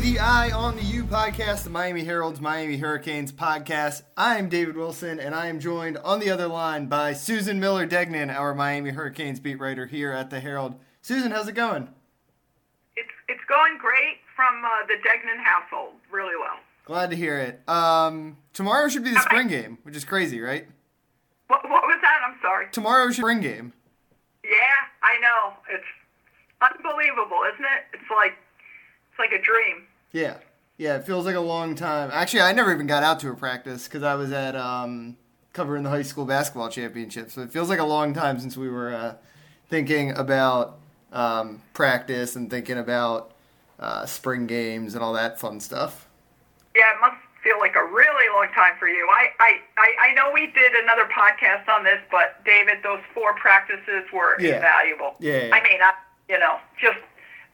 the 0.00 0.20
Eye 0.20 0.52
on 0.52 0.76
the 0.76 0.82
U 0.82 1.04
podcast, 1.04 1.64
the 1.64 1.70
Miami 1.70 2.04
Herald's 2.04 2.40
Miami 2.40 2.76
Hurricanes 2.76 3.32
podcast. 3.32 4.02
I 4.16 4.38
am 4.38 4.48
David 4.48 4.76
Wilson, 4.76 5.18
and 5.18 5.34
I 5.34 5.48
am 5.48 5.58
joined 5.58 5.96
on 5.98 6.20
the 6.20 6.30
other 6.30 6.46
line 6.46 6.86
by 6.86 7.14
Susan 7.14 7.58
Miller 7.58 7.84
Degnan, 7.84 8.30
our 8.30 8.54
Miami 8.54 8.90
Hurricanes 8.90 9.40
beat 9.40 9.58
writer 9.58 9.86
here 9.86 10.12
at 10.12 10.30
the 10.30 10.38
Herald. 10.38 10.76
Susan, 11.02 11.32
how's 11.32 11.48
it 11.48 11.56
going? 11.56 11.88
It's 12.96 13.08
it's 13.28 13.42
going 13.48 13.76
great 13.78 14.18
from 14.36 14.62
uh, 14.64 14.86
the 14.86 14.94
Degnan 15.02 15.44
household, 15.44 15.94
really 16.12 16.36
well. 16.36 16.60
Glad 16.84 17.10
to 17.10 17.16
hear 17.16 17.38
it. 17.38 17.68
Um, 17.68 18.36
tomorrow 18.52 18.88
should 18.88 19.04
be 19.04 19.10
the 19.10 19.20
spring 19.20 19.48
game, 19.48 19.78
which 19.82 19.96
is 19.96 20.04
crazy, 20.04 20.40
right? 20.40 20.68
What, 21.48 21.68
what 21.68 21.82
was 21.82 21.98
that? 22.02 22.20
I'm 22.24 22.36
sorry. 22.40 22.68
Tomorrow 22.70 23.10
spring 23.10 23.40
game. 23.40 23.72
Yeah, 24.44 24.78
I 25.02 25.18
know. 25.18 25.54
It's 25.68 25.84
unbelievable, 26.62 27.40
isn't 27.52 27.64
it? 27.64 27.82
It's 27.94 28.10
like 28.10 28.34
it's 29.10 29.18
like 29.18 29.32
a 29.32 29.42
dream. 29.42 29.87
Yeah, 30.12 30.36
yeah. 30.76 30.96
It 30.96 31.04
feels 31.06 31.26
like 31.26 31.34
a 31.36 31.40
long 31.40 31.74
time. 31.74 32.10
Actually, 32.12 32.42
I 32.42 32.52
never 32.52 32.72
even 32.72 32.86
got 32.86 33.02
out 33.02 33.20
to 33.20 33.30
a 33.30 33.34
practice 33.34 33.84
because 33.84 34.02
I 34.02 34.14
was 34.14 34.32
at 34.32 34.56
um, 34.56 35.16
covering 35.52 35.82
the 35.82 35.90
high 35.90 36.02
school 36.02 36.24
basketball 36.24 36.68
championship. 36.68 37.30
So 37.30 37.42
it 37.42 37.50
feels 37.52 37.68
like 37.68 37.78
a 37.78 37.84
long 37.84 38.14
time 38.14 38.38
since 38.40 38.56
we 38.56 38.68
were 38.68 38.94
uh, 38.94 39.14
thinking 39.68 40.12
about 40.12 40.78
um, 41.12 41.62
practice 41.74 42.36
and 42.36 42.50
thinking 42.50 42.78
about 42.78 43.32
uh, 43.78 44.06
spring 44.06 44.46
games 44.46 44.94
and 44.94 45.02
all 45.02 45.12
that 45.12 45.38
fun 45.38 45.60
stuff. 45.60 46.06
Yeah, 46.74 46.82
it 46.94 47.00
must 47.00 47.16
feel 47.42 47.58
like 47.58 47.76
a 47.76 47.84
really 47.84 48.28
long 48.34 48.48
time 48.54 48.74
for 48.78 48.88
you. 48.88 49.08
I, 49.12 49.28
I, 49.40 49.60
I, 49.76 50.08
I 50.08 50.14
know 50.14 50.30
we 50.32 50.46
did 50.46 50.72
another 50.82 51.04
podcast 51.04 51.68
on 51.68 51.84
this, 51.84 52.00
but 52.10 52.44
David, 52.44 52.78
those 52.82 53.00
four 53.14 53.34
practices 53.34 54.04
were 54.12 54.36
Yeah. 54.40 54.56
invaluable. 54.56 55.14
Yeah, 55.20 55.46
yeah. 55.46 55.54
I 55.54 55.62
mean, 55.62 55.80
I, 55.82 55.92
you 56.28 56.38
know, 56.38 56.58
just 56.80 56.98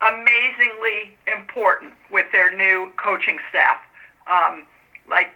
amazingly 0.00 1.17
important 1.27 1.95
with 2.11 2.27
their 2.33 2.56
new 2.56 2.92
coaching 2.97 3.39
staff. 3.50 3.78
Um, 4.31 4.67
like, 5.09 5.31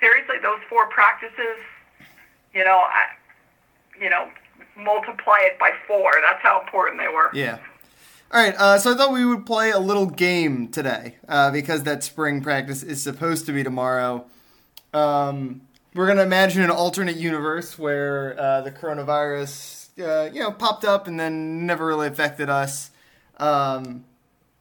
seriously, 0.00 0.36
those 0.42 0.60
four 0.68 0.88
practices, 0.88 1.58
you 2.54 2.64
know, 2.64 2.78
I, 2.78 3.06
you 4.00 4.10
know, 4.10 4.28
multiply 4.76 5.38
it 5.40 5.58
by 5.58 5.70
four. 5.86 6.12
That's 6.22 6.42
how 6.42 6.60
important 6.60 7.00
they 7.00 7.08
were. 7.08 7.30
Yeah. 7.32 7.58
All 8.32 8.42
right, 8.42 8.54
uh, 8.56 8.78
so 8.78 8.92
I 8.92 8.96
thought 8.96 9.12
we 9.12 9.24
would 9.24 9.46
play 9.46 9.70
a 9.70 9.78
little 9.78 10.06
game 10.06 10.68
today 10.68 11.16
uh, 11.28 11.52
because 11.52 11.84
that 11.84 12.02
spring 12.02 12.42
practice 12.42 12.82
is 12.82 13.00
supposed 13.00 13.46
to 13.46 13.52
be 13.52 13.62
tomorrow. 13.62 14.26
Um, 14.92 15.62
we're 15.94 16.08
gonna 16.08 16.24
imagine 16.24 16.62
an 16.62 16.70
alternate 16.70 17.16
universe 17.16 17.78
where 17.78 18.38
uh, 18.38 18.62
the 18.62 18.72
coronavirus, 18.72 19.88
uh, 20.00 20.30
you 20.32 20.40
know, 20.40 20.50
popped 20.50 20.84
up 20.84 21.06
and 21.06 21.20
then 21.20 21.66
never 21.66 21.86
really 21.86 22.08
affected 22.08 22.50
us. 22.50 22.90
Um, 23.38 24.04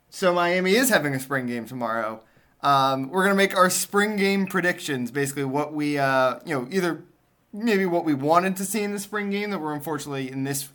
so 0.10 0.34
Miami 0.34 0.76
is 0.76 0.90
having 0.90 1.14
a 1.14 1.20
spring 1.20 1.48
game 1.48 1.66
tomorrow. 1.66 2.22
Um, 2.62 3.10
we're 3.10 3.24
gonna 3.24 3.36
make 3.36 3.56
our 3.56 3.70
spring 3.70 4.16
game 4.16 4.48
predictions, 4.48 5.12
basically 5.12 5.46
what 5.46 5.74
we, 5.74 5.98
uh, 5.98 6.40
you 6.46 6.56
know, 6.56 6.68
either 6.72 7.04
maybe 7.54 7.86
what 7.86 8.06
we 8.06 8.14
wanted 8.14 8.56
to 8.58 8.66
see 8.66 8.82
in 8.82 8.92
the 8.92 9.00
spring 9.00 9.30
game 9.30 9.50
that 9.52 9.60
we're 9.60 9.74
unfortunately 9.74 10.30
in 10.32 10.44
this 10.44 10.70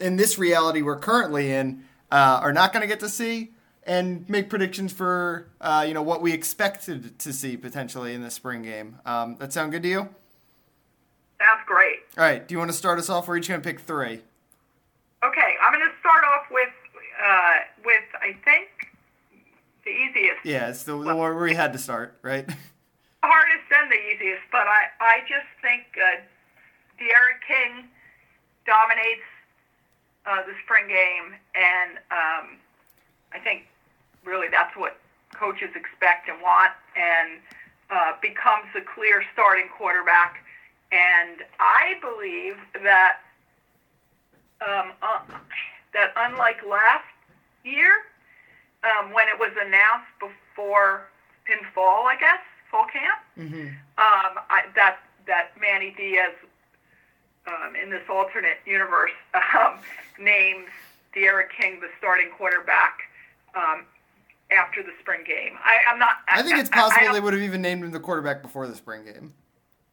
in 0.00 0.16
this 0.16 0.38
reality 0.38 0.82
we're 0.82 0.98
currently 0.98 1.50
in 1.50 1.82
uh, 2.12 2.38
are 2.42 2.52
not 2.52 2.72
going 2.72 2.80
to 2.80 2.86
get 2.86 3.00
to 3.00 3.08
see, 3.08 3.50
and 3.86 4.28
make 4.28 4.48
predictions 4.48 4.92
for 4.92 5.48
uh, 5.60 5.84
you 5.86 5.94
know 5.94 6.02
what 6.02 6.22
we 6.22 6.32
expected 6.32 7.18
to 7.18 7.32
see 7.32 7.56
potentially 7.56 8.14
in 8.14 8.22
the 8.22 8.30
spring 8.30 8.62
game. 8.62 9.00
Um, 9.04 9.36
that 9.38 9.52
sound 9.52 9.72
good 9.72 9.82
to 9.82 9.88
you? 9.88 10.08
That's 11.38 11.66
great. 11.66 11.98
All 12.16 12.24
right. 12.24 12.46
Do 12.46 12.54
you 12.54 12.58
want 12.58 12.70
to 12.70 12.76
start 12.76 12.98
us 12.98 13.10
off? 13.10 13.28
We're 13.28 13.36
each 13.36 13.48
going 13.48 13.60
to 13.60 13.68
pick 13.68 13.80
three. 13.80 14.22
Okay, 15.24 15.54
I'm 15.62 15.72
going 15.72 15.86
to 15.86 15.98
start 16.00 16.22
off 16.24 16.46
with 16.50 16.68
uh, 17.24 17.54
with 17.84 18.04
I 18.20 18.36
think 18.44 18.68
the 19.84 19.90
easiest, 19.90 20.44
Yeah, 20.44 20.68
it's 20.68 20.82
the, 20.84 20.92
the 20.92 21.16
one 21.16 21.16
where 21.16 21.36
we 21.36 21.54
had 21.54 21.72
to 21.72 21.78
start, 21.78 22.18
right? 22.22 22.48
hardest, 23.22 23.64
and 23.72 23.90
the 23.90 24.00
easiest. 24.12 24.42
But 24.52 24.66
I 24.68 24.92
I 25.00 25.20
just 25.20 25.48
think 25.62 25.84
uh, 25.96 26.20
D'Eriq 26.98 27.40
King 27.46 27.88
dominates 28.66 29.26
uh, 30.26 30.42
the 30.46 30.54
spring 30.64 30.88
game, 30.88 31.34
and 31.54 31.98
um, 32.12 32.60
I 33.32 33.38
think 33.42 33.64
really 34.24 34.48
that's 34.48 34.76
what 34.76 34.98
coaches 35.34 35.70
expect 35.74 36.28
and 36.28 36.40
want, 36.40 36.72
and 36.96 37.40
uh, 37.90 38.12
becomes 38.20 38.66
the 38.74 38.80
clear 38.80 39.24
starting 39.32 39.68
quarterback. 39.76 40.44
And 40.92 41.42
I 41.58 41.94
believe 42.00 42.56
that 42.82 43.18
um, 44.60 44.92
uh, 45.02 45.20
that 45.92 46.12
unlike 46.16 46.58
last 46.68 47.03
year, 47.64 47.90
um, 48.84 49.12
when 49.12 49.28
it 49.28 49.38
was 49.38 49.50
announced 49.60 50.10
before 50.20 51.08
in 51.50 51.58
fall, 51.74 52.06
I 52.06 52.16
guess 52.18 52.40
fall 52.70 52.86
camp, 52.92 53.18
Mm-hmm. 53.38 53.66
um, 53.98 54.32
I, 54.50 54.64
that 54.76 54.98
that 55.26 55.50
Manny 55.60 55.94
Diaz 55.96 56.32
um, 57.46 57.74
in 57.76 57.90
this 57.90 58.02
alternate 58.08 58.58
universe 58.66 59.10
um, 59.34 59.78
names 60.18 60.66
D'Eriq 61.14 61.48
King 61.58 61.80
the 61.80 61.88
starting 61.98 62.28
quarterback 62.36 62.98
um, 63.56 63.84
after 64.50 64.82
the 64.82 64.92
spring 65.00 65.22
game. 65.26 65.56
I, 65.64 65.78
I'm 65.90 65.98
not. 65.98 66.18
I 66.28 66.42
think 66.42 66.58
it's 66.58 66.70
I- 66.72 66.76
I 66.76 66.80
possible 66.90 67.12
they 67.12 67.20
would 67.20 67.32
have 67.32 67.42
even 67.42 67.62
named 67.62 67.84
him 67.84 67.90
the 67.90 68.00
quarterback 68.00 68.42
before 68.42 68.66
the 68.66 68.74
spring 68.76 69.04
game. 69.04 69.32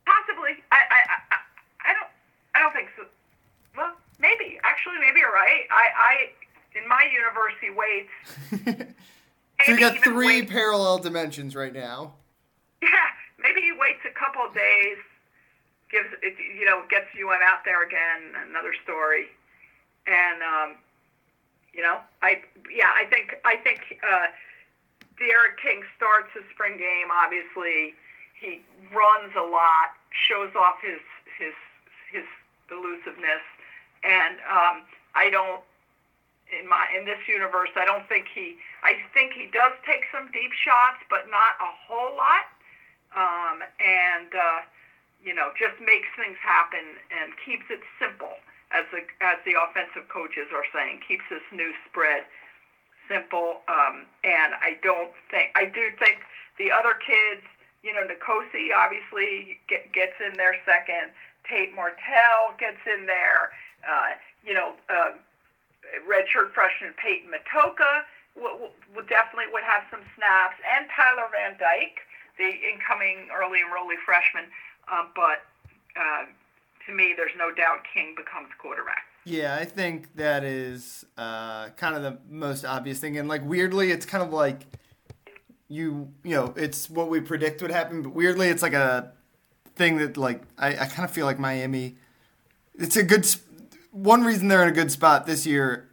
Possibly. 0.05 0.57
I, 0.71 0.77
I, 0.77 0.99
I, 1.09 1.91
I 1.91 1.93
don't. 1.93 2.09
I 2.55 2.59
don't 2.59 2.73
think 2.73 2.89
so. 2.97 3.03
Well, 3.77 3.93
maybe. 4.19 4.59
Actually, 4.63 4.99
maybe 4.99 5.19
you're 5.19 5.31
right. 5.31 5.63
I, 5.71 5.85
I, 5.95 6.15
in 6.75 6.87
my 6.87 7.05
universe, 7.11 7.53
he 7.61 7.69
waits. 7.69 8.93
So 9.65 9.73
you 9.73 9.79
got 9.79 9.99
three 9.99 10.41
waits- 10.41 10.51
parallel 10.51 10.97
dimensions 10.97 11.55
right 11.55 11.71
now. 11.73 12.13
Yeah, 12.81 12.89
maybe 13.37 13.61
he 13.61 13.71
waits 13.71 13.99
a 14.09 14.13
couple 14.17 14.41
of 14.41 14.55
days, 14.55 14.97
gives 15.91 16.07
it, 16.23 16.33
you 16.57 16.65
know, 16.65 16.81
gets 16.89 17.05
UM 17.13 17.29
out 17.45 17.63
there 17.63 17.83
again, 17.85 18.33
another 18.49 18.73
story, 18.83 19.27
and 20.07 20.41
um, 20.41 20.77
you 21.73 21.83
know, 21.83 21.99
I 22.23 22.41
yeah, 22.73 22.89
I 22.95 23.05
think 23.05 23.35
I 23.45 23.55
think 23.57 23.99
uh, 24.01 24.33
D'Eriq 25.19 25.61
King 25.61 25.83
starts 25.95 26.29
his 26.33 26.43
spring 26.53 26.77
game. 26.77 27.09
Obviously, 27.13 27.93
he 28.33 28.61
runs 28.89 29.31
a 29.37 29.45
lot, 29.45 29.93
shows 30.09 30.49
off 30.55 30.77
his 30.81 31.01
his 31.37 31.53
his 32.11 32.25
elusiveness, 32.71 33.45
and 34.03 34.37
um, 34.49 34.81
I 35.13 35.29
don't 35.29 35.61
in 36.51 36.67
my 36.67 36.87
in 36.91 37.05
this 37.05 37.19
universe, 37.27 37.71
I 37.75 37.85
don't 37.85 38.07
think 38.07 38.27
he. 38.27 38.59
I 38.83 38.99
think 39.13 39.33
he 39.33 39.47
does 39.47 39.71
take 39.87 40.03
some 40.11 40.29
deep 40.31 40.51
shots, 40.53 40.99
but 41.09 41.31
not 41.31 41.55
a 41.63 41.71
whole 41.87 42.15
lot. 42.15 42.51
Um, 43.15 43.63
and 43.79 44.31
uh, 44.31 44.59
you 45.23 45.33
know, 45.33 45.51
just 45.55 45.79
makes 45.79 46.07
things 46.19 46.37
happen 46.43 46.99
and 47.11 47.31
keeps 47.43 47.65
it 47.71 47.79
simple, 47.99 48.35
as 48.71 48.85
the 48.91 49.01
as 49.23 49.39
the 49.47 49.55
offensive 49.55 50.07
coaches 50.11 50.51
are 50.51 50.67
saying, 50.75 51.01
keeps 51.07 51.23
this 51.31 51.43
new 51.51 51.71
spread 51.87 52.27
simple. 53.07 53.63
Um, 53.71 54.07
and 54.23 54.53
I 54.59 54.77
don't 54.83 55.11
think 55.31 55.55
I 55.55 55.65
do 55.65 55.91
think 55.99 56.19
the 56.59 56.71
other 56.71 56.99
kids, 56.99 57.47
you 57.83 57.95
know, 57.95 58.03
Nkosi 58.03 58.75
obviously 58.75 59.59
get, 59.67 59.91
gets 59.95 60.19
in 60.19 60.35
there 60.35 60.55
second. 60.67 61.15
Tate 61.47 61.73
Martell 61.73 62.53
gets 62.59 62.79
in 62.85 63.07
there. 63.07 63.55
Uh, 63.87 64.19
you 64.43 64.53
know. 64.53 64.75
Uh, 64.91 65.15
redshirt 66.07 66.53
freshman 66.53 66.93
Peyton 66.97 67.29
Matocha 67.29 68.03
would, 68.35 68.71
would 68.95 69.07
definitely 69.09 69.51
would 69.51 69.63
have 69.63 69.83
some 69.91 70.01
snaps, 70.15 70.55
and 70.63 70.87
Tyler 70.95 71.27
Van 71.31 71.57
Dyke, 71.59 71.99
the 72.37 72.47
incoming 72.47 73.27
early 73.35 73.59
enrollee 73.59 73.99
freshman. 74.05 74.45
Uh, 74.87 75.05
but 75.15 75.43
uh, 75.99 76.25
to 76.87 76.93
me, 76.93 77.13
there's 77.15 77.35
no 77.37 77.53
doubt 77.53 77.83
King 77.93 78.15
becomes 78.15 78.49
quarterback. 78.59 79.03
Yeah, 79.23 79.55
I 79.59 79.65
think 79.65 80.15
that 80.15 80.43
is 80.43 81.05
uh, 81.17 81.69
kind 81.77 81.95
of 81.95 82.01
the 82.01 82.17
most 82.29 82.65
obvious 82.65 82.99
thing, 82.99 83.17
and 83.17 83.29
like 83.29 83.45
weirdly, 83.45 83.91
it's 83.91 84.05
kind 84.05 84.23
of 84.23 84.33
like 84.33 84.65
you 85.67 86.09
you 86.23 86.35
know 86.35 86.53
it's 86.57 86.89
what 86.89 87.09
we 87.09 87.21
predict 87.21 87.61
would 87.61 87.71
happen, 87.71 88.01
but 88.01 88.13
weirdly, 88.13 88.47
it's 88.47 88.63
like 88.63 88.73
a 88.73 89.11
thing 89.75 89.97
that 89.97 90.17
like 90.17 90.41
I, 90.57 90.69
I 90.69 90.85
kind 90.87 91.05
of 91.07 91.11
feel 91.11 91.25
like 91.25 91.37
Miami. 91.37 91.97
It's 92.75 92.95
a 92.95 93.03
good 93.03 93.25
one 93.91 94.23
reason 94.23 94.47
they're 94.47 94.63
in 94.63 94.69
a 94.69 94.73
good 94.73 94.91
spot 94.91 95.25
this 95.25 95.45
year 95.45 95.89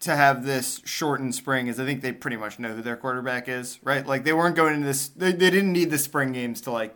to 0.00 0.16
have 0.16 0.44
this 0.44 0.80
shortened 0.84 1.34
spring 1.34 1.66
is 1.68 1.78
I 1.78 1.84
think 1.84 2.00
they 2.02 2.12
pretty 2.12 2.36
much 2.36 2.58
know 2.58 2.72
who 2.74 2.82
their 2.82 2.96
quarterback 2.96 3.48
is, 3.48 3.78
right? 3.84 4.04
Like 4.06 4.24
they 4.24 4.32
weren't 4.32 4.56
going 4.56 4.74
into 4.74 4.86
this, 4.86 5.08
they, 5.08 5.30
they 5.32 5.50
didn't 5.50 5.72
need 5.72 5.90
the 5.90 5.98
spring 5.98 6.32
games 6.32 6.60
to 6.62 6.70
like 6.72 6.94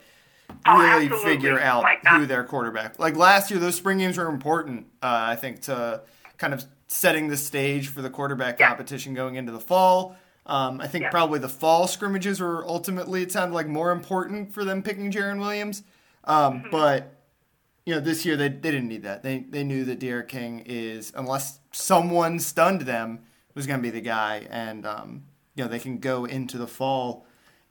Oh, 0.64 0.78
really 0.78 1.06
absolutely. 1.06 1.32
figure 1.34 1.60
out 1.60 1.84
who 2.08 2.24
their 2.26 2.44
quarterback. 2.44 2.98
Like 3.00 3.16
last 3.16 3.50
year, 3.50 3.58
those 3.58 3.74
spring 3.74 3.98
games 3.98 4.16
were 4.16 4.28
important. 4.28 4.86
Uh, 5.02 5.06
I 5.30 5.34
think 5.36 5.62
to 5.62 6.02
kind 6.38 6.54
of 6.54 6.64
setting 6.86 7.26
the 7.28 7.36
stage 7.36 7.88
for 7.88 8.00
the 8.00 8.10
quarterback 8.10 8.58
Yeah. 8.60 8.68
competition 8.68 9.12
going 9.14 9.34
into 9.34 9.50
the 9.50 9.58
fall. 9.60 10.16
Um, 10.46 10.80
I 10.80 10.86
think 10.86 11.02
Yeah. 11.02 11.10
probably 11.10 11.40
the 11.40 11.48
fall 11.48 11.88
scrimmages 11.88 12.40
were 12.40 12.64
ultimately 12.66 13.22
it 13.22 13.32
sounded 13.32 13.54
like 13.54 13.66
more 13.66 13.90
important 13.90 14.52
for 14.54 14.64
them 14.64 14.82
picking 14.82 15.10
Jarren 15.10 15.40
Williams. 15.40 15.82
Um, 16.24 16.60
Mm-hmm. 16.60 16.70
But 16.70 17.15
you 17.86 17.94
know, 17.94 18.00
this 18.00 18.26
year 18.26 18.36
they, 18.36 18.48
they 18.48 18.70
didn't 18.70 18.88
need 18.88 19.04
that. 19.04 19.22
They 19.22 19.38
they 19.48 19.64
knew 19.64 19.84
that 19.84 19.98
D'Eriq 19.98 20.28
King 20.28 20.62
is 20.66 21.12
unless 21.16 21.60
someone 21.72 22.38
stunned 22.40 22.82
them 22.82 23.20
was 23.54 23.66
going 23.66 23.78
to 23.78 23.82
be 23.82 23.90
the 23.90 24.02
guy, 24.02 24.46
and 24.50 24.84
um, 24.84 25.22
you 25.54 25.64
know 25.64 25.70
they 25.70 25.78
can 25.78 25.98
go 25.98 26.26
into 26.26 26.58
the 26.58 26.66
fall 26.66 27.26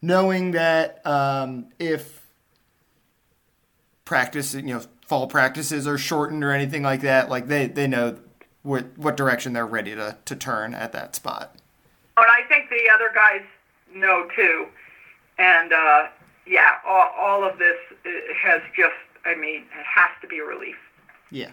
knowing 0.06 0.52
that 0.52 1.06
um, 1.06 1.68
if 1.80 2.28
practice, 4.06 4.54
you 4.54 4.62
know, 4.62 4.82
fall 5.08 5.28
practices 5.28 5.88
are 5.88 5.98
shortened 5.98 6.44
or 6.44 6.52
anything 6.52 6.84
like 6.84 7.02
that, 7.02 7.30
like 7.30 7.48
they, 7.48 7.68
they 7.68 7.88
know 7.88 8.18
what 8.62 8.98
what 8.98 9.18
direction 9.18 9.54
they're 9.54 9.66
ready 9.66 9.94
to, 9.96 10.18
to 10.26 10.36
turn 10.36 10.74
at 10.74 10.92
that 10.92 11.16
spot. 11.16 11.56
And 12.18 12.26
I 12.26 12.48
think 12.48 12.70
the 12.70 12.90
other 12.94 13.12
guys 13.14 13.42
know 13.94 14.28
too. 14.36 14.68
And 15.38 15.74
uh, 15.74 16.08
yeah, 16.48 16.78
all, 16.86 17.12
all 17.20 17.44
of 17.44 17.58
this 17.58 17.78
uh, 18.06 18.10
has 18.42 18.62
just, 18.76 18.94
I 19.26 19.36
mean, 19.36 19.62
it 19.62 19.86
has 19.96 20.10
to 20.22 20.28
be 20.28 20.40
a 20.40 20.44
relief. 20.44 20.76
Yeah. 21.32 21.52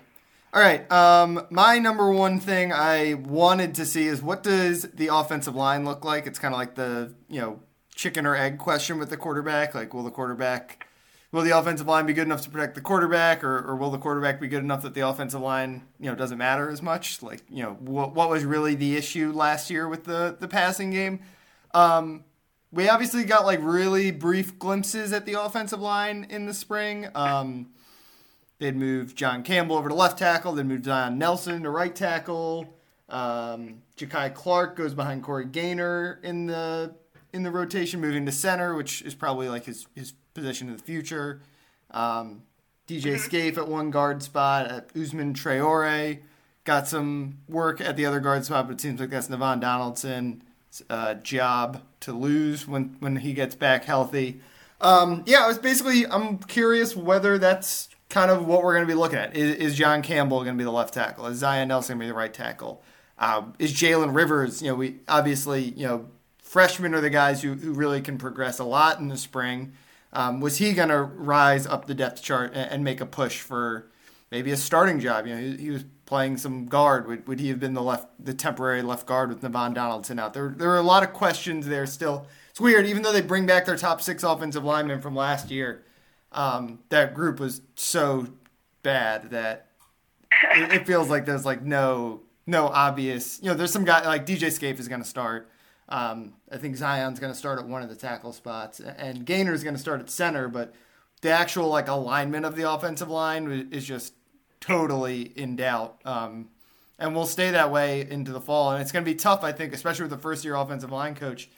All 0.55 0.61
right. 0.61 0.91
Um, 0.93 1.47
my 1.51 1.79
number 1.79 2.11
one 2.11 2.39
thing 2.39 2.73
I 2.73 3.15
wanted 3.15 3.75
to 3.77 3.87
see 3.87 4.07
is 4.07 4.21
what 4.21 4.43
does 4.43 4.83
the 4.83 5.09
offensive 5.09 5.55
line 5.55 5.87
look 5.87 6.05
like? 6.05 6.27
It's 6.27 6.39
kind 6.39 6.53
of 6.53 6.59
like 6.59 6.75
the 6.75 7.15
you 7.29 7.41
know 7.41 7.61
chicken 7.95 8.27
or 8.27 8.37
egg 8.37 8.59
question 8.59 8.99
with 8.99 9.09
the 9.09 9.17
quarterback. 9.17 9.75
Like, 9.75 9.95
will 9.95 10.03
the 10.03 10.11
quarterback, 10.11 10.87
will 11.31 11.43
the 11.43 11.57
offensive 11.57 11.87
line 11.87 12.05
be 12.05 12.13
good 12.13 12.27
enough 12.27 12.43
to 12.43 12.51
protect 12.51 12.75
the 12.75 12.83
quarterback, 12.83 13.43
or, 13.43 13.59
or 13.67 13.77
will 13.77 13.91
the 13.91 13.99
quarterback 13.99 14.41
be 14.41 14.49
good 14.49 14.63
enough 14.63 14.83
that 14.83 14.93
the 14.93 15.01
offensive 15.09 15.41
line, 15.41 15.87
you 15.99 16.11
know, 16.11 16.15
doesn't 16.15 16.39
matter 16.39 16.69
as 16.69 16.83
much? 16.83 17.23
Like, 17.23 17.43
you 17.49 17.63
know, 17.63 17.73
what, 17.81 18.15
what 18.15 18.29
was 18.29 18.45
really 18.45 18.75
the 18.75 18.95
issue 18.95 19.33
last 19.33 19.71
year 19.71 19.89
with 19.89 20.05
the 20.05 20.37
the 20.39 20.49
passing 20.49 20.91
game? 20.91 21.21
Um, 21.73 22.25
we 22.73 22.89
obviously 22.89 23.25
got 23.25 23.45
like 23.45 23.61
really 23.63 24.11
brief 24.11 24.59
glimpses 24.59 25.13
at 25.13 25.27
the 25.27 25.41
offensive 25.41 25.81
line 25.81 26.27
in 26.31 26.47
the 26.47 26.55
spring. 26.55 27.09
Um, 27.15 27.69
they'd 28.59 28.77
moved 28.77 29.17
John 29.17 29.43
Campbell 29.43 29.77
over 29.77 29.91
to 29.91 29.95
left 29.95 30.19
tackle. 30.19 30.53
They'd 30.53 30.67
moved 30.67 30.87
Zion 30.87 31.19
Nelson 31.19 31.63
to 31.65 31.71
right 31.71 31.95
tackle. 31.95 32.75
Um, 33.09 33.83
Jakai 33.99 34.33
Clark 34.33 34.75
goes 34.75 34.95
behind 34.95 35.23
Corey 35.23 35.45
Gaynor 35.45 36.21
in 36.23 36.47
the 36.47 36.95
in 37.35 37.43
the 37.43 37.51
rotation, 37.51 38.01
moving 38.01 38.27
to 38.27 38.33
center, 38.33 38.75
which 38.75 39.03
is 39.03 39.15
probably 39.15 39.49
like 39.49 39.65
his, 39.65 39.87
his 39.95 40.13
position 40.35 40.69
in 40.69 40.77
the 40.77 40.83
future. 40.83 41.41
Um, 41.91 42.43
DJ 42.87 43.19
Scaife 43.19 43.57
at 43.57 43.69
one 43.69 43.91
guard 43.91 44.23
spot. 44.23 44.67
At 44.67 44.93
Ousman 44.95 45.35
Traore 45.35 46.21
got 46.65 46.89
some 46.89 47.39
work 47.49 47.81
at 47.81 47.97
the 47.97 48.05
other 48.05 48.21
guard 48.21 48.45
spot, 48.45 48.67
but 48.67 48.75
it 48.75 48.81
seems 48.81 49.01
like 49.01 49.11
that's 49.11 49.29
Navaughn 49.29 49.61
Donaldson 49.61 50.43
uh, 50.89 51.15
job 51.15 51.83
to 52.01 52.13
lose 52.13 52.67
when 52.67 52.97
when 53.01 53.17
he 53.17 53.33
gets 53.33 53.55
back 53.55 53.85
healthy. 53.85 54.41
Um, 54.81 55.23
yeah, 55.27 55.45
I 55.45 55.49
was 55.49 55.59
basically 55.59 56.07
I'm 56.07 56.39
curious 56.39 56.97
whether 56.97 57.39
that's 57.39 57.89
kind 58.09 58.31
of 58.31 58.47
what 58.47 58.63
we're 58.63 58.75
going 58.75 58.87
to 58.87 58.93
be 58.93 58.99
looking 58.99 59.19
at. 59.19 59.37
Is, 59.37 59.57
is 59.57 59.75
John 59.75 60.03
Campbell 60.03 60.39
going 60.39 60.55
to 60.55 60.59
be 60.59 60.65
the 60.65 60.73
left 60.73 60.95
tackle? 60.95 61.27
Is 61.27 61.39
Zion 61.39 61.69
Nelson 61.69 61.99
going 61.99 62.01
to 62.01 62.05
be 62.07 62.09
the 62.09 62.19
right 62.19 62.33
tackle? 62.33 62.83
Uh, 63.19 63.43
is 63.59 63.73
Jalen 63.73 64.15
Rivers? 64.15 64.63
You 64.63 64.69
know, 64.69 64.75
we 64.75 65.01
obviously 65.09 65.63
you 65.63 65.87
know 65.87 66.07
freshmen 66.43 66.95
are 66.95 67.01
the 67.01 67.11
guys 67.11 67.43
who, 67.43 67.55
who 67.55 67.73
really 67.73 68.01
can 68.01 68.19
progress 68.19 68.59
a 68.59 68.65
lot 68.65 68.99
in 68.99 69.09
the 69.09 69.17
spring. 69.17 69.73
Um, 70.13 70.41
was 70.41 70.59
he 70.59 70.75
going 70.75 70.91
to 70.91 71.03
rise 71.03 71.67
up 71.67 71.87
the 71.87 71.95
depth 71.95 72.23
chart 72.23 72.53
and, 72.55 72.71
and, 72.71 72.85
make 72.85 73.01
a 73.01 73.07
push 73.07 73.41
for 73.41 73.91
maybe 74.31 74.51
a 74.51 74.59
starting 74.59 75.01
job? 75.01 75.27
You 75.27 75.35
know, 75.35 75.41
he, 75.41 75.57
he, 75.57 75.71
was 75.71 75.85
playing 76.13 76.37
some 76.37 76.67
guard. 76.67 77.09
Would, 77.09 77.27
would 77.27 77.41
he 77.41 77.49
have 77.49 77.59
been 77.59 77.73
the 77.73 77.81
left, 77.81 78.07
the 78.23 78.35
temporary 78.35 78.83
left 78.83 79.07
guard 79.07 79.31
with 79.31 79.41
Navaughn 79.41 79.73
Donaldson 79.73 80.19
out 80.19 80.35
there? 80.35 80.55
There 80.55 80.69
are 80.69 80.77
a 80.77 80.83
lot 80.83 81.03
of 81.03 81.15
questions 81.15 81.67
there 81.67 81.87
still. 81.87 82.27
It's 82.51 82.61
weird, 82.61 82.85
even 82.85 83.01
though 83.03 83.13
they 83.13 83.23
bring 83.23 83.47
back 83.47 83.65
their 83.65 83.79
top 83.79 84.03
six 84.03 84.23
offensive 84.23 84.63
linemen 84.63 85.01
from 85.01 85.17
last 85.17 85.51
year. 85.51 85.87
Um, 86.31 86.81
that 86.91 87.15
group 87.15 87.41
was 87.41 87.63
so 87.77 88.27
bad 88.83 89.31
that 89.31 89.69
it, 90.55 90.73
it, 90.73 90.87
feels 90.87 91.09
like 91.09 91.25
there's 91.25 91.47
like 91.47 91.63
no 91.63 92.21
no 92.47 92.67
obvious. 92.67 93.41
You 93.43 93.49
know, 93.49 93.55
there's 93.55 93.73
some 93.73 93.87
guy 93.87 94.05
like 94.05 94.27
DJ 94.27 94.53
Scaife 94.53 94.79
is 94.79 94.89
going 94.89 95.03
to 95.03 95.09
start. 95.09 95.51
Um, 95.89 96.35
I 96.51 96.59
think 96.59 96.77
Zion's 96.77 97.21
going 97.21 97.33
to 97.33 97.39
start 97.39 97.59
at 97.59 97.67
one 97.67 97.83
of 97.83 97.89
the 97.89 97.97
tackle 97.97 98.35
spots, 98.35 98.81
and 98.81 99.25
Gaynor's 99.25 99.65
going 99.65 99.77
to 99.77 99.81
start 99.81 100.01
at 100.01 100.11
center. 100.11 100.49
But 100.49 100.75
the 101.23 101.31
actual 101.31 101.69
like 101.69 101.89
alignment 101.89 102.45
of 102.45 102.55
the 102.55 102.71
offensive 102.71 103.09
line 103.09 103.69
is 103.73 103.87
just 103.87 104.13
totally 104.63 105.33
in 105.37 105.57
doubt, 105.57 106.01
um, 106.07 106.49
and 106.99 107.15
will 107.15 107.27
stay 107.27 107.51
that 107.51 107.71
way 107.71 108.09
into 108.09 108.33
the 108.33 108.41
fall. 108.41 108.71
And 108.71 108.81
it's 108.81 108.93
going 108.93 109.05
to 109.05 109.11
be 109.11 109.17
tough, 109.17 109.45
I 109.45 109.53
think, 109.53 109.75
especially 109.75 110.05
with 110.05 110.13
the 110.13 110.19
first 110.19 110.45
year 110.45 110.55
offensive 110.55 110.91
line 110.91 111.15
coach. 111.15 111.51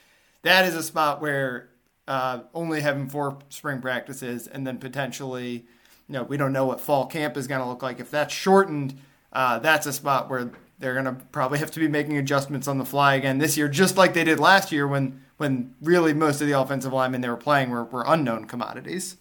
That 0.42 0.64
is 0.64 0.74
a 0.74 0.82
spot 0.82 1.20
where 1.20 1.68
uh, 2.08 2.40
only 2.54 2.80
having 2.80 3.08
four 3.08 3.38
spring 3.50 3.80
practices 3.80 4.46
and 4.46 4.66
then 4.66 4.78
potentially, 4.78 5.64
you 6.08 6.12
know, 6.12 6.22
we 6.22 6.36
don't 6.36 6.52
know 6.52 6.66
what 6.66 6.80
fall 6.80 7.06
camp 7.06 7.36
is 7.36 7.46
going 7.46 7.60
to 7.60 7.66
look 7.66 7.82
like. 7.82 8.00
If 8.00 8.10
that's 8.10 8.34
shortened, 8.34 8.98
uh, 9.32 9.58
that's 9.58 9.86
a 9.86 9.92
spot 9.92 10.28
where 10.28 10.50
they're 10.78 10.94
going 10.94 11.06
to 11.06 11.24
probably 11.32 11.58
have 11.58 11.70
to 11.72 11.80
be 11.80 11.88
making 11.88 12.18
adjustments 12.18 12.66
on 12.66 12.78
the 12.78 12.84
fly 12.84 13.14
again 13.14 13.38
this 13.38 13.56
year, 13.56 13.68
just 13.68 13.96
like 13.96 14.14
they 14.14 14.24
did 14.24 14.40
last 14.40 14.72
year 14.72 14.88
when 14.88 15.20
when 15.36 15.74
really 15.82 16.14
most 16.14 16.40
of 16.40 16.46
the 16.46 16.58
offensive 16.58 16.92
linemen 16.92 17.20
they 17.20 17.28
were 17.28 17.36
playing 17.36 17.70
were, 17.70 17.84
were 17.84 18.04
unknown 18.06 18.44
commodities. 18.44 19.16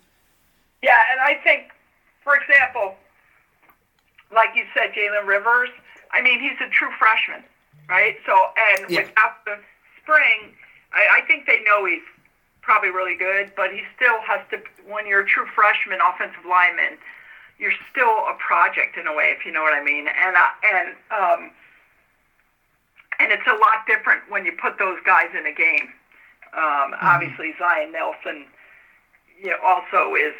Yeah, 0.83 1.00
and 1.12 1.19
I 1.19 1.41
think, 1.44 1.71
for 2.24 2.35
example, 2.35 2.95
like 4.33 4.56
you 4.56 4.63
said, 4.74 4.94
Jalen 4.94 5.27
Rivers. 5.27 5.69
I 6.12 6.21
mean, 6.21 6.39
he's 6.39 6.59
a 6.62 6.69
true 6.69 6.91
freshman, 7.00 7.44
right? 7.89 8.18
So, 8.25 8.33
and 8.33 8.89
yeah. 8.89 9.01
without 9.01 9.45
the 9.45 9.57
spring, 10.01 10.53
I, 10.94 11.21
I 11.21 11.27
think 11.27 11.45
they 11.47 11.63
know 11.63 11.85
he's 11.85 12.06
probably 12.62 12.89
really 12.89 13.15
good, 13.15 13.51
but 13.56 13.71
he 13.71 13.81
still 13.95 14.21
has 14.21 14.41
to. 14.51 14.62
When 14.85 15.07
you're 15.07 15.21
a 15.21 15.27
true 15.27 15.47
freshman 15.56 16.00
offensive 16.01 16.45
lineman 16.47 16.97
you're 17.59 17.74
still 17.91 18.27
a 18.27 18.35
project 18.45 18.97
in 18.97 19.07
a 19.07 19.13
way, 19.13 19.33
if 19.38 19.45
you 19.45 19.51
know 19.51 19.62
what 19.62 19.74
I 19.74 19.83
mean. 19.83 20.07
And 20.07 20.35
uh, 20.35 20.51
and 20.68 20.89
um, 21.12 21.51
and 23.19 23.31
it's 23.31 23.47
a 23.47 23.56
lot 23.56 23.85
different 23.88 24.21
when 24.30 24.45
you 24.45 24.51
put 24.51 24.77
those 24.77 24.97
guys 25.06 25.30
in 25.38 25.45
a 25.45 25.53
game. 25.53 25.94
Um, 26.53 26.91
mm-hmm. 26.91 27.06
Obviously, 27.06 27.53
Zion 27.57 27.91
Nelson, 27.91 28.45
you 29.41 29.51
know, 29.51 29.57
also 29.63 30.15
is 30.15 30.33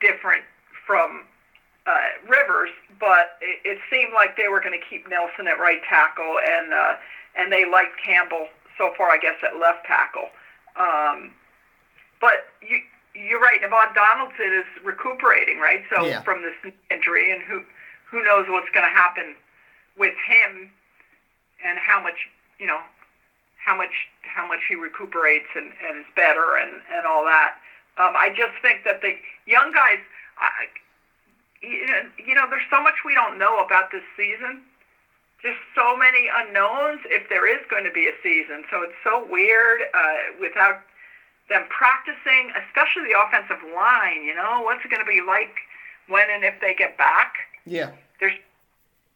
different 0.00 0.44
from 0.86 1.24
uh, 1.86 2.08
Rivers, 2.28 2.70
but 2.98 3.38
it, 3.40 3.60
it 3.64 3.78
seemed 3.90 4.12
like 4.12 4.36
they 4.36 4.48
were 4.48 4.60
going 4.60 4.78
to 4.78 4.86
keep 4.86 5.08
Nelson 5.08 5.48
at 5.48 5.58
right 5.58 5.80
tackle, 5.88 6.38
and 6.44 6.72
uh, 6.72 6.94
and 7.36 7.52
they 7.52 7.64
liked 7.64 7.96
Campbell 8.04 8.48
so 8.76 8.92
far, 8.96 9.10
I 9.10 9.18
guess, 9.18 9.36
at 9.42 9.58
left 9.58 9.86
tackle. 9.86 10.28
Um, 10.76 11.32
but 12.20 12.48
you 12.60 12.80
you're 13.14 13.40
right. 13.40 13.60
Navaughn 13.60 13.94
Donaldson 13.94 14.52
is 14.54 14.84
recuperating, 14.84 15.58
right? 15.58 15.82
So 15.94 16.04
yeah. 16.04 16.22
from 16.22 16.42
this 16.42 16.72
injury, 16.90 17.32
and 17.32 17.42
who 17.42 17.62
who 18.10 18.22
knows 18.22 18.46
what's 18.48 18.70
going 18.70 18.86
to 18.86 18.94
happen 18.94 19.34
with 19.96 20.14
him, 20.26 20.70
and 21.64 21.78
how 21.78 22.02
much 22.02 22.28
you 22.58 22.66
know, 22.66 22.80
how 23.56 23.76
much 23.76 24.08
how 24.22 24.46
much 24.46 24.60
he 24.68 24.74
recuperates 24.74 25.48
and, 25.56 25.72
and 25.88 26.00
is 26.00 26.06
better, 26.14 26.56
and 26.56 26.82
and 26.92 27.06
all 27.06 27.24
that. 27.24 27.56
Um, 27.98 28.14
I 28.16 28.30
just 28.30 28.52
think 28.62 28.84
that 28.84 29.02
the 29.02 29.16
young 29.46 29.72
guys, 29.72 29.98
I, 30.38 30.68
you 31.62 32.34
know, 32.34 32.46
there's 32.48 32.66
so 32.70 32.82
much 32.82 32.94
we 33.04 33.14
don't 33.14 33.38
know 33.38 33.58
about 33.64 33.90
this 33.92 34.04
season. 34.16 34.62
Just 35.42 35.58
so 35.74 35.96
many 35.96 36.28
unknowns 36.28 37.00
if 37.06 37.28
there 37.28 37.48
is 37.48 37.64
going 37.70 37.84
to 37.84 37.90
be 37.90 38.06
a 38.06 38.12
season. 38.22 38.64
So 38.70 38.82
it's 38.82 38.96
so 39.02 39.24
weird 39.24 39.80
uh, 39.94 40.36
without 40.40 40.82
them 41.48 41.64
practicing, 41.68 42.52
especially 42.68 43.08
the 43.08 43.18
offensive 43.18 43.60
line. 43.74 44.22
You 44.24 44.34
know, 44.34 44.60
what's 44.62 44.84
it 44.84 44.90
going 44.90 45.04
to 45.04 45.08
be 45.10 45.20
like 45.20 45.52
when 46.08 46.28
and 46.30 46.44
if 46.44 46.60
they 46.60 46.74
get 46.74 46.96
back? 46.98 47.34
Yeah. 47.64 47.90
There's 48.20 48.36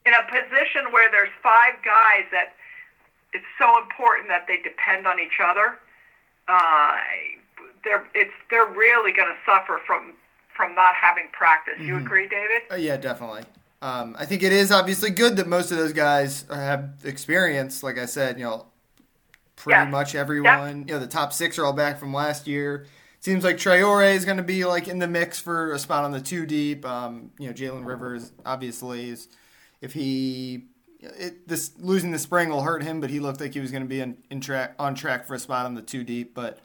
in 0.07 0.13
a 0.13 0.25
position 0.29 0.93
where 0.93 1.11
there's 1.11 1.33
five 1.43 1.81
guys 1.85 2.25
that 2.33 2.57
it's 3.33 3.49
so 3.59 3.79
important 3.81 4.29
that 4.29 4.47
they 4.47 4.59
depend 4.59 5.07
on 5.07 5.19
each 5.19 5.41
other. 5.43 5.79
Uh, 6.49 6.97
they're 7.85 8.07
it's 8.15 8.35
they're 8.51 8.67
really 8.67 9.13
going 9.13 9.29
to 9.29 9.39
suffer 9.45 9.81
from 9.87 10.13
from 10.57 10.75
not 10.75 10.95
having 10.95 11.29
practice. 11.33 11.75
Mm-hmm. 11.75 11.87
You 11.87 11.97
agree, 11.99 12.29
David? 12.29 12.63
Uh, 12.71 12.77
yeah, 12.77 12.97
definitely. 12.97 13.43
Um, 13.83 14.17
I 14.19 14.25
think 14.25 14.43
it 14.43 14.53
is 14.53 14.73
obviously 14.73 15.11
good 15.11 15.37
that 15.37 15.47
most 15.47 15.71
of 15.71 15.77
those 15.77 15.93
guys 15.93 16.47
have 16.51 16.95
experience. 17.05 17.83
Like 17.83 17.99
I 17.99 18.07
said, 18.07 18.39
you 18.39 18.45
know, 18.45 18.67
pretty 19.57 19.79
yeah. 19.79 19.85
much 19.85 20.15
everyone. 20.15 20.81
Yeah. 20.81 20.87
You 20.87 20.95
know, 20.95 20.99
the 21.01 21.07
top 21.07 21.33
six 21.33 21.59
are 21.59 21.65
all 21.65 21.73
back 21.73 21.99
from 21.99 22.15
last 22.15 22.47
year. 22.47 22.87
Seems 23.21 23.45
like 23.45 23.57
Traore 23.57 24.15
is 24.15 24.25
going 24.25 24.37
to 24.37 24.43
be 24.43 24.65
like 24.65 24.89
in 24.89 24.99
the 24.99 25.09
mix 25.09 25.41
for 25.41 25.73
a 25.73 25.79
spot 25.79 26.05
on 26.05 26.13
the 26.13 26.21
two 26.21 26.47
deep. 26.47 26.85
Um, 26.85 27.31
you 27.39 27.49
know, 27.49 27.55
Jalen 27.55 27.87
Rivers 27.87 28.33
obviously 28.45 29.11
is. 29.11 29.29
If 29.81 29.93
he 29.93 30.65
it, 31.01 31.47
this 31.47 31.73
losing 31.79 32.11
the 32.11 32.19
spring 32.19 32.49
will 32.49 32.63
hurt 32.63 32.83
him, 32.83 33.01
but 33.01 33.11
he 33.11 33.21
looked 33.21 33.41
like 33.41 33.55
he 33.55 33.61
was 33.61 33.71
going 33.71 33.83
to 33.83 33.89
be 33.89 34.01
in, 34.01 34.17
in 34.31 34.41
track 34.41 34.75
on 34.79 34.95
track 34.95 35.27
for 35.27 35.35
a 35.35 35.39
spot 35.39 35.67
on 35.67 35.75
the 35.75 35.83
two 35.83 36.05
deep. 36.05 36.35
But 36.35 36.59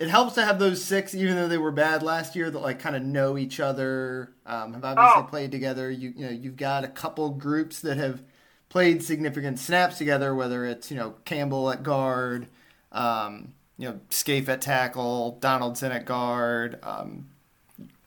it 0.00 0.08
helps 0.08 0.34
to 0.36 0.44
have 0.44 0.58
those 0.58 0.82
six, 0.82 1.14
even 1.14 1.36
though 1.36 1.46
they 1.46 1.58
were 1.58 1.70
bad 1.70 2.02
last 2.02 2.34
year, 2.34 2.50
that 2.50 2.58
like 2.58 2.78
kind 2.78 2.96
of 2.96 3.02
know 3.02 3.36
each 3.36 3.60
other, 3.60 4.32
um, 4.46 4.72
have 4.72 4.82
obviously 4.82 5.22
oh. 5.22 5.26
played 5.28 5.52
together. 5.52 5.90
You 5.90 6.14
you 6.16 6.24
know 6.24 6.32
you've 6.32 6.56
got 6.56 6.84
a 6.84 6.88
couple 6.88 7.28
groups 7.28 7.80
that 7.80 7.98
have 7.98 8.22
played 8.70 9.02
significant 9.02 9.58
snaps 9.58 9.98
together, 9.98 10.34
whether 10.34 10.64
it's 10.64 10.90
you 10.90 10.96
know 10.96 11.16
Campbell 11.26 11.70
at 11.70 11.82
guard, 11.82 12.46
um, 12.92 13.52
you 13.76 13.90
know 13.90 14.00
Scaife 14.08 14.48
at 14.48 14.62
tackle, 14.62 15.32
Donaldson 15.38 15.92
at 15.92 16.06
guard, 16.06 16.78
um, 16.82 17.28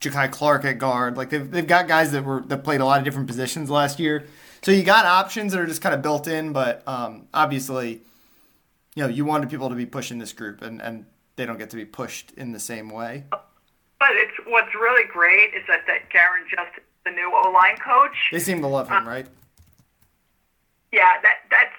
Jakai 0.01 0.31
Clark 0.31 0.65
at 0.65 0.79
guard. 0.79 1.15
Like 1.15 1.29
they've 1.29 1.49
they've 1.49 1.67
got 1.67 1.87
guys 1.87 2.11
that 2.13 2.25
were 2.25 2.41
that 2.47 2.63
played 2.63 2.81
a 2.81 2.85
lot 2.85 2.97
of 2.97 3.05
different 3.05 3.27
positions 3.27 3.69
last 3.69 3.99
year. 3.99 4.25
So 4.63 4.71
you 4.71 4.81
got 4.81 5.05
options 5.05 5.51
that 5.51 5.61
are 5.61 5.67
just 5.67 5.83
kind 5.83 5.93
of 5.93 6.01
built 6.01 6.27
in, 6.27 6.53
but 6.53 6.81
um, 6.87 7.27
obviously 7.35 8.01
you 8.95 9.03
know 9.03 9.09
you 9.09 9.25
wanted 9.25 9.51
people 9.51 9.69
to 9.69 9.75
be 9.75 9.85
pushing 9.85 10.17
this 10.17 10.33
group, 10.33 10.63
and 10.63 10.81
and 10.81 11.05
they 11.35 11.45
don't 11.45 11.57
get 11.57 11.69
to 11.71 11.75
be 11.75 11.85
pushed 11.85 12.31
in 12.31 12.51
the 12.51 12.59
same 12.59 12.89
way. 12.89 13.25
But 13.31 14.11
it's 14.11 14.33
what's 14.47 14.73
really 14.75 15.07
great 15.07 15.53
is 15.53 15.63
that 15.67 15.81
that 15.87 16.09
Garin 16.09 16.43
Justice 16.49 16.83
the 17.05 17.11
new 17.11 17.31
O 17.33 17.51
line 17.51 17.77
coach. 17.77 18.15
They 18.31 18.39
seem 18.39 18.61
to 18.61 18.67
love 18.67 18.89
him, 18.89 19.07
right? 19.07 19.27
Yeah, 20.91 21.19
that 21.21 21.37
that's 21.49 21.75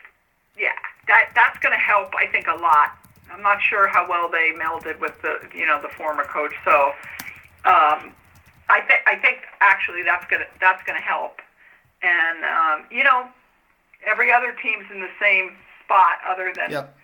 yeah 0.59 0.77
that 1.09 1.31
that's 1.35 1.59
going 1.59 1.73
to 1.73 1.79
help. 1.79 2.15
I 2.15 2.27
think 2.27 2.47
a 2.47 2.55
lot. 2.55 2.99
I'm 3.33 3.43
not 3.43 3.61
sure 3.63 3.89
how 3.89 4.09
well 4.09 4.31
they 4.31 4.53
melded 4.53 5.01
with 5.01 5.21
the 5.23 5.39
you 5.55 5.67
know 5.67 5.81
the 5.81 5.89
former 5.89 6.25
coach. 6.25 6.53
So 6.65 6.93
um, 7.65 8.13
I 8.69 8.81
think 8.87 9.01
I 9.07 9.17
think 9.17 9.39
actually 9.61 10.03
that's 10.03 10.27
gonna 10.31 10.47
that's 10.61 10.83
gonna 10.85 11.01
help. 11.01 11.41
And 12.03 12.45
um, 12.45 12.87
you 12.91 13.05
know 13.05 13.29
every 14.07 14.33
other 14.33 14.55
team's 14.63 14.85
in 14.93 15.01
the 15.01 15.11
same 15.21 15.57
spot 15.85 16.19
other 16.29 16.53
than 16.55 16.71
Yep. 16.71 16.97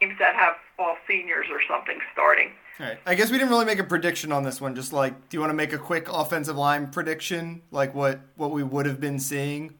Teams 0.00 0.14
that 0.18 0.34
have 0.34 0.54
all 0.78 0.96
seniors 1.08 1.46
or 1.50 1.60
something 1.68 1.98
starting. 2.12 2.50
All 2.78 2.86
right. 2.86 2.98
I 3.06 3.14
guess 3.14 3.30
we 3.30 3.38
didn't 3.38 3.50
really 3.50 3.64
make 3.64 3.78
a 3.78 3.84
prediction 3.84 4.32
on 4.32 4.42
this 4.42 4.60
one. 4.60 4.74
Just 4.74 4.92
like, 4.92 5.28
do 5.28 5.36
you 5.36 5.40
want 5.40 5.50
to 5.50 5.54
make 5.54 5.72
a 5.72 5.78
quick 5.78 6.08
offensive 6.08 6.56
line 6.56 6.88
prediction, 6.88 7.62
like 7.70 7.94
what 7.94 8.20
what 8.36 8.50
we 8.50 8.62
would 8.62 8.86
have 8.86 9.00
been 9.00 9.18
seeing? 9.18 9.74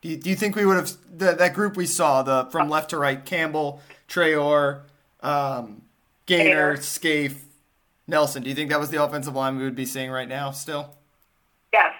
Do 0.00 0.08
you, 0.10 0.16
do 0.16 0.30
you 0.30 0.36
think 0.36 0.54
we 0.54 0.64
would 0.64 0.76
have 0.76 0.92
the, 1.12 1.32
that 1.32 1.54
group 1.54 1.76
we 1.76 1.86
saw 1.86 2.22
the 2.22 2.46
from 2.52 2.68
left 2.68 2.90
to 2.90 2.98
right 2.98 3.24
Campbell, 3.24 3.80
Traore, 4.08 4.82
um, 5.20 5.82
Gainer, 6.26 6.44
Gaynor. 6.44 6.76
Scaife, 6.76 7.44
Nelson? 8.06 8.44
Do 8.44 8.48
you 8.48 8.54
think 8.54 8.70
that 8.70 8.78
was 8.78 8.90
the 8.90 9.02
offensive 9.02 9.34
line 9.34 9.56
we 9.56 9.64
would 9.64 9.74
be 9.74 9.86
seeing 9.86 10.10
right 10.10 10.28
now? 10.28 10.52
Still? 10.52 10.94
Yes. 11.72 11.92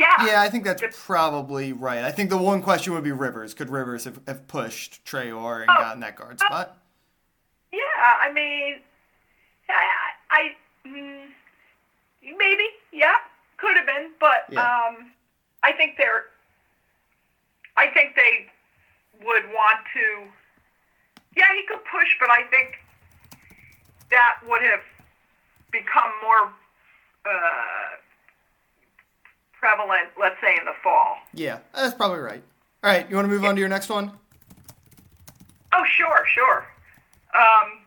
I 0.00 0.24
yeah. 0.24 0.26
Yeah, 0.26 0.40
I 0.42 0.48
think 0.48 0.64
that's 0.64 0.82
probably 1.04 1.72
right. 1.72 2.04
I 2.04 2.10
think 2.10 2.30
the 2.30 2.36
one 2.36 2.62
question 2.62 2.92
would 2.94 3.04
be 3.04 3.12
Rivers. 3.12 3.54
Could 3.54 3.70
Rivers 3.70 4.04
have, 4.04 4.20
have 4.26 4.46
pushed 4.48 5.04
Traore 5.04 5.60
and 5.60 5.66
gotten 5.66 6.00
that 6.00 6.16
guard 6.16 6.40
spot? 6.40 6.78
Yeah, 7.72 7.78
I 8.20 8.32
mean, 8.32 8.76
I, 9.68 9.84
I 10.30 10.88
mm, 10.88 11.26
maybe, 12.22 12.64
yeah, 12.92 13.14
could 13.56 13.76
have 13.76 13.86
been, 13.86 14.10
but 14.18 14.46
Yeah. 14.50 14.62
um, 14.62 15.12
I 15.62 15.72
think 15.72 15.96
they're, 15.96 16.24
I 17.76 17.88
think 17.88 18.16
they 18.16 18.46
would 19.24 19.44
want 19.46 19.78
to. 19.94 20.26
Yeah, 21.36 21.54
he 21.54 21.64
could 21.66 21.84
push, 21.84 22.08
but 22.18 22.30
I 22.30 22.42
think 22.50 22.78
that 24.10 24.38
would 24.48 24.62
have 24.62 24.82
become 25.70 26.10
more 26.22 26.52
uh, 27.24 27.96
prevalent, 29.60 30.08
let's 30.18 30.40
say, 30.40 30.56
in 30.58 30.64
the 30.64 30.72
fall. 30.82 31.18
Yeah, 31.34 31.58
that's 31.74 31.94
probably 31.94 32.20
right. 32.20 32.42
All 32.82 32.90
right, 32.90 33.08
you 33.08 33.14
want 33.14 33.26
to 33.26 33.30
move 33.30 33.44
on 33.44 33.54
to 33.54 33.60
your 33.60 33.68
next 33.68 33.90
one? 33.90 34.10
Oh, 35.72 35.84
sure, 35.96 36.24
sure. 36.34 36.66
Um, 37.34 37.80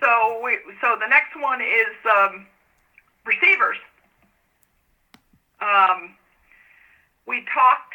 so 0.00 0.40
we, 0.44 0.58
so 0.80 0.96
the 1.00 1.06
next 1.08 1.40
one 1.40 1.60
is 1.62 1.94
um, 2.04 2.46
receivers. 3.24 3.76
Um, 5.60 6.16
we 7.26 7.46
talked, 7.54 7.94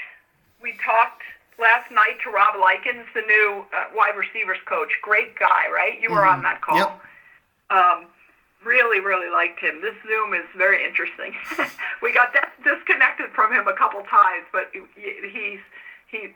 we 0.64 0.72
talked 0.84 1.22
last 1.60 1.92
night 1.92 2.18
to 2.24 2.32
Rob 2.32 2.56
Likens, 2.60 3.06
the 3.14 3.22
new 3.22 3.66
uh, 3.76 3.86
wide 3.94 4.16
receivers 4.18 4.58
coach. 4.66 4.90
Great 5.04 5.38
guy, 5.38 5.70
right? 5.72 6.02
You 6.02 6.10
were 6.10 6.26
on 6.26 6.42
that 6.44 6.62
call. 6.62 6.78
Yep. 6.78 7.02
Um, 7.70 8.06
really, 8.64 9.00
really 9.00 9.30
liked 9.30 9.60
him. 9.60 9.82
This 9.82 9.96
Zoom 10.08 10.34
is 10.34 10.46
very 10.58 10.84
interesting. 10.86 11.34
we 12.02 12.14
got 12.14 12.34
dis- 12.34 12.76
disconnected 12.76 13.32
from 13.32 13.54
him 13.54 13.68
a 13.68 13.74
couple 13.74 14.02
times, 14.04 14.46
but 14.52 14.72
he's 14.74 15.60
he 16.12 16.34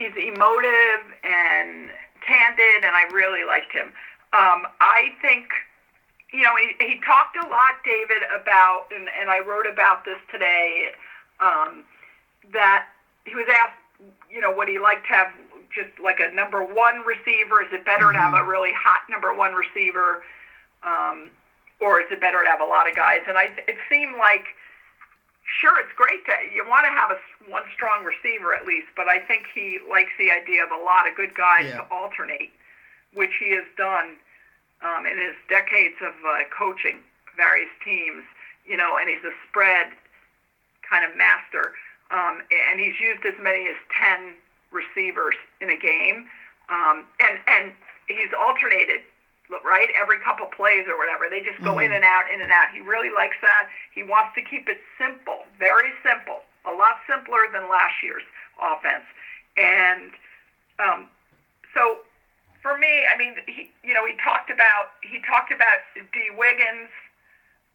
he's 0.00 0.16
emotive 0.16 1.02
and 1.22 1.90
candid, 2.26 2.84
and 2.84 2.96
I 2.96 3.04
really 3.12 3.44
liked 3.44 3.72
him. 3.72 3.92
Um, 4.32 4.66
I 4.80 5.12
think, 5.20 5.48
you 6.32 6.42
know, 6.42 6.54
he, 6.56 6.72
he 6.84 7.00
talked 7.00 7.36
a 7.36 7.46
lot, 7.48 7.82
David, 7.84 8.22
about, 8.30 8.86
and, 8.94 9.08
and 9.18 9.28
I 9.28 9.40
wrote 9.40 9.66
about 9.66 10.04
this 10.04 10.18
today, 10.30 10.90
um, 11.40 11.84
that 12.52 12.86
he 13.26 13.34
was 13.34 13.46
asked, 13.48 13.76
you 14.30 14.40
know, 14.40 14.54
would 14.56 14.68
he 14.68 14.78
like 14.78 15.02
to 15.08 15.12
have 15.12 15.32
just 15.74 15.90
like 16.02 16.20
a 16.20 16.34
number 16.34 16.64
one 16.64 17.00
receiver? 17.04 17.62
Is 17.62 17.72
it 17.72 17.84
better 17.84 18.12
to 18.12 18.18
have 18.18 18.34
a 18.34 18.44
really 18.44 18.72
hot 18.72 19.02
number 19.10 19.34
one 19.34 19.52
receiver? 19.54 20.22
Um, 20.82 21.30
or 21.80 22.00
is 22.00 22.06
it 22.10 22.20
better 22.20 22.42
to 22.42 22.48
have 22.48 22.60
a 22.60 22.64
lot 22.64 22.88
of 22.88 22.94
guys? 22.96 23.20
And 23.26 23.36
I, 23.38 23.50
it 23.68 23.76
seemed 23.88 24.16
like 24.18 24.44
sure, 25.60 25.80
it's 25.80 25.92
great 25.96 26.24
to 26.26 26.32
you 26.54 26.64
want 26.68 26.84
to 26.86 26.90
have 26.92 27.10
a 27.10 27.18
one 27.50 27.64
strong 27.74 28.04
receiver 28.04 28.54
at 28.54 28.66
least, 28.66 28.86
but 28.96 29.08
I 29.08 29.18
think 29.18 29.46
he 29.54 29.78
likes 29.90 30.10
the 30.18 30.30
idea 30.30 30.62
of 30.64 30.70
a 30.70 30.76
lot 30.82 31.08
of 31.08 31.16
good 31.16 31.34
guys 31.34 31.66
Yeah. 31.66 31.78
to 31.78 31.84
alternate, 31.90 32.50
which 33.14 33.32
he 33.40 33.50
has 33.56 33.64
done 33.76 34.16
um, 34.82 35.06
in 35.06 35.18
his 35.18 35.34
decades 35.48 35.96
of 36.00 36.14
uh, 36.24 36.44
coaching 36.56 37.00
various 37.36 37.70
teams. 37.84 38.22
You 38.66 38.76
know, 38.76 38.96
and 39.00 39.08
he's 39.08 39.24
a 39.24 39.32
spread 39.48 39.88
kind 40.88 41.04
of 41.04 41.16
master, 41.16 41.72
um, 42.10 42.40
and 42.70 42.78
he's 42.78 43.00
used 43.00 43.24
as 43.24 43.34
many 43.42 43.66
as 43.66 43.76
ten 43.90 44.34
receivers 44.70 45.34
in 45.60 45.70
a 45.70 45.76
game, 45.76 46.28
um, 46.68 47.04
and 47.18 47.38
and 47.48 47.72
he's 48.06 48.30
alternated 48.38 49.00
right? 49.64 49.88
Every 49.98 50.18
couple 50.20 50.46
plays 50.46 50.86
or 50.86 50.96
whatever. 50.96 51.26
They 51.28 51.40
just 51.40 51.60
go 51.62 51.78
in 51.78 51.92
and 51.92 52.04
out, 52.04 52.30
in 52.32 52.40
and 52.40 52.52
out. 52.52 52.70
He 52.72 52.80
really 52.80 53.10
likes 53.10 53.36
that. 53.42 53.68
He 53.94 54.02
wants 54.02 54.30
to 54.36 54.42
keep 54.42 54.68
it 54.68 54.78
simple, 54.98 55.44
very 55.58 55.90
simple, 56.06 56.46
a 56.64 56.72
lot 56.72 57.02
simpler 57.08 57.50
than 57.52 57.68
last 57.68 57.98
year's 58.02 58.26
offense. 58.62 59.04
And 59.56 60.14
um, 60.78 61.08
so 61.74 62.06
for 62.62 62.78
me, 62.78 63.04
I 63.08 63.16
mean, 63.16 63.34
he, 63.46 63.70
you 63.82 63.94
know, 63.94 64.06
he 64.06 64.14
talked 64.22 64.50
about 64.50 64.94
he 65.02 65.20
talked 65.26 65.52
about 65.52 65.82
Dee 66.12 66.30
Wiggins, 66.36 66.92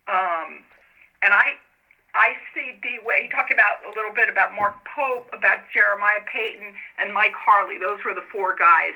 um, 0.08 0.64
and 1.22 1.34
I 1.34 1.58
I 2.14 2.40
see 2.54 2.80
D. 2.82 3.00
Wig. 3.04 3.28
He 3.28 3.30
talked 3.30 3.52
about 3.52 3.84
a 3.84 3.92
little 3.92 4.14
bit 4.14 4.30
about 4.30 4.56
Mark 4.56 4.76
Pope, 4.86 5.28
about 5.34 5.68
Jeremiah 5.74 6.24
Payton, 6.32 6.74
and 6.98 7.14
Mike 7.14 7.36
Harley. 7.36 7.78
Those 7.78 8.00
were 8.06 8.14
the 8.14 8.26
four 8.32 8.56
guys 8.56 8.96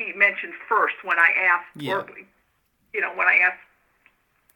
he 0.00 0.12
mentioned 0.16 0.52
first 0.68 0.94
when 1.04 1.18
I 1.18 1.30
asked, 1.38 1.68
Yeah. 1.76 1.94
or, 1.94 2.06
you 2.92 3.00
know, 3.00 3.12
when 3.14 3.26
I 3.26 3.36
asked. 3.36 3.58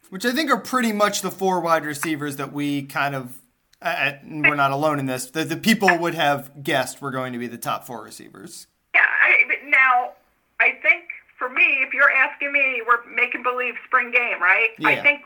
Which 0.09 0.25
I 0.25 0.31
think 0.31 0.51
are 0.51 0.59
pretty 0.59 0.91
much 0.93 1.21
the 1.21 1.31
four 1.31 1.59
wide 1.59 1.85
receivers 1.85 2.37
that 2.37 2.51
we 2.53 2.83
kind 2.83 3.15
of, 3.15 3.39
uh, 3.81 4.13
we're 4.23 4.55
not 4.55 4.71
alone 4.71 4.99
in 4.99 5.05
this, 5.07 5.27
that 5.31 5.49
the 5.49 5.57
people 5.57 5.97
would 5.97 6.13
have 6.15 6.63
guessed 6.63 7.01
were 7.01 7.11
going 7.11 7.33
to 7.33 7.39
be 7.39 7.47
the 7.47 7.57
top 7.57 7.85
four 7.85 8.03
receivers. 8.03 8.67
Yeah, 8.93 9.01
I, 9.01 9.43
but 9.47 9.57
now 9.67 10.11
I 10.59 10.71
think 10.81 11.05
for 11.37 11.49
me, 11.49 11.81
if 11.85 11.93
you're 11.93 12.11
asking 12.11 12.51
me, 12.51 12.81
we're 12.87 13.03
making 13.13 13.43
believe 13.43 13.73
spring 13.85 14.11
game, 14.11 14.41
right? 14.41 14.69
Yeah. 14.77 14.89
I 14.89 15.01
think 15.01 15.21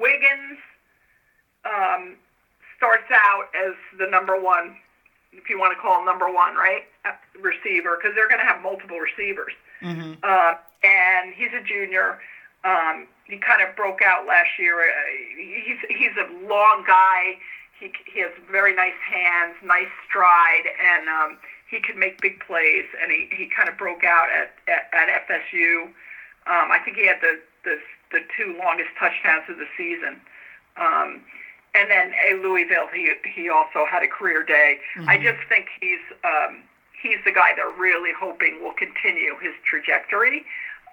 Wiggins 0.00 0.58
um, 1.64 2.16
starts 2.76 3.10
out 3.12 3.44
as 3.66 3.74
the 3.98 4.06
number 4.08 4.40
one, 4.40 4.76
if 5.32 5.48
you 5.48 5.58
want 5.58 5.72
to 5.72 5.80
call 5.80 6.00
him 6.00 6.04
number 6.04 6.26
one, 6.26 6.54
right, 6.56 6.82
uh, 6.82 6.95
receiver, 7.40 7.96
because 7.96 8.14
they're 8.14 8.28
going 8.28 8.40
to 8.40 8.46
have 8.46 8.62
multiple 8.62 8.98
receivers. 8.98 9.52
Uh, 10.22 10.54
and 10.84 11.34
he's 11.34 11.52
a 11.52 11.62
junior. 11.62 12.18
Um, 12.64 13.06
he 13.24 13.38
kind 13.38 13.62
of 13.62 13.74
broke 13.76 14.02
out 14.02 14.26
last 14.26 14.50
year. 14.58 14.80
Uh, 14.80 14.84
he's 15.36 15.78
he's 15.88 16.16
a 16.16 16.28
long 16.46 16.84
guy. 16.86 17.38
He 17.78 17.92
he 18.12 18.20
has 18.20 18.30
very 18.50 18.74
nice 18.74 18.98
hands, 19.04 19.54
nice 19.62 19.92
stride, 20.08 20.66
and 20.82 21.08
um, 21.08 21.38
he 21.70 21.80
can 21.80 21.98
make 21.98 22.20
big 22.20 22.40
plays. 22.40 22.86
And 23.00 23.10
he, 23.12 23.28
he 23.36 23.46
kind 23.46 23.68
of 23.68 23.76
broke 23.76 24.04
out 24.04 24.28
at 24.30 24.54
at, 24.68 24.88
at 24.92 25.28
FSU. 25.28 25.92
Um, 26.46 26.70
I 26.70 26.78
think 26.84 26.96
he 26.96 27.06
had 27.06 27.20
the, 27.20 27.40
the 27.64 27.78
the 28.12 28.20
two 28.36 28.56
longest 28.58 28.90
touchdowns 28.98 29.44
of 29.48 29.58
the 29.58 29.66
season. 29.76 30.20
Um, 30.76 31.22
and 31.74 31.90
then 31.90 32.12
at 32.30 32.38
Louisville, 32.40 32.88
he 32.94 33.12
he 33.34 33.50
also 33.50 33.84
had 33.84 34.02
a 34.02 34.08
career 34.08 34.42
day. 34.42 34.78
I 35.06 35.18
just 35.18 35.38
think 35.48 35.66
he's 35.80 36.00
um, 36.24 36.62
he's 37.02 37.18
the 37.24 37.32
guy 37.32 37.50
they're 37.54 37.70
really 37.78 38.12
hoping 38.18 38.62
will 38.62 38.74
continue 38.74 39.36
his 39.40 39.54
trajectory. 39.68 40.44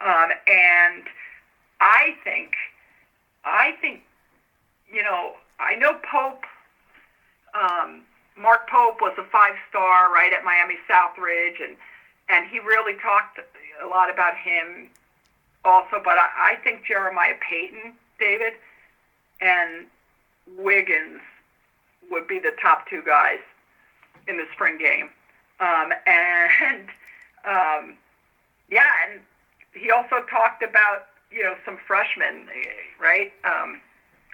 Um, 0.01 0.29
and 0.47 1.03
I 1.79 2.15
think 2.23 2.53
I 3.45 3.75
think 3.81 4.01
you 4.91 5.03
know 5.03 5.33
I 5.59 5.75
know 5.75 5.93
Pope. 6.09 6.43
Um, 7.53 8.01
Mark 8.35 8.67
Pope 8.67 8.99
was 8.99 9.13
a 9.19 9.23
five 9.25 9.53
star 9.69 10.11
right 10.11 10.33
at 10.33 10.43
Miami 10.43 10.75
Southridge, 10.89 11.63
and 11.63 11.75
and 12.29 12.49
he 12.49 12.59
really 12.59 12.97
talked 12.99 13.39
a 13.81 13.87
lot 13.87 14.09
about 14.09 14.35
him 14.37 14.89
also. 15.63 16.01
But 16.03 16.17
I, 16.17 16.53
I 16.53 16.55
think 16.63 16.85
Jeremiah 16.85 17.35
Payton, 17.47 17.93
David, 18.19 18.53
and 19.39 19.85
Wiggins 20.57 21.21
would 22.09 22.27
be 22.27 22.39
the 22.39 22.53
top 22.61 22.89
two 22.89 23.01
guys 23.05 23.39
in 24.27 24.37
the 24.37 24.45
spring 24.53 24.77
game. 24.77 25.09
Um, 25.59 25.93
and 26.07 26.87
um, 27.45 27.97
yeah, 28.69 28.89
and 29.09 29.21
he 29.73 29.91
also 29.91 30.23
talked 30.29 30.63
about 30.63 31.07
you 31.31 31.43
know 31.43 31.55
some 31.65 31.77
freshmen, 31.87 32.47
right? 32.99 33.31
Um, 33.43 33.81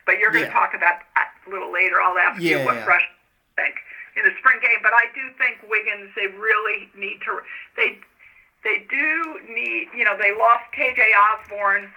but 0.05 0.17
you're 0.19 0.31
going 0.31 0.45
to 0.45 0.49
Yeah. 0.49 0.53
talk 0.59 0.73
about 0.73 0.99
that 1.15 1.29
a 1.45 1.49
little 1.49 1.71
later. 1.71 2.01
I'll 2.01 2.17
ask 2.17 2.41
Yeah, 2.41 2.59
you 2.59 2.65
what 2.65 2.75
yeah. 2.75 2.83
freshmen 2.85 3.15
think 3.55 3.75
in 4.15 4.23
the 4.23 4.31
spring 4.39 4.59
game. 4.61 4.79
But 4.81 4.93
I 4.93 5.05
do 5.13 5.29
think 5.37 5.59
Wiggins 5.69 6.09
they 6.15 6.27
really 6.27 6.89
need 6.95 7.19
to 7.25 7.41
they 7.75 7.97
they 8.63 8.83
do 8.89 9.39
need, 9.47 9.87
you 9.95 10.03
know, 10.03 10.17
they 10.17 10.31
lost 10.35 10.63
KJ 10.75 10.99
Osborn, 11.15 11.89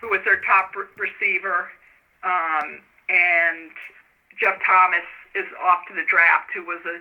who 0.00 0.08
was 0.10 0.20
their 0.24 0.40
top 0.42 0.74
re- 0.76 0.86
receiver, 0.96 1.70
um, 2.22 2.80
and 3.08 3.70
Jeff 4.38 4.62
Thomas 4.64 5.02
is 5.34 5.46
off 5.60 5.86
to 5.88 5.94
the 5.94 6.04
draft, 6.06 6.50
who 6.54 6.62
was 6.64 6.78
a, 6.86 7.00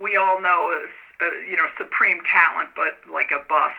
we 0.00 0.16
all 0.16 0.40
know 0.40 0.72
is, 0.84 0.90
a, 1.20 1.50
you 1.50 1.56
know, 1.56 1.66
supreme 1.76 2.20
talent, 2.30 2.70
but 2.76 2.98
like 3.12 3.30
a 3.30 3.44
bust, 3.48 3.74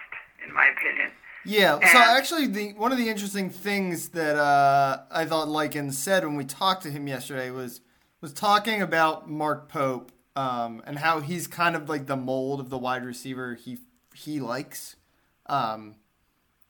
in 0.46 0.54
my 0.54 0.68
opinion. 0.68 1.12
Yeah. 1.46 1.80
So 1.80 1.98
actually, 1.98 2.48
the 2.48 2.74
one 2.74 2.92
of 2.92 2.98
the 2.98 3.10
interesting 3.10 3.50
things 3.50 4.10
that 4.10 4.36
uh, 4.36 5.04
I 5.10 5.26
thought 5.26 5.48
Likens 5.48 5.98
said 5.98 6.26
when 6.26 6.36
we 6.36 6.46
talked 6.46 6.84
to 6.84 6.92
him 6.92 7.08
yesterday 7.08 7.50
was 7.50 7.82
was 8.22 8.34
talking 8.34 8.82
about 8.82 9.30
Mark 9.30 9.70
Pope 9.70 10.12
um, 10.36 10.84
and 10.86 11.00
how 11.00 11.22
he's 11.22 11.48
kind 11.48 11.76
of 11.76 11.88
like 11.88 12.08
the 12.08 12.18
mold 12.18 12.60
of 12.60 12.70
the 12.70 12.78
wide 12.78 13.06
receiver 13.06 13.56
he 13.56 13.78
he 14.14 14.40
likes. 14.40 14.98
Um, 15.46 15.96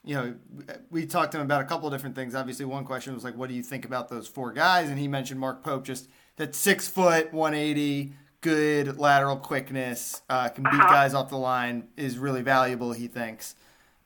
you 0.03 0.15
know, 0.15 0.35
we 0.89 1.05
talked 1.05 1.33
to 1.33 1.39
him 1.39 1.45
about 1.45 1.61
a 1.61 1.65
couple 1.65 1.87
of 1.87 1.93
different 1.93 2.15
things. 2.15 2.33
Obviously, 2.33 2.65
one 2.65 2.85
question 2.85 3.13
was 3.13 3.23
like, 3.23 3.35
"What 3.35 3.49
do 3.49 3.55
you 3.55 3.63
think 3.63 3.85
about 3.85 4.07
those 4.07 4.27
four 4.27 4.51
guys?" 4.53 4.89
And 4.89 4.99
he 4.99 5.07
mentioned 5.07 5.39
Mark 5.39 5.63
Pope, 5.63 5.83
just 5.83 6.09
that 6.37 6.55
six 6.55 6.87
foot, 6.87 7.33
one 7.33 7.53
eighty, 7.53 8.13
good 8.41 8.97
lateral 8.97 9.37
quickness, 9.37 10.21
uh, 10.29 10.49
can 10.49 10.63
beat 10.63 10.73
uh-huh. 10.73 10.87
guys 10.87 11.13
off 11.13 11.29
the 11.29 11.37
line, 11.37 11.87
is 11.97 12.17
really 12.17 12.41
valuable. 12.41 12.93
He 12.93 13.07
thinks. 13.07 13.55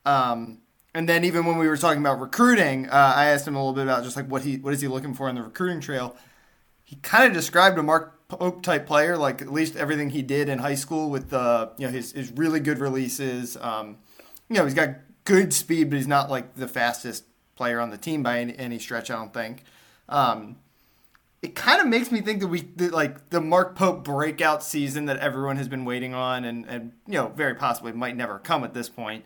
Um, 0.06 0.60
and 0.94 1.10
then 1.10 1.24
even 1.24 1.46
when 1.46 1.58
we 1.58 1.68
were 1.68 1.78
talking 1.78 2.02
about 2.02 2.20
recruiting, 2.20 2.88
uh, 2.90 3.13
I 3.16 3.25
asked 3.25 3.48
him 3.48 3.56
a 3.56 3.60
little 3.60 3.74
bit 3.74 3.84
about 3.84 4.04
just 4.04 4.16
like 4.16 4.28
what 4.28 4.44
he 4.44 4.58
what 4.58 4.74
is 4.74 4.82
he 4.82 4.88
looking 4.88 5.13
for 5.13 5.28
in 5.30 5.36
the 5.36 5.42
recruiting 5.42 5.80
trail. 5.80 6.16
He 6.84 6.98
kind 6.98 7.25
of 7.25 7.34
described 7.34 7.78
a 7.80 7.84
Mark 7.84 8.28
Pope 8.28 8.62
type 8.62 8.86
player, 8.86 9.18
like 9.18 9.42
at 9.42 9.52
least 9.52 9.75
everything 9.75 10.12
he 10.12 10.22
did 10.22 10.50
in 10.50 10.60
high 10.60 10.75
school 10.75 11.10
with 11.10 11.30
the 11.30 11.72
you 11.78 11.88
know 11.88 11.92
his 11.92 12.12
his 12.12 12.32
really 12.32 12.60
good 12.60 12.80
releases. 12.80 13.58
Um, 13.58 13.98
you 14.50 14.58
know 14.58 14.66
he's 14.66 14.74
got 14.74 14.96
good 15.24 15.54
speed, 15.54 15.90
but 15.90 15.96
he's 15.96 16.08
not 16.08 16.30
like 16.30 16.56
the 16.56 16.68
fastest 16.68 17.24
player 17.56 17.80
on 17.80 17.90
the 17.90 17.98
team 17.98 18.24
by 18.24 18.40
any, 18.40 18.58
any 18.58 18.80
stretch. 18.80 19.10
I 19.10 19.16
don't 19.16 19.34
think. 19.34 19.63
Um, 20.10 20.58
it 21.44 21.54
kind 21.56 21.80
of 21.80 21.88
makes 21.88 22.12
me 22.12 22.22
think 22.22 22.40
that 22.40 22.48
we 22.48 22.62
that 22.78 22.92
like 22.92 23.30
the 23.30 23.42
Mark 23.42 23.76
Pope 23.76 24.04
breakout 24.04 24.64
season 24.64 25.06
that 25.06 25.18
everyone 25.18 25.58
has 25.58 25.68
been 25.68 25.86
waiting 25.86 26.16
on, 26.16 26.46
and 26.46 26.66
and 26.66 26.94
you 27.06 27.14
know 27.14 27.28
very 27.28 27.54
possibly 27.54 27.92
might 27.92 28.16
never 28.16 28.40
come 28.40 28.64
at 28.64 28.74
this 28.74 28.90
point 28.90 29.26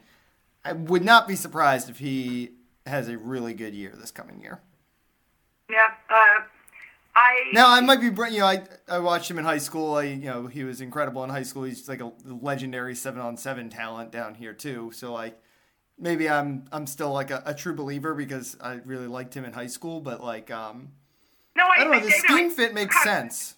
I 0.67 0.73
would 0.73 1.05
not 1.05 1.29
be 1.29 1.35
surprised 1.37 1.89
if 1.89 1.99
he 1.99 2.51
has 2.85 3.07
a 3.07 3.17
really 3.17 3.53
good 3.53 3.73
year 3.73 3.93
this 3.97 4.11
coming 4.11 4.41
year. 4.41 4.61
Yeah, 5.69 5.91
uh, 6.09 6.43
I. 7.15 7.51
Now 7.53 7.69
I 7.71 7.79
might 7.79 8.01
be, 8.01 8.07
you 8.07 8.39
know, 8.39 8.45
I 8.45 8.63
I 8.89 8.99
watched 8.99 9.31
him 9.31 9.39
in 9.39 9.45
high 9.45 9.59
school. 9.59 9.95
I, 9.95 10.03
you 10.03 10.25
know, 10.25 10.47
he 10.47 10.65
was 10.65 10.81
incredible 10.81 11.23
in 11.23 11.29
high 11.29 11.43
school. 11.43 11.63
He's 11.63 11.87
like 11.87 12.01
a 12.01 12.11
legendary 12.25 12.95
seven 12.95 13.21
on 13.21 13.37
seven 13.37 13.69
talent 13.69 14.11
down 14.11 14.35
here 14.35 14.53
too. 14.53 14.91
So 14.93 15.13
like, 15.13 15.41
maybe 15.97 16.29
I'm 16.29 16.65
I'm 16.73 16.85
still 16.85 17.13
like 17.13 17.31
a, 17.31 17.41
a 17.45 17.53
true 17.53 17.73
believer 17.73 18.13
because 18.13 18.57
I 18.59 18.81
really 18.83 19.07
liked 19.07 19.33
him 19.33 19.45
in 19.45 19.53
high 19.53 19.67
school. 19.67 20.01
But 20.01 20.21
like, 20.21 20.51
um, 20.51 20.89
no, 21.57 21.65
I, 21.65 21.81
I 21.81 21.83
don't 21.83 21.91
know. 21.91 22.05
The 22.05 22.11
scheme 22.11 22.51
fit 22.53 22.73
makes 22.77 22.95
sense. 23.01 23.57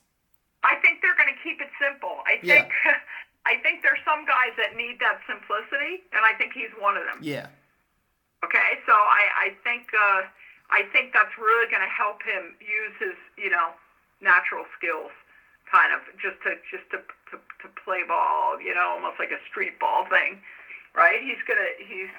I 0.64 0.76
think 0.80 1.04
they're 1.04 1.16
going 1.20 1.32
to 1.32 1.40
keep 1.44 1.60
it 1.60 1.68
simple. 1.76 2.24
I 2.24 2.40
think. 2.40 2.72
Yeah. 2.72 2.96
I 3.48 3.58
think 3.64 3.82
there's 3.82 4.04
some 4.04 4.28
guys 4.28 4.54
that 4.60 4.76
need 4.76 5.00
that 5.00 5.24
simplicity, 5.26 6.06
and 6.14 6.22
I 6.22 6.36
think 6.38 6.54
he's 6.54 6.70
one 6.78 7.00
of 7.00 7.08
them. 7.08 7.24
Yeah. 7.24 7.48
Okay, 8.44 8.80
so 8.86 8.94
I 8.94 9.52
I 9.52 9.58
think 9.64 9.92
uh, 9.92 10.28
I 10.72 10.88
think 10.96 11.12
that's 11.12 11.34
really 11.36 11.68
going 11.68 11.84
to 11.84 11.92
help 11.92 12.24
him 12.24 12.56
use 12.62 12.96
his 13.00 13.18
you 13.36 13.50
know 13.50 13.76
natural 14.22 14.64
skills, 14.78 15.12
kind 15.68 15.92
of 15.92 16.04
just 16.20 16.40
to 16.48 16.56
just 16.72 16.88
to 16.96 17.00
to, 17.32 17.36
to 17.40 17.68
play 17.84 18.04
ball, 18.08 18.60
you 18.62 18.76
know, 18.76 18.96
almost 18.96 19.20
like 19.20 19.32
a 19.32 19.42
street 19.50 19.80
ball 19.80 20.06
thing, 20.08 20.40
right? 20.96 21.20
He's 21.20 21.42
gonna 21.48 21.74
he's. 21.80 22.12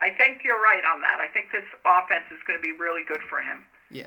I 0.00 0.10
think 0.14 0.42
you're 0.42 0.60
right 0.60 0.84
on 0.84 1.00
that. 1.02 1.18
I 1.18 1.28
think 1.28 1.50
this 1.50 1.66
offense 1.82 2.28
is 2.30 2.38
going 2.46 2.54
to 2.54 2.62
be 2.62 2.70
really 2.70 3.02
good 3.02 3.18
for 3.26 3.42
him. 3.42 3.66
Yeah. 3.90 4.06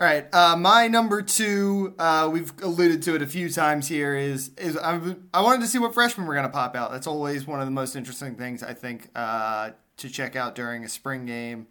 All 0.00 0.06
right, 0.06 0.32
uh, 0.32 0.54
my 0.54 0.86
number 0.86 1.22
two, 1.22 1.92
uh, 1.98 2.30
we've 2.32 2.52
alluded 2.62 3.02
to 3.02 3.16
it 3.16 3.22
a 3.22 3.26
few 3.26 3.50
times 3.50 3.88
here, 3.88 4.14
is 4.14 4.52
is 4.56 4.76
I, 4.76 5.16
I 5.34 5.42
wanted 5.42 5.62
to 5.62 5.66
see 5.66 5.80
what 5.80 5.92
freshmen 5.92 6.24
were 6.28 6.34
going 6.34 6.46
to 6.46 6.52
pop 6.52 6.76
out. 6.76 6.92
That's 6.92 7.08
always 7.08 7.48
one 7.48 7.58
of 7.58 7.66
the 7.66 7.72
most 7.72 7.96
interesting 7.96 8.36
things 8.36 8.62
I 8.62 8.74
think 8.74 9.10
uh, 9.16 9.70
to 9.96 10.08
check 10.08 10.36
out 10.36 10.54
during 10.54 10.84
a 10.84 10.88
spring 10.88 11.26
game. 11.26 11.66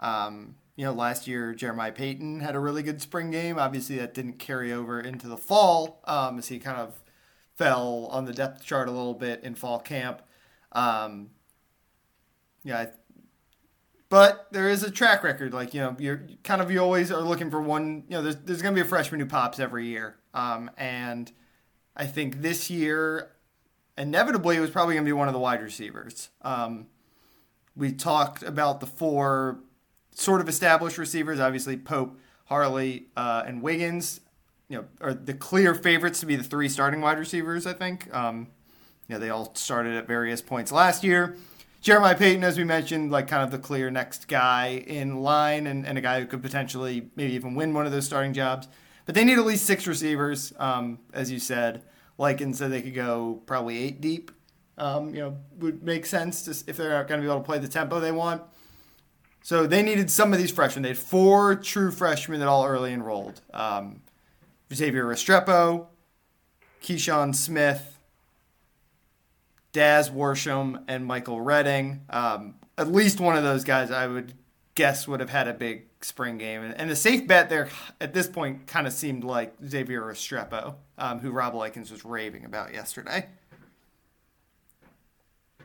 Um, 0.00 0.56
you 0.74 0.86
know, 0.86 0.92
last 0.92 1.28
year 1.28 1.54
Jeremiah 1.54 1.92
Payton 1.92 2.40
had 2.40 2.56
a 2.56 2.58
really 2.58 2.82
good 2.82 3.00
spring 3.00 3.30
game. 3.30 3.60
Obviously, 3.60 3.98
that 3.98 4.12
didn't 4.12 4.40
carry 4.40 4.72
over 4.72 5.00
into 5.00 5.28
the 5.28 5.36
fall 5.36 6.00
um, 6.04 6.36
as 6.38 6.48
he 6.48 6.58
kind 6.58 6.78
of 6.78 7.00
fell 7.54 8.08
on 8.10 8.24
the 8.24 8.32
depth 8.32 8.64
chart 8.64 8.88
a 8.88 8.90
little 8.90 9.14
bit 9.14 9.44
in 9.44 9.54
fall 9.54 9.78
camp. 9.78 10.22
Um, 10.72 11.30
yeah, 12.64 12.78
I, 12.80 12.88
but 14.10 14.46
there 14.52 14.68
is 14.68 14.82
a 14.82 14.90
track 14.90 15.22
record. 15.22 15.52
Like 15.52 15.74
you 15.74 15.80
know, 15.80 15.96
you're 15.98 16.26
kind 16.44 16.62
of 16.62 16.70
you 16.70 16.80
always 16.80 17.12
are 17.12 17.20
looking 17.20 17.50
for 17.50 17.60
one. 17.60 18.04
You 18.08 18.16
know, 18.16 18.22
there's 18.22 18.36
there's 18.36 18.62
going 18.62 18.74
to 18.74 18.80
be 18.80 18.86
a 18.86 18.88
freshman 18.88 19.20
who 19.20 19.26
pops 19.26 19.58
every 19.58 19.86
year, 19.86 20.16
um, 20.34 20.70
and 20.76 21.30
I 21.96 22.06
think 22.06 22.40
this 22.40 22.70
year, 22.70 23.30
inevitably, 23.96 24.56
it 24.56 24.60
was 24.60 24.70
probably 24.70 24.94
going 24.94 25.04
to 25.04 25.08
be 25.08 25.12
one 25.12 25.28
of 25.28 25.34
the 25.34 25.40
wide 25.40 25.62
receivers. 25.62 26.30
Um, 26.42 26.86
we 27.76 27.92
talked 27.92 28.42
about 28.42 28.80
the 28.80 28.86
four 28.86 29.60
sort 30.14 30.40
of 30.40 30.48
established 30.48 30.98
receivers. 30.98 31.38
Obviously, 31.38 31.76
Pope, 31.76 32.18
Harley, 32.46 33.06
uh, 33.16 33.44
and 33.46 33.62
Wiggins. 33.62 34.20
You 34.68 34.78
know, 34.78 34.84
are 35.00 35.14
the 35.14 35.34
clear 35.34 35.74
favorites 35.74 36.20
to 36.20 36.26
be 36.26 36.36
the 36.36 36.44
three 36.44 36.68
starting 36.68 37.00
wide 37.00 37.18
receivers. 37.18 37.66
I 37.66 37.74
think. 37.74 38.14
Um, 38.14 38.48
you 39.06 39.14
know, 39.14 39.20
they 39.20 39.30
all 39.30 39.54
started 39.54 39.96
at 39.96 40.06
various 40.06 40.42
points 40.42 40.70
last 40.70 41.02
year. 41.02 41.36
Jeremiah 41.80 42.16
Payton, 42.16 42.42
as 42.42 42.58
we 42.58 42.64
mentioned, 42.64 43.12
like 43.12 43.28
kind 43.28 43.42
of 43.42 43.50
the 43.50 43.58
clear 43.58 43.90
next 43.90 44.26
guy 44.26 44.82
in 44.86 45.22
line 45.22 45.66
and, 45.66 45.86
and 45.86 45.96
a 45.96 46.00
guy 46.00 46.20
who 46.20 46.26
could 46.26 46.42
potentially 46.42 47.08
maybe 47.14 47.34
even 47.34 47.54
win 47.54 47.72
one 47.72 47.86
of 47.86 47.92
those 47.92 48.04
starting 48.04 48.32
jobs. 48.32 48.66
But 49.06 49.14
they 49.14 49.24
need 49.24 49.38
at 49.38 49.46
least 49.46 49.64
six 49.64 49.86
receivers, 49.86 50.52
um, 50.58 50.98
as 51.12 51.30
you 51.30 51.38
said. 51.38 51.82
Likens 52.18 52.58
said 52.58 52.72
they 52.72 52.82
could 52.82 52.94
go 52.94 53.42
probably 53.46 53.78
eight 53.78 54.00
deep. 54.00 54.32
Um, 54.76 55.14
you 55.14 55.20
know, 55.20 55.36
would 55.58 55.82
make 55.82 56.06
sense 56.06 56.42
to, 56.44 56.70
if 56.70 56.76
they're 56.76 56.90
not 56.90 57.08
going 57.08 57.20
to 57.20 57.26
be 57.26 57.30
able 57.30 57.40
to 57.40 57.46
play 57.46 57.58
the 57.58 57.66
tempo 57.66 57.98
they 57.98 58.12
want. 58.12 58.42
So 59.42 59.66
they 59.66 59.82
needed 59.82 60.10
some 60.10 60.32
of 60.32 60.38
these 60.38 60.52
freshmen. 60.52 60.82
They 60.82 60.90
had 60.90 60.98
four 60.98 61.56
true 61.56 61.90
freshmen 61.90 62.38
that 62.40 62.48
all 62.48 62.66
early 62.66 62.92
enrolled. 62.92 63.40
Um, 63.52 64.02
Xavier 64.72 65.04
Restrepo, 65.04 65.86
Keyshawn 66.82 67.34
Smith, 67.34 67.97
Daz 69.72 70.10
Worsham 70.10 70.82
and 70.88 71.04
Michael 71.04 71.40
Redding. 71.40 72.02
Um, 72.10 72.54
at 72.76 72.90
least 72.90 73.20
one 73.20 73.36
of 73.36 73.42
those 73.42 73.64
guys, 73.64 73.90
I 73.90 74.06
would 74.06 74.34
guess, 74.74 75.08
would 75.08 75.20
have 75.20 75.30
had 75.30 75.48
a 75.48 75.54
big 75.54 75.86
spring 76.00 76.38
game. 76.38 76.62
And, 76.62 76.74
and 76.74 76.90
the 76.90 76.96
safe 76.96 77.26
bet 77.26 77.48
there 77.48 77.68
at 78.00 78.14
this 78.14 78.28
point 78.28 78.66
kind 78.66 78.86
of 78.86 78.92
seemed 78.92 79.24
like 79.24 79.54
Xavier 79.66 80.02
Restrepo, 80.02 80.76
um, 80.96 81.18
who 81.18 81.30
Rob 81.30 81.54
Likens 81.54 81.90
was 81.90 82.04
raving 82.04 82.44
about 82.44 82.72
yesterday. 82.72 83.26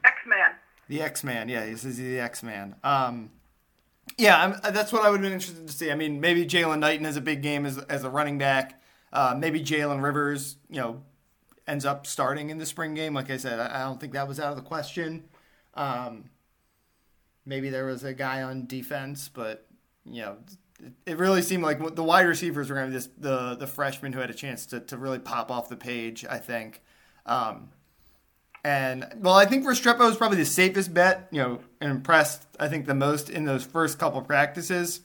X 0.04 0.16
Man. 0.26 0.52
The 0.90 1.02
X 1.02 1.24
Man, 1.24 1.50
yeah, 1.50 1.66
he's 1.66 1.84
the 1.84 2.20
X 2.20 2.44
Man. 2.44 2.76
Um, 2.84 3.32
yeah, 4.18 4.44
I'm, 4.44 4.74
that's 4.74 4.92
what 4.92 5.04
I 5.04 5.10
would 5.10 5.22
have 5.22 5.24
been 5.24 5.34
interested 5.34 5.66
to 5.66 5.74
see. 5.74 5.92
I 5.92 5.96
mean, 5.96 6.20
maybe 6.20 6.46
Jalen 6.46 6.80
Knighton 6.80 7.06
has 7.06 7.16
a 7.16 7.22
big 7.22 7.42
game 7.42 7.66
as, 7.66 7.78
as 7.78 8.04
a 8.04 8.10
running 8.10 8.38
back. 8.38 8.82
Uh, 9.12 9.36
maybe 9.38 9.62
Jalen 9.62 10.04
Rivers, 10.04 10.58
you 10.70 10.82
know, 10.82 11.04
ends 11.68 11.86
up 11.86 12.06
starting 12.06 12.50
in 12.50 12.58
the 12.58 12.66
spring 12.66 12.94
game. 12.94 13.14
Like 13.14 13.30
I 13.30 13.38
said, 13.38 13.60
I 13.60 13.84
don't 13.84 14.00
think 14.00 14.14
that 14.14 14.28
was 14.28 14.40
out 14.40 14.52
of 14.52 14.58
the 14.58 14.64
question. 14.64 15.26
Um, 15.74 16.30
maybe 17.46 17.70
there 17.70 17.86
was 17.86 18.04
a 18.04 18.14
guy 18.14 18.42
on 18.42 18.66
defense, 18.66 19.30
but 19.34 19.66
you 20.06 20.22
know, 20.22 20.38
it 21.06 21.18
really 21.18 21.42
seemed 21.42 21.64
like 21.64 21.96
the 21.96 22.04
wide 22.04 22.28
receivers 22.28 22.70
were 22.70 22.76
going 22.76 22.92
to 22.92 23.00
be 23.00 23.06
the 23.18 23.56
the 23.56 23.68
freshmen 23.68 24.14
who 24.14 24.20
had 24.20 24.30
a 24.30 24.34
chance 24.34 24.66
to, 24.68 24.80
to 24.82 24.98
really 24.98 25.20
pop 25.20 25.52
off 25.52 25.70
the 25.70 25.76
page. 25.76 26.26
I 26.30 26.38
think. 26.38 26.82
Um, 27.26 27.70
and 28.66 29.06
well, 29.18 29.34
I 29.34 29.46
think 29.46 29.66
Restrepo 29.66 30.10
is 30.10 30.16
probably 30.18 30.38
the 30.38 30.46
safest 30.46 30.94
bet. 30.94 31.28
You 31.32 31.42
know, 31.42 31.60
impressed 31.82 32.46
I 32.60 32.68
think 32.68 32.86
the 32.86 32.96
most 32.96 33.30
in 33.30 33.46
those 33.46 33.64
first 33.64 34.00
couple 34.00 34.22
practices. 34.22 35.02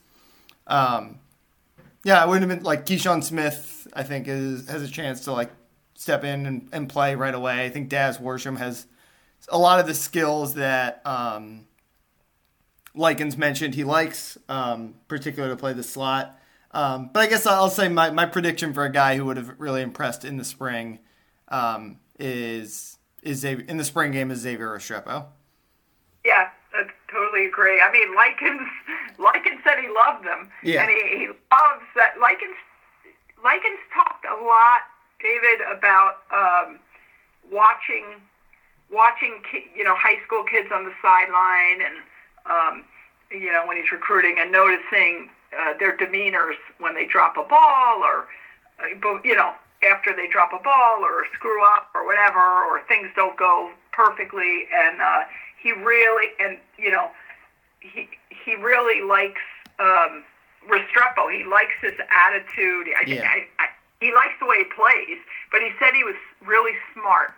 Um, 0.66 1.20
yeah, 2.04 2.22
I 2.22 2.26
wouldn't 2.26 2.48
have 2.48 2.58
been 2.58 2.64
like 2.64 2.86
Keyshawn 2.86 3.22
Smith. 3.22 3.88
I 3.94 4.02
think 4.02 4.28
is 4.28 4.68
has 4.68 4.82
a 4.82 4.88
chance 4.88 5.24
to 5.24 5.32
like 5.32 5.50
step 5.98 6.22
in 6.22 6.46
and, 6.46 6.68
and 6.72 6.88
play 6.88 7.14
right 7.16 7.34
away. 7.34 7.64
I 7.66 7.70
think 7.70 7.88
Daz 7.88 8.18
Worsham 8.18 8.56
has 8.58 8.86
a 9.48 9.58
lot 9.58 9.80
of 9.80 9.86
the 9.86 9.94
skills 9.94 10.54
that 10.54 11.02
um, 11.04 11.66
Likens 12.94 13.36
mentioned 13.36 13.74
he 13.74 13.82
likes, 13.84 14.38
um, 14.48 14.94
particularly 15.08 15.52
to 15.54 15.58
play 15.58 15.72
the 15.72 15.82
slot. 15.82 16.38
Um, 16.70 17.10
but 17.12 17.20
I 17.20 17.26
guess 17.26 17.46
I'll 17.46 17.68
say 17.70 17.88
my, 17.88 18.10
my 18.10 18.26
prediction 18.26 18.72
for 18.72 18.84
a 18.84 18.92
guy 18.92 19.16
who 19.16 19.24
would 19.26 19.36
have 19.36 19.54
really 19.58 19.82
impressed 19.82 20.24
in 20.24 20.36
the 20.36 20.44
spring 20.44 21.00
um, 21.48 21.98
is 22.18 22.96
is 23.22 23.38
Xavier, 23.38 23.64
in 23.66 23.76
the 23.78 23.84
spring 23.84 24.12
game 24.12 24.30
is 24.30 24.38
Xavier 24.40 24.68
Restrepo. 24.68 25.26
Yeah, 26.24 26.48
I 26.74 26.84
totally 27.10 27.46
agree. 27.46 27.80
I 27.80 27.90
mean, 27.90 28.14
Likens 28.14 28.68
Likens 29.18 29.60
said 29.64 29.78
he 29.80 29.88
loved 29.88 30.24
them, 30.24 30.48
Yeah. 30.62 30.82
and 30.82 30.90
he, 30.90 31.18
he 31.18 31.26
loves 31.26 31.84
that. 31.96 32.20
Likens 32.20 32.54
Likens 33.42 33.80
talked 33.94 34.24
a 34.26 34.44
lot, 34.44 34.82
David, 35.20 35.60
about 35.70 36.18
um, 36.30 36.78
watching 37.50 38.04
watching 38.90 39.42
you 39.76 39.84
know 39.84 39.94
high 39.94 40.22
school 40.24 40.44
kids 40.44 40.68
on 40.72 40.84
the 40.84 40.92
sideline 41.02 41.82
and 41.82 41.96
um, 42.46 42.84
you 43.30 43.52
know 43.52 43.66
when 43.66 43.76
he's 43.76 43.92
recruiting 43.92 44.36
and 44.38 44.50
noticing 44.50 45.28
uh, 45.58 45.74
their 45.78 45.96
demeanors 45.96 46.56
when 46.78 46.94
they 46.94 47.06
drop 47.06 47.36
a 47.36 47.42
ball 47.42 48.02
or 48.02 48.28
uh, 48.80 49.18
you 49.24 49.34
know 49.34 49.52
after 49.82 50.14
they 50.14 50.26
drop 50.26 50.52
a 50.52 50.62
ball 50.62 51.00
or 51.02 51.24
screw 51.34 51.62
up 51.64 51.90
or 51.94 52.06
whatever 52.06 52.38
or 52.40 52.80
things 52.88 53.08
don't 53.14 53.36
go 53.36 53.70
perfectly 53.92 54.66
and 54.74 55.00
uh, 55.00 55.20
he 55.62 55.72
really 55.72 56.32
and 56.40 56.58
you 56.78 56.90
know 56.90 57.10
he 57.80 58.08
he 58.44 58.54
really 58.54 59.06
likes 59.06 59.40
um, 59.78 60.24
Restrepo. 60.68 61.32
He 61.32 61.44
likes 61.44 61.74
his 61.80 61.94
attitude. 62.10 62.88
I, 62.96 63.04
Yeah. 63.06 63.28
I, 63.28 63.46
I, 63.58 63.68
he 64.00 64.12
likes 64.14 64.34
the 64.40 64.46
way 64.46 64.58
he 64.58 64.64
plays, 64.64 65.18
but 65.50 65.60
he 65.60 65.70
said 65.78 65.94
he 65.94 66.04
was 66.04 66.16
really 66.46 66.74
smart. 66.94 67.32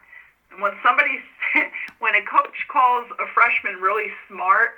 And 0.53 0.61
when 0.61 0.73
somebody, 0.83 1.21
when 2.01 2.15
a 2.15 2.23
coach 2.23 2.55
calls 2.69 3.07
a 3.19 3.27
freshman 3.33 3.77
really 3.81 4.11
smart 4.29 4.73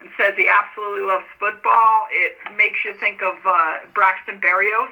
and 0.00 0.08
says 0.16 0.34
he 0.36 0.48
absolutely 0.48 1.02
loves 1.06 1.24
football, 1.38 2.06
it 2.12 2.36
makes 2.56 2.84
you 2.84 2.94
think 2.94 3.22
of 3.22 3.34
uh, 3.44 3.78
Braxton 3.94 4.40
Berrios. 4.40 4.88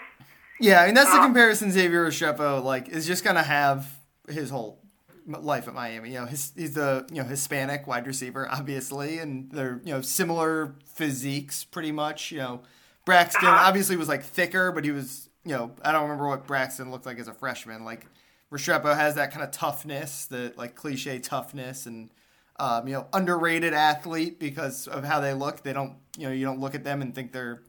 Yeah, 0.61 0.83
I 0.83 0.87
mean 0.87 0.95
that's 0.95 1.11
the 1.11 1.19
Uh, 1.21 1.25
comparison 1.25 1.71
Xavier 1.73 2.07
Restrepo 2.07 2.63
like 2.63 2.89
is 2.89 3.07
just 3.07 3.25
gonna 3.25 3.43
have 3.43 3.87
his 4.29 4.51
whole 4.51 4.81
life 5.27 5.67
at 5.67 5.75
Miami. 5.75 6.11
You 6.13 6.21
know, 6.21 6.27
his, 6.27 6.53
he's 6.57 6.75
the 6.75 7.07
you 7.11 7.23
know 7.23 7.29
Hispanic 7.29 7.87
wide 7.87 8.07
receiver, 8.07 8.49
obviously, 8.51 9.19
and 9.19 9.51
they're 9.51 9.81
you 9.85 9.93
know 9.93 10.01
similar 10.01 10.75
physiques 10.95 11.65
pretty 11.65 11.91
much. 11.93 12.31
You 12.31 12.39
know, 12.39 12.63
Braxton 13.05 13.49
Uh-huh. 13.49 13.67
obviously 13.67 13.97
was 13.97 14.09
like 14.09 14.23
thicker, 14.23 14.71
but 14.73 14.85
he 14.85 14.91
was 14.93 15.29
you 15.45 15.53
know 15.53 15.73
I 15.83 15.93
don't 15.93 16.03
remember 16.03 16.29
what 16.29 16.47
Braxton 16.47 16.91
looked 16.91 17.07
like 17.07 17.19
as 17.19 17.29
a 17.29 17.35
freshman. 17.35 17.85
Like 17.85 18.07
Restrepo 18.53 18.95
has 18.95 19.17
that 19.17 19.31
kind 19.31 19.43
of 19.43 19.51
toughness, 19.51 20.27
the 20.27 20.53
like 20.57 20.75
cliche 20.75 21.19
toughness, 21.19 21.87
and 21.87 22.11
um, 22.59 22.87
you 22.87 22.95
know 22.95 23.07
underrated 23.13 23.75
athlete 23.75 24.39
because 24.39 24.87
of 24.89 25.05
how 25.05 25.21
they 25.21 25.35
look. 25.35 25.63
They 25.63 25.73
don't 25.73 25.95
you 26.17 26.27
know 26.27 26.33
you 26.33 26.45
don't 26.45 26.61
look 26.61 26.75
at 26.75 26.85
them 26.85 27.03
and 27.03 27.15
think 27.15 27.33
they're 27.33 27.63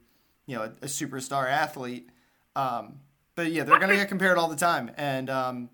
you 0.46 0.56
know 0.56 0.64
a, 0.64 0.68
a 0.82 0.88
superstar 0.88 1.50
athlete. 1.50 2.10
Um, 2.56 3.00
but 3.36 3.52
yeah, 3.52 3.64
they're 3.64 3.80
gonna 3.80 3.96
get 3.96 4.10
compared 4.10 4.38
all 4.38 4.48
the 4.48 4.56
time, 4.56 4.92
and 4.96 5.30
um, 5.30 5.70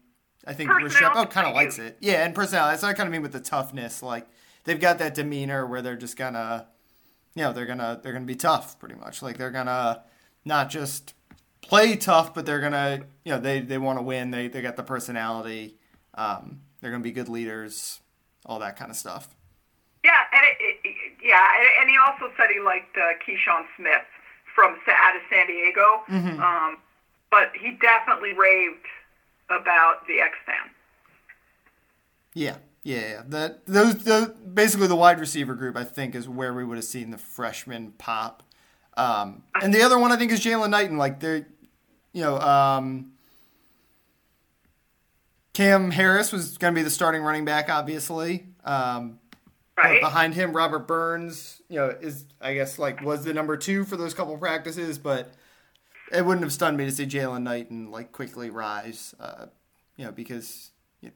I 0.45 0.53
think 0.53 0.69
Restrepo 0.69 1.29
kind 1.29 1.47
of 1.47 1.53
likes 1.53 1.77
it. 1.77 1.97
Yeah, 1.99 2.25
and 2.25 2.33
personality. 2.33 2.73
That's 2.73 2.83
what 2.83 2.89
I 2.89 2.93
kind 2.93 3.07
of 3.07 3.11
mean 3.11 3.21
with 3.21 3.33
the 3.33 3.39
toughness. 3.39 4.01
Like 4.01 4.27
they've 4.63 4.79
got 4.79 4.97
that 4.99 5.13
demeanor 5.13 5.67
where 5.67 5.81
they're 5.81 5.97
just 5.97 6.17
gonna, 6.17 6.67
you 7.35 7.43
know, 7.43 7.53
they're 7.53 7.65
gonna 7.65 7.99
they're 8.01 8.13
gonna 8.13 8.25
be 8.25 8.35
tough, 8.35 8.79
pretty 8.79 8.95
much. 8.95 9.21
Like 9.21 9.37
they're 9.37 9.51
gonna 9.51 10.03
not 10.43 10.69
just 10.69 11.13
play 11.61 11.95
tough, 11.95 12.33
but 12.33 12.45
they're 12.45 12.59
gonna, 12.59 13.01
you 13.23 13.31
know, 13.31 13.39
they 13.39 13.61
they 13.61 13.77
want 13.77 13.99
to 13.99 14.03
win. 14.03 14.31
They 14.31 14.47
they 14.47 14.61
got 14.61 14.75
the 14.75 14.83
personality. 14.83 15.75
Um, 16.13 16.61
they're 16.81 16.91
gonna 16.91 17.03
be 17.03 17.11
good 17.11 17.29
leaders, 17.29 17.99
all 18.45 18.59
that 18.59 18.77
kind 18.77 18.91
of 18.91 18.97
stuff. 18.97 19.29
Yeah, 20.03 20.19
and 20.33 20.41
it, 20.59 20.79
it, 20.83 21.13
yeah, 21.23 21.47
and, 21.79 21.87
he 21.87 21.95
also 21.95 22.33
said 22.35 22.49
he 22.51 22.59
liked 22.59 22.97
uh, 22.97 23.13
Keyshawn 23.23 23.65
Smith 23.77 24.01
from 24.55 24.75
out 24.87 25.15
of 25.15 25.21
San 25.29 25.45
Diego. 25.45 26.01
Um, 26.41 26.77
but 27.29 27.51
he 27.59 27.71
definitely 27.71 28.33
raved 28.33 28.87
about 29.49 30.07
the 30.07 30.19
X 30.19 30.33
Man. 30.47 30.71
Yeah, 32.33 32.57
yeah, 32.83 32.99
yeah. 32.99 33.21
That 33.27 33.65
those, 33.65 33.95
those 34.03 34.29
basically 34.29 34.87
the 34.87 34.95
wide 34.95 35.19
receiver 35.19 35.55
group 35.55 35.77
I 35.77 35.83
think 35.83 36.15
is 36.15 36.27
where 36.27 36.53
we 36.53 36.63
would 36.63 36.77
have 36.77 36.85
seen 36.85 37.11
the 37.11 37.17
freshman 37.17 37.93
pop. 37.97 38.43
Um, 38.97 39.43
and 39.61 39.73
the 39.73 39.81
other 39.83 39.97
one 39.97 40.11
I 40.11 40.17
think 40.17 40.31
is 40.31 40.39
Jalen 40.39 40.69
Knighton. 40.69 40.97
Like 40.97 41.19
they're, 41.19 41.47
you 42.13 42.23
know, 42.23 42.39
um, 42.39 43.13
Cam 45.53 45.91
Harris 45.91 46.31
was 46.31 46.57
going 46.57 46.73
to 46.73 46.79
be 46.79 46.83
the 46.83 46.89
starting 46.89 47.21
running 47.21 47.45
back, 47.45 47.69
obviously. 47.69 48.47
Um, 48.63 49.19
Right? 49.77 50.01
behind 50.01 50.33
him, 50.33 50.55
Robert 50.55 50.87
Burns, 50.87 51.61
you 51.69 51.77
know, 51.77 51.87
is 51.89 52.25
I 52.39 52.53
guess 52.53 52.77
like 52.77 53.01
was 53.01 53.23
the 53.23 53.33
number 53.33 53.57
two 53.57 53.83
for 53.83 53.97
those 53.97 54.13
couple 54.13 54.37
practices, 54.37 54.99
but 54.99 55.33
it 56.11 56.23
wouldn't 56.23 56.43
have 56.43 56.53
stunned 56.53 56.77
me 56.77 56.85
to 56.85 56.91
see 56.91 57.05
Jalen 57.05 57.43
Knighton 57.43 57.89
like 57.89 58.11
quickly 58.11 58.49
rise, 58.49 59.15
uh, 59.19 59.47
you 59.95 60.05
know, 60.05 60.11
because 60.11 60.71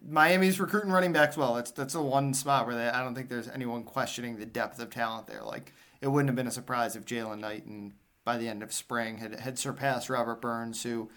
Miami's 0.08 0.60
recruiting 0.60 0.92
running 0.92 1.14
backs 1.14 1.38
well. 1.38 1.54
That's 1.54 1.72
that's 1.72 1.94
the 1.94 2.02
one 2.02 2.34
spot 2.34 2.66
where 2.66 2.76
they, 2.76 2.88
I 2.88 3.04
don't 3.04 3.14
think 3.14 3.30
there's 3.30 3.50
anyone 3.50 3.84
questioning 3.84 4.38
the 4.38 4.46
depth 4.46 4.80
of 4.80 4.90
talent 4.90 5.28
there. 5.28 5.44
Like 5.44 5.74
it 6.06 6.12
wouldn't 6.12 6.30
have 6.30 6.36
been 6.36 6.46
a 6.46 6.52
surprise 6.52 6.96
if 6.96 7.04
Jalen 7.04 7.40
Knighton 7.40 7.94
by 8.24 8.38
the 8.38 8.48
end 8.48 8.62
of 8.62 8.72
spring 8.72 9.18
had 9.18 9.40
had 9.40 9.58
surpassed 9.58 10.08
Robert 10.08 10.40
Burns, 10.40 10.84
who 10.84 11.10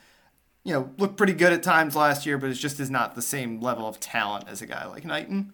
you 0.65 0.73
know 0.73 0.91
looked 0.97 1.19
pretty 1.19 1.35
good 1.35 1.53
at 1.53 1.63
times 1.63 1.95
last 1.95 2.25
year, 2.25 2.39
but 2.39 2.49
it 2.49 2.55
just 2.55 2.81
is 2.81 2.91
not 2.91 3.15
the 3.15 3.21
same 3.21 3.61
level 3.61 3.87
of 3.87 4.01
talent 4.01 4.47
as 4.49 4.63
a 4.63 4.67
guy 4.67 4.87
like 4.87 5.05
Knighton. 5.05 5.53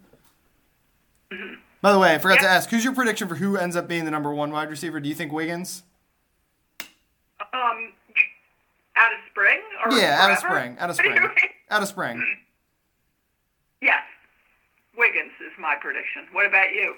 By 1.83 1.93
the 1.93 1.99
way, 1.99 2.15
I 2.15 2.19
forgot 2.19 2.39
to 2.41 2.49
ask, 2.49 2.71
who's 2.71 2.85
your 2.85 2.95
prediction 2.95 3.27
for 3.27 3.35
who 3.35 3.57
ends 3.57 3.75
up 3.75 3.89
being 3.89 4.05
the 4.05 4.11
number 4.13 4.33
one 4.33 4.53
wide 4.53 4.71
receiver? 4.71 5.01
Do 5.01 5.09
you 5.09 5.17
think 5.17 5.33
Wiggins? 5.33 5.83
Um, 6.81 7.93
out 8.95 9.13
of 9.13 9.19
spring 9.33 9.61
or 9.85 9.99
Yeah, 9.99 10.17
out 10.21 10.31
of 10.31 10.39
spring. 10.39 10.77
Out 10.79 10.91
of 10.91 10.97
What 10.97 11.03
do 11.03 11.11
you 11.11 11.17
spring. 11.17 11.51
Out 11.71 11.83
of 11.83 11.89
spring. 11.89 12.25
Yes, 13.83 14.03
Wiggins 14.97 15.33
is 15.41 15.53
my 15.59 15.75
prediction. 15.81 16.27
What 16.31 16.47
about 16.47 16.71
you? 16.73 16.95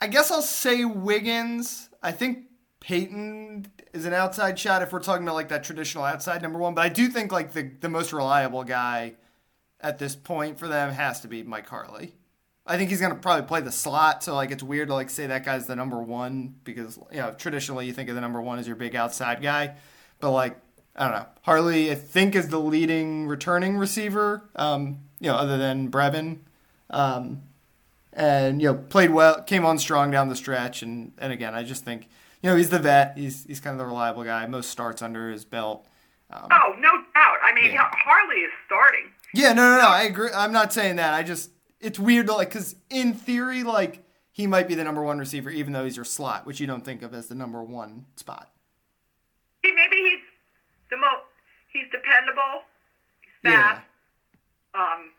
I 0.00 0.06
guess 0.06 0.30
I'll 0.30 0.42
say 0.42 0.84
Wiggins. 0.84 1.88
I 2.02 2.12
think 2.12 2.46
Peyton 2.80 3.66
is 3.92 4.04
an 4.04 4.12
outside 4.12 4.58
shot 4.58 4.82
if 4.82 4.92
we're 4.92 5.00
talking 5.00 5.24
about 5.24 5.34
like 5.34 5.48
that 5.48 5.64
traditional 5.64 6.04
outside 6.04 6.42
number 6.42 6.58
one. 6.58 6.74
But 6.74 6.84
I 6.84 6.88
do 6.88 7.08
think 7.08 7.32
like 7.32 7.52
the 7.52 7.70
the 7.80 7.88
most 7.88 8.12
reliable 8.12 8.64
guy 8.64 9.14
at 9.80 9.98
this 9.98 10.14
point 10.14 10.58
for 10.58 10.68
them 10.68 10.92
has 10.92 11.20
to 11.20 11.28
be 11.28 11.42
Mike 11.42 11.68
Harley. 11.68 12.14
I 12.66 12.76
think 12.76 12.90
he's 12.90 13.00
gonna 13.00 13.14
probably 13.14 13.46
play 13.46 13.60
the 13.60 13.72
slot, 13.72 14.22
so 14.22 14.34
like 14.34 14.50
it's 14.50 14.62
weird 14.62 14.88
to 14.88 14.94
like 14.94 15.10
say 15.10 15.26
that 15.26 15.44
guy's 15.44 15.66
the 15.66 15.74
number 15.74 16.00
one 16.02 16.54
because 16.64 16.98
you 17.10 17.18
know 17.18 17.34
traditionally 17.36 17.86
you 17.86 17.92
think 17.92 18.08
of 18.08 18.14
the 18.14 18.20
number 18.20 18.40
one 18.40 18.58
as 18.58 18.66
your 18.66 18.76
big 18.76 18.94
outside 18.94 19.42
guy, 19.42 19.74
but 20.20 20.30
like 20.30 20.60
I 20.94 21.08
don't 21.08 21.18
know 21.18 21.26
Harley 21.42 21.90
I 21.90 21.94
think 21.94 22.36
is 22.36 22.48
the 22.48 22.60
leading 22.60 23.26
returning 23.26 23.78
receiver, 23.78 24.48
um, 24.54 24.98
you 25.18 25.28
know 25.28 25.36
other 25.36 25.56
than 25.56 25.90
Brevin, 25.90 26.40
um, 26.90 27.42
and 28.18 28.60
you 28.60 28.68
know 28.68 28.74
played 28.74 29.10
well, 29.10 29.42
came 29.42 29.64
on 29.64 29.78
strong 29.78 30.10
down 30.10 30.28
the 30.28 30.36
stretch, 30.36 30.82
and 30.82 31.12
and 31.18 31.32
again 31.32 31.54
I 31.54 31.62
just 31.62 31.84
think 31.84 32.08
you 32.42 32.50
know 32.50 32.56
he's 32.56 32.68
the 32.70 32.78
vet, 32.78 33.16
he's 33.16 33.44
he's 33.44 33.60
kind 33.60 33.72
of 33.74 33.78
the 33.78 33.86
reliable 33.86 34.24
guy, 34.24 34.46
most 34.46 34.70
starts 34.70 35.00
under 35.02 35.30
his 35.30 35.44
belt. 35.44 35.86
Um, 36.30 36.46
Oh, 36.50 36.74
no 36.78 36.90
doubt. 37.14 37.38
I 37.42 37.54
mean, 37.54 37.72
Yeah. 37.72 37.88
Harley 37.92 38.40
is 38.42 38.50
starting. 38.66 39.04
Yeah, 39.32 39.52
no, 39.52 39.62
no, 39.70 39.78
no. 39.82 39.88
I 39.88 40.02
agree. 40.02 40.30
I'm 40.34 40.52
not 40.52 40.72
saying 40.72 40.96
that. 40.96 41.14
I 41.14 41.22
just 41.22 41.50
it's 41.80 41.98
weird 41.98 42.26
to 42.26 42.34
like 42.34 42.48
because 42.48 42.74
in 42.90 43.14
theory, 43.14 43.62
like 43.62 44.02
he 44.32 44.46
might 44.46 44.68
be 44.68 44.74
the 44.74 44.84
number 44.84 45.02
one 45.02 45.18
receiver, 45.18 45.50
even 45.50 45.72
though 45.72 45.84
he's 45.84 45.96
your 45.96 46.04
slot, 46.04 46.44
which 46.46 46.60
you 46.60 46.66
don't 46.66 46.84
think 46.84 47.02
of 47.02 47.14
as 47.14 47.28
the 47.28 47.34
number 47.34 47.62
one 47.62 48.06
spot. 48.16 48.50
See, 49.64 49.72
maybe 49.74 49.96
he's 49.96 50.20
the 50.90 50.96
most. 50.96 51.24
He's 51.72 51.86
dependable. 51.92 52.62
He's 53.42 53.52
Yeah. 53.52 53.80
Um, 54.74 55.10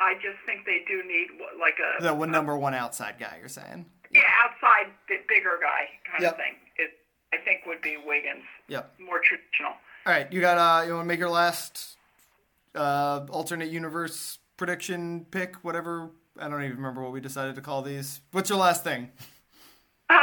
I 0.00 0.14
just 0.14 0.38
think 0.46 0.66
they 0.66 0.82
do 0.88 1.02
need 1.06 1.28
like 1.60 1.76
a 1.78 2.02
the 2.02 2.14
one 2.14 2.30
number 2.30 2.56
one 2.56 2.74
outside 2.74 3.16
guy. 3.18 3.36
You're 3.40 3.48
saying? 3.48 3.86
yeah 4.10 4.22
outside 4.44 4.92
bi- 5.08 5.16
bigger 5.28 5.58
guy 5.60 5.88
kind 6.10 6.22
Yep. 6.22 6.32
of 6.32 6.36
thing. 6.38 6.54
It 6.76 6.90
I 7.32 7.38
think 7.44 7.60
would 7.66 7.80
be 7.82 7.96
Wiggins. 7.96 8.44
Yep. 8.68 8.94
More 9.00 9.20
traditional. 9.22 9.72
All 10.06 10.12
right, 10.12 10.30
you 10.32 10.40
got. 10.40 10.58
uh 10.58 10.84
You 10.86 10.94
want 10.94 11.04
to 11.04 11.08
make 11.08 11.18
your 11.18 11.30
last 11.30 11.96
uh 12.74 13.26
alternate 13.30 13.70
universe 13.70 14.38
prediction 14.56 15.26
pick? 15.30 15.56
Whatever. 15.64 16.10
I 16.38 16.48
don't 16.48 16.62
even 16.64 16.76
remember 16.76 17.02
what 17.02 17.12
we 17.12 17.20
decided 17.20 17.54
to 17.54 17.60
call 17.62 17.82
these. 17.82 18.20
What's 18.32 18.50
your 18.50 18.58
last 18.58 18.82
thing? 18.84 19.10
Um, 20.10 20.18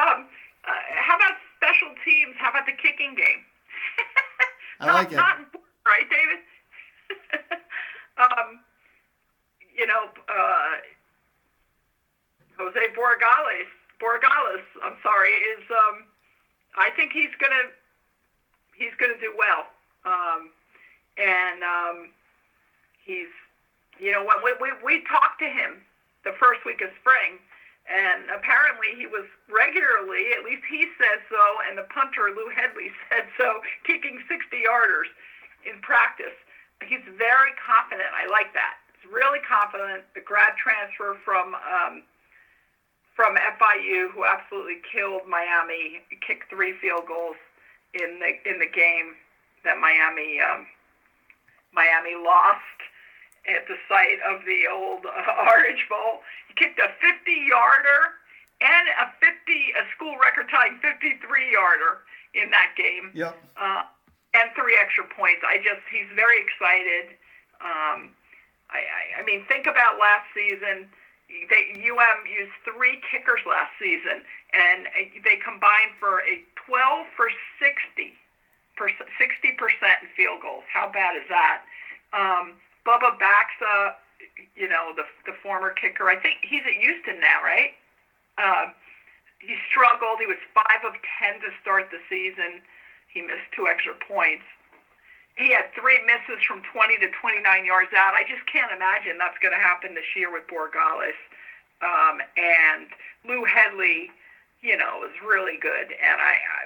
uh, 0.67 0.71
how 0.95 1.15
about 1.15 1.33
special 1.57 1.87
teams? 2.05 2.35
How 2.37 2.49
about 2.49 2.65
the 2.65 2.73
kicking 2.73 3.15
game? 3.15 3.41
I 4.81 4.93
like 4.93 5.11
it. 5.11 5.15
Not 5.15 5.39
important, 5.39 5.71
right, 5.87 6.07
David? 6.09 6.39
um, 8.17 8.59
you 9.75 9.85
know, 9.87 10.09
uh, 10.29 10.71
Jose 12.57 12.83
Borregales, 12.93 13.69
Borregales, 14.01 14.65
I'm 14.83 14.97
sorry, 15.01 15.31
is 15.57 15.63
um, 15.69 16.05
I 16.77 16.89
think 16.95 17.11
he's 17.13 17.33
gonna 17.39 17.71
he's 18.77 18.93
gonna 18.99 19.19
do 19.19 19.33
well. 19.37 19.67
Um, 20.05 20.49
and 21.17 21.61
um, 21.63 21.97
he's, 23.05 23.31
you 23.99 24.11
know, 24.11 24.23
when 24.25 24.39
we, 24.43 24.51
we, 24.61 24.69
we 24.83 24.93
talked 25.05 25.39
to 25.39 25.49
him 25.49 25.83
the 26.23 26.33
first 26.39 26.65
week 26.65 26.81
of 26.81 26.89
spring, 27.01 27.37
and 27.89 28.29
apparently 28.33 28.93
he 28.95 29.05
was 29.05 29.25
regularly, 29.49 30.33
at 30.37 30.45
least 30.45 30.63
he 30.69 30.89
says 30.97 31.19
so, 31.29 31.43
and 31.67 31.77
the 31.77 31.85
punter, 31.89 32.33
Lou 32.33 32.49
Hedley, 32.49 32.93
said 33.09 33.29
so, 33.37 33.61
kicking 33.85 34.21
60 34.29 34.49
yarders 34.57 35.09
in 35.65 35.81
practice. 35.81 36.33
He's 36.81 37.05
very 37.17 37.53
confident. 37.61 38.09
I 38.09 38.25
like 38.25 38.53
that. 38.57 38.80
Really 39.09 39.39
confident. 39.47 40.03
The 40.15 40.21
grad 40.21 40.53
transfer 40.57 41.17
from 41.25 41.55
um, 41.55 42.03
from 43.15 43.35
FIU, 43.35 44.11
who 44.11 44.25
absolutely 44.25 44.81
killed 44.91 45.27
Miami, 45.27 46.01
kicked 46.25 46.49
three 46.49 46.73
field 46.79 47.07
goals 47.07 47.35
in 47.93 48.19
the 48.19 48.37
in 48.49 48.59
the 48.59 48.69
game 48.69 49.15
that 49.63 49.77
Miami 49.79 50.39
um, 50.39 50.65
Miami 51.73 52.15
lost 52.15 52.77
at 53.49 53.65
the 53.67 53.75
site 53.89 54.21
of 54.21 54.45
the 54.45 54.69
old 54.69 55.05
uh, 55.05 55.49
Orange 55.49 55.85
Bowl. 55.89 56.21
He 56.47 56.53
kicked 56.53 56.77
a 56.77 56.93
50-yarder 57.01 58.01
and 58.61 58.85
a 59.01 59.09
50 59.17 59.33
a 59.73 59.83
school 59.95 60.13
record 60.21 60.45
tying 60.53 60.77
53-yarder 60.85 62.05
in 62.37 62.51
that 62.51 62.77
game. 62.77 63.09
Yep. 63.13 63.33
Uh, 63.57 63.83
and 64.33 64.47
three 64.55 64.77
extra 64.79 65.03
points. 65.17 65.43
I 65.43 65.57
just 65.57 65.83
he's 65.91 66.07
very 66.15 66.39
excited. 66.39 67.17
Um, 67.59 68.15
I, 68.71 68.79
I, 68.79 69.01
I 69.21 69.21
mean, 69.23 69.43
think 69.47 69.67
about 69.67 69.99
last 69.99 70.25
season. 70.33 70.87
They, 71.27 71.79
UM 71.79 72.19
used 72.27 72.51
three 72.67 72.99
kickers 73.07 73.39
last 73.47 73.71
season, 73.79 74.23
and 74.51 74.87
they 75.23 75.39
combined 75.39 75.95
for 75.99 76.19
a 76.27 76.43
12 76.67 77.07
for 77.15 77.31
60 77.59 78.15
60 78.79 79.61
percent 79.61 80.01
in 80.01 80.07
field 80.17 80.41
goals. 80.41 80.63
How 80.71 80.89
bad 80.89 81.13
is 81.15 81.27
that? 81.29 81.61
Um, 82.17 82.57
Bubba 82.81 83.13
Baxa, 83.21 84.01
you 84.55 84.67
know, 84.67 84.93
the 84.95 85.05
the 85.29 85.37
former 85.43 85.71
kicker. 85.71 86.09
I 86.09 86.17
think 86.17 86.41
he's 86.41 86.65
at 86.65 86.73
Houston 86.81 87.19
now, 87.21 87.43
right? 87.43 87.77
Uh, 88.37 88.73
he 89.39 89.55
struggled. 89.69 90.17
He 90.19 90.25
was 90.25 90.41
five 90.53 90.81
of 90.85 90.97
ten 91.19 91.41
to 91.41 91.49
start 91.61 91.89
the 91.91 92.01
season. 92.09 92.61
He 93.07 93.21
missed 93.21 93.51
two 93.55 93.67
extra 93.67 93.93
points. 94.07 94.45
He 95.41 95.49
had 95.51 95.73
three 95.73 95.97
misses 96.05 96.37
from 96.45 96.61
20 96.69 97.01
to 97.01 97.09
29 97.09 97.65
yards 97.65 97.89
out. 97.97 98.13
I 98.13 98.21
just 98.29 98.45
can't 98.45 98.69
imagine 98.69 99.17
that's 99.17 99.37
going 99.41 99.57
to 99.57 99.59
happen 99.59 99.97
this 99.97 100.05
year 100.15 100.29
with 100.29 100.45
Borregales. 100.45 101.17
Um, 101.81 102.21
and 102.37 102.85
Lou 103.25 103.43
Hedley, 103.43 104.13
you 104.61 104.77
know, 104.77 105.01
is 105.01 105.17
really 105.25 105.57
good, 105.57 105.89
and 105.97 106.17
I, 106.21 106.37
I 106.37 106.61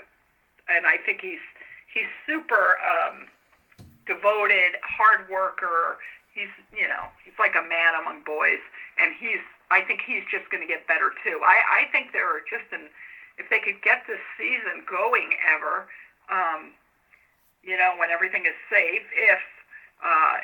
and 0.75 0.83
I 0.85 0.99
think 1.07 1.21
he's 1.21 1.39
he's 1.87 2.11
super 2.27 2.75
um, 2.83 3.31
devoted, 4.03 4.75
hard 4.83 5.23
worker. 5.31 6.03
He's 6.35 6.51
you 6.75 6.87
know 6.91 7.07
he's 7.23 7.37
like 7.39 7.55
a 7.55 7.63
man 7.63 7.95
among 7.95 8.27
boys, 8.27 8.59
and 8.99 9.15
he's 9.15 9.39
I 9.71 9.87
think 9.87 10.03
he's 10.03 10.27
just 10.27 10.51
going 10.51 10.59
to 10.59 10.67
get 10.67 10.83
better 10.83 11.15
too. 11.23 11.39
I 11.39 11.87
I 11.87 11.91
think 11.95 12.11
they're 12.11 12.43
just 12.43 12.67
an 12.75 12.91
if 13.39 13.47
they 13.47 13.59
could 13.63 13.79
get 13.83 14.03
this 14.03 14.19
season 14.35 14.83
going 14.83 15.31
ever, 15.47 15.87
um, 16.27 16.75
you 17.65 17.77
know, 17.77 17.93
when 17.99 18.09
everything 18.11 18.45
is 18.45 18.55
safe, 18.69 19.01
if 19.15 19.39
uh, 20.03 20.37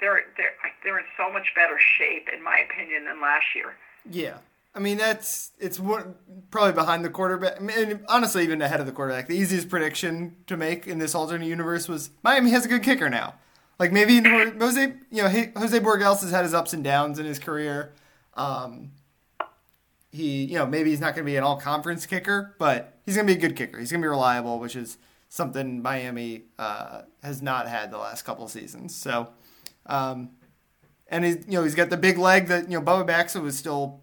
they're 0.00 0.24
they're 0.36 0.54
they're 0.82 0.98
in 0.98 1.04
so 1.16 1.32
much 1.32 1.52
better 1.54 1.78
shape, 1.78 2.28
in 2.34 2.42
my 2.42 2.58
opinion, 2.58 3.04
than 3.04 3.20
last 3.20 3.46
year. 3.54 3.76
Yeah. 4.10 4.38
I 4.74 4.78
mean, 4.78 4.98
that's 4.98 5.50
it's 5.58 5.80
one, 5.80 6.14
probably 6.50 6.72
behind 6.72 7.04
the 7.04 7.10
quarterback. 7.10 7.60
I 7.60 7.62
mean, 7.62 8.00
honestly, 8.08 8.44
even 8.44 8.62
ahead 8.62 8.80
of 8.80 8.86
the 8.86 8.92
quarterback. 8.92 9.26
The 9.26 9.36
easiest 9.36 9.68
prediction 9.68 10.36
to 10.46 10.56
make 10.56 10.86
in 10.86 10.98
this 10.98 11.14
alternate 11.14 11.46
universe 11.46 11.88
was 11.88 12.10
Miami 12.22 12.50
has 12.50 12.66
a 12.66 12.68
good 12.68 12.82
kicker 12.82 13.10
now. 13.10 13.34
Like 13.80 13.92
maybe 13.92 14.20
Jose, 14.60 14.94
you 15.10 15.22
know, 15.22 15.28
Jose 15.28 15.80
Borregales 15.80 16.20
has 16.20 16.30
had 16.30 16.44
his 16.44 16.54
ups 16.54 16.72
and 16.72 16.84
downs 16.84 17.18
in 17.18 17.26
his 17.26 17.38
career. 17.38 17.92
Um, 18.34 18.92
he, 20.12 20.44
you 20.44 20.54
know, 20.54 20.66
maybe 20.66 20.90
he's 20.90 21.00
not 21.00 21.14
going 21.14 21.24
to 21.24 21.30
be 21.30 21.36
an 21.36 21.44
all-conference 21.44 22.06
kicker, 22.06 22.54
but 22.58 22.98
he's 23.06 23.14
going 23.14 23.26
to 23.26 23.32
be 23.32 23.38
a 23.38 23.40
good 23.40 23.56
kicker. 23.56 23.78
He's 23.78 23.90
going 23.90 24.02
to 24.02 24.04
be 24.04 24.08
reliable, 24.08 24.58
which 24.58 24.76
is 24.76 24.98
something 25.30 25.80
Miami 25.80 26.42
uh, 26.58 27.02
has 27.22 27.40
not 27.40 27.68
had 27.68 27.90
the 27.90 27.96
last 27.96 28.22
couple 28.22 28.46
seasons. 28.48 28.94
So, 28.94 29.28
um, 29.86 30.30
and 31.06 31.24
he's 31.24 31.36
you 31.46 31.52
know 31.52 31.62
he's 31.62 31.74
got 31.74 31.88
the 31.88 31.96
big 31.96 32.18
leg 32.18 32.48
that 32.48 32.70
you 32.70 32.78
know 32.78 32.84
Bubba 32.84 33.08
Baxa 33.08 33.40
was 33.40 33.56
still, 33.56 34.02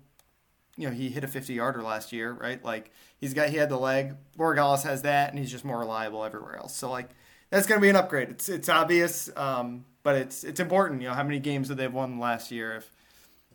you 0.76 0.88
know 0.88 0.96
he 0.96 1.10
hit 1.10 1.24
a 1.24 1.28
50 1.28 1.54
yarder 1.54 1.84
last 1.84 2.12
year, 2.12 2.34
right? 2.34 2.64
Like 2.64 2.92
he's 3.20 3.36
got 3.36 3.50
he 3.50 3.58
had 3.58 3.70
the 3.70 3.78
leg. 3.78 4.16
Borregales 4.38 4.84
has 4.84 5.04
that, 5.04 5.30
and 5.30 5.38
he's 5.38 5.52
just 5.52 5.64
more 5.64 5.80
reliable 5.80 6.24
everywhere 6.24 6.58
else. 6.58 6.76
So 6.76 6.90
like 6.90 7.10
that's 7.50 7.68
going 7.68 7.80
to 7.80 7.82
be 7.82 7.90
an 7.90 7.96
upgrade. 7.96 8.30
It's 8.30 8.50
it's 8.50 8.70
obvious, 8.70 9.30
um, 9.36 9.86
but 10.04 10.16
it's 10.16 10.44
it's 10.44 10.60
important. 10.60 11.02
You 11.02 11.10
know 11.10 11.14
how 11.14 11.24
many 11.24 11.40
games 11.40 11.68
did 11.68 11.78
they 11.78 11.84
have 11.84 11.94
won 11.94 12.20
last 12.20 12.52
year 12.52 12.78
if 12.78 12.92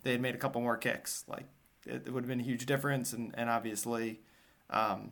they 0.03 0.11
had 0.11 0.21
made 0.21 0.35
a 0.35 0.39
couple 0.39 0.61
more 0.61 0.77
kicks? 0.77 1.25
Like 1.27 1.45
it, 1.85 2.03
it 2.05 2.13
would 2.13 2.23
have 2.23 2.29
been 2.29 2.39
a 2.39 2.43
huge 2.43 2.67
difference, 2.67 3.13
and 3.13 3.33
and 3.35 3.49
obviously, 3.49 4.21
um, 4.69 5.11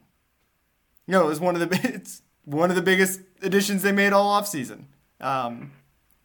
you 1.08 1.13
know 1.13 1.24
it 1.24 1.28
was 1.28 1.39
one 1.39 1.56
of 1.56 1.67
the 1.67 1.80
it's 1.93 2.21
one 2.45 2.69
of 2.69 2.75
the 2.75 2.82
biggest 2.82 3.21
additions 3.41 3.82
they 3.82 3.91
made 3.91 4.13
all 4.13 4.39
offseason. 4.39 4.86
Um, 5.19 5.71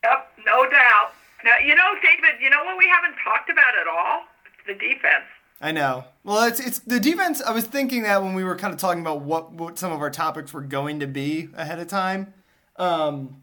yep, 0.03 0.31
no 0.47 0.69
doubt. 0.69 1.13
Now, 1.45 1.59
you 1.59 1.75
know, 1.75 1.95
David, 2.03 2.41
you 2.41 2.51
know 2.51 2.65
what 2.65 2.79
we 2.79 2.89
haven't 2.89 3.17
talked 3.23 3.51
about 3.51 3.79
at 3.81 3.87
all? 3.87 4.23
It's 4.47 4.67
the 4.67 4.75
defense. 4.75 5.25
I 5.61 5.73
know. 5.73 6.05
Well, 6.23 6.45
it's 6.47 6.61
it's 6.61 6.81
the 6.81 7.01
defense. 7.01 7.41
I 7.41 7.53
was 7.53 7.65
thinking 7.65 8.03
that 8.03 8.23
when 8.23 8.35
we 8.35 8.45
were 8.45 8.57
kind 8.57 8.75
of 8.75 8.81
talking 8.81 9.01
about 9.01 9.23
what 9.23 9.53
what 9.53 9.79
some 9.79 9.93
of 9.93 10.01
our 10.01 10.11
topics 10.11 10.53
were 10.53 10.63
going 10.63 11.01
to 11.01 11.07
be 11.07 11.49
ahead 11.55 11.79
of 11.79 11.89
time. 11.89 12.35
Um, 12.77 13.43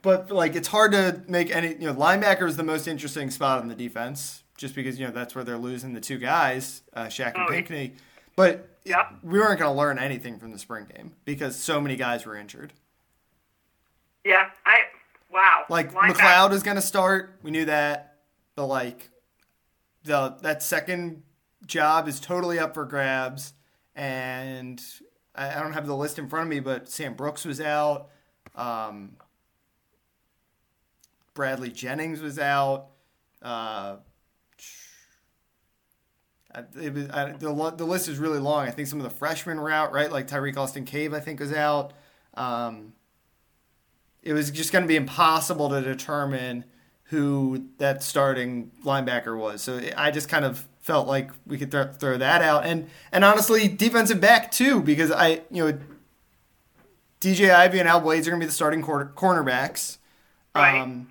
but 0.00 0.30
like 0.30 0.54
it's 0.54 0.68
hard 0.68 0.92
to 0.92 1.20
make 1.28 1.54
any 1.54 1.74
you 1.74 1.92
know 1.92 1.94
linebacker 1.94 2.48
is 2.48 2.56
the 2.56 2.62
most 2.62 2.86
interesting 2.86 3.30
spot 3.30 3.58
on 3.60 3.68
the 3.68 3.74
defense 3.74 4.42
just 4.56 4.74
because 4.74 4.98
you 4.98 5.06
know 5.06 5.12
that's 5.12 5.34
where 5.34 5.44
they're 5.44 5.58
losing 5.58 5.92
the 5.92 6.00
two 6.00 6.18
guys, 6.18 6.82
uh, 6.94 7.06
Shaq 7.06 7.34
and 7.34 7.48
oh, 7.48 7.52
Pinckney. 7.52 7.94
But 8.36 8.75
yeah. 8.86 9.08
we 9.22 9.38
weren't 9.38 9.58
going 9.58 9.70
to 9.70 9.76
learn 9.76 9.98
anything 9.98 10.38
from 10.38 10.52
the 10.52 10.58
spring 10.58 10.86
game 10.94 11.12
because 11.24 11.56
so 11.56 11.80
many 11.80 11.96
guys 11.96 12.24
were 12.24 12.36
injured. 12.36 12.72
Yeah, 14.24 14.48
I 14.64 14.78
wow. 15.32 15.64
Like 15.68 15.92
McCloud 15.92 16.52
is 16.52 16.62
going 16.62 16.76
to 16.76 16.82
start. 16.82 17.38
We 17.42 17.50
knew 17.50 17.64
that, 17.66 18.18
but 18.54 18.66
like 18.66 19.10
the 20.04 20.36
that 20.42 20.62
second 20.62 21.22
job 21.66 22.08
is 22.08 22.20
totally 22.20 22.58
up 22.58 22.74
for 22.74 22.84
grabs. 22.84 23.52
And 23.94 24.82
I, 25.34 25.58
I 25.58 25.62
don't 25.62 25.72
have 25.72 25.86
the 25.86 25.96
list 25.96 26.18
in 26.18 26.28
front 26.28 26.44
of 26.44 26.50
me, 26.50 26.60
but 26.60 26.88
Sam 26.88 27.14
Brooks 27.14 27.44
was 27.44 27.60
out. 27.60 28.08
Um, 28.54 29.16
Bradley 31.34 31.70
Jennings 31.70 32.20
was 32.20 32.38
out. 32.38 32.88
Uh, 33.42 33.96
it 36.80 36.94
was, 36.94 37.10
I, 37.10 37.32
the, 37.32 37.74
the 37.76 37.84
list 37.84 38.08
is 38.08 38.18
really 38.18 38.38
long. 38.38 38.66
I 38.66 38.70
think 38.70 38.88
some 38.88 38.98
of 38.98 39.04
the 39.04 39.10
freshmen 39.10 39.60
were 39.60 39.70
out, 39.70 39.92
right? 39.92 40.10
Like 40.10 40.28
Tirek 40.28 40.56
Austin 40.56 40.84
Cave, 40.84 41.12
I 41.12 41.20
think, 41.20 41.40
was 41.40 41.52
out. 41.52 41.92
Um, 42.34 42.92
it 44.22 44.32
was 44.32 44.50
just 44.50 44.72
going 44.72 44.82
to 44.82 44.88
be 44.88 44.96
impossible 44.96 45.68
to 45.70 45.80
determine 45.80 46.64
who 47.04 47.66
that 47.78 48.02
starting 48.02 48.72
linebacker 48.84 49.38
was. 49.38 49.62
So 49.62 49.80
I 49.96 50.10
just 50.10 50.28
kind 50.28 50.44
of 50.44 50.66
felt 50.80 51.06
like 51.06 51.30
we 51.46 51.58
could 51.58 51.70
th- 51.70 51.94
throw 51.98 52.16
that 52.18 52.42
out, 52.42 52.64
and 52.64 52.88
and 53.12 53.24
honestly, 53.24 53.68
defensive 53.68 54.20
back 54.20 54.50
too, 54.50 54.80
because 54.80 55.12
I 55.12 55.42
you 55.50 55.64
know 55.64 55.78
DJ 57.20 57.54
Ivey 57.54 57.78
and 57.78 57.88
Al 57.88 58.00
Blades 58.00 58.26
are 58.26 58.30
going 58.30 58.40
to 58.40 58.44
be 58.44 58.48
the 58.48 58.54
starting 58.54 58.82
quarter- 58.82 59.12
cornerbacks. 59.14 59.98
Right. 60.54 60.80
Um, 60.80 61.08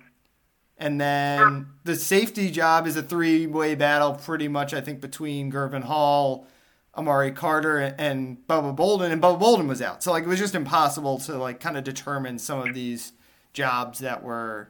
and 0.78 1.00
then 1.00 1.68
the 1.84 1.96
safety 1.96 2.50
job 2.50 2.86
is 2.86 2.96
a 2.96 3.02
three 3.02 3.46
way 3.46 3.74
battle, 3.74 4.14
pretty 4.14 4.48
much, 4.48 4.74
I 4.74 4.80
think, 4.80 5.00
between 5.00 5.50
Gurvan 5.50 5.84
Hall, 5.84 6.46
Amari 6.94 7.32
Carter, 7.32 7.94
and 7.98 8.36
Bubba 8.46 8.76
Bolden. 8.76 9.10
And 9.10 9.22
Bubba 9.22 9.38
Bolden 9.38 9.68
was 9.68 9.80
out. 9.80 10.02
So, 10.02 10.12
like, 10.12 10.24
it 10.24 10.28
was 10.28 10.38
just 10.38 10.54
impossible 10.54 11.18
to, 11.20 11.38
like, 11.38 11.60
kind 11.60 11.78
of 11.78 11.84
determine 11.84 12.38
some 12.38 12.58
of 12.58 12.74
these 12.74 13.12
jobs 13.54 14.00
that 14.00 14.22
were 14.22 14.68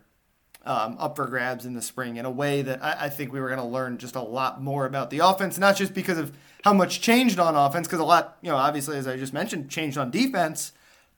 um, 0.65 0.97
up 1.01 1.17
for 1.17 1.27
grabs 1.27 1.67
in 1.67 1.75
the 1.75 1.83
spring 1.83 2.17
in 2.17 2.25
a 2.25 2.31
way 2.31 2.63
that 2.63 2.83
I, 2.85 3.07
I 3.07 3.09
think 3.09 3.33
we 3.33 3.41
were 3.41 3.49
going 3.49 3.61
to 3.61 3.67
learn 3.67 3.99
just 3.99 4.15
a 4.15 4.23
lot 4.23 4.63
more 4.63 4.87
about 4.87 5.11
the 5.11 5.19
offense, 5.19 5.59
not 5.59 5.77
just 5.77 5.93
because 5.93 6.19
of 6.19 6.37
how 6.63 6.73
much 6.73 7.01
changed 7.01 7.41
on 7.41 7.57
offense, 7.57 7.89
because 7.89 8.01
a 8.01 8.05
lot, 8.05 8.39
you 8.43 8.51
know, 8.51 8.57
obviously, 8.57 8.97
as 8.97 9.09
I 9.09 9.17
just 9.17 9.33
mentioned, 9.33 9.71
changed 9.71 9.99
on 9.99 10.13
defense. 10.13 10.71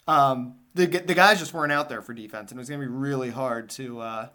Um, 0.07 0.55
the, 0.75 0.87
the 0.87 1.15
guys 1.15 1.39
just 1.39 1.53
weren't 1.53 1.73
out 1.73 1.91
there 1.91 2.01
for 2.01 2.15
defense, 2.15 2.51
and 2.51 2.59
it 2.59 2.61
was 2.61 2.71
going 2.71 2.81
to 2.81 2.87
be 2.87 2.93
really 2.93 3.29
hard 3.29 3.69
to. 3.71 4.01
Uh, 4.01 4.29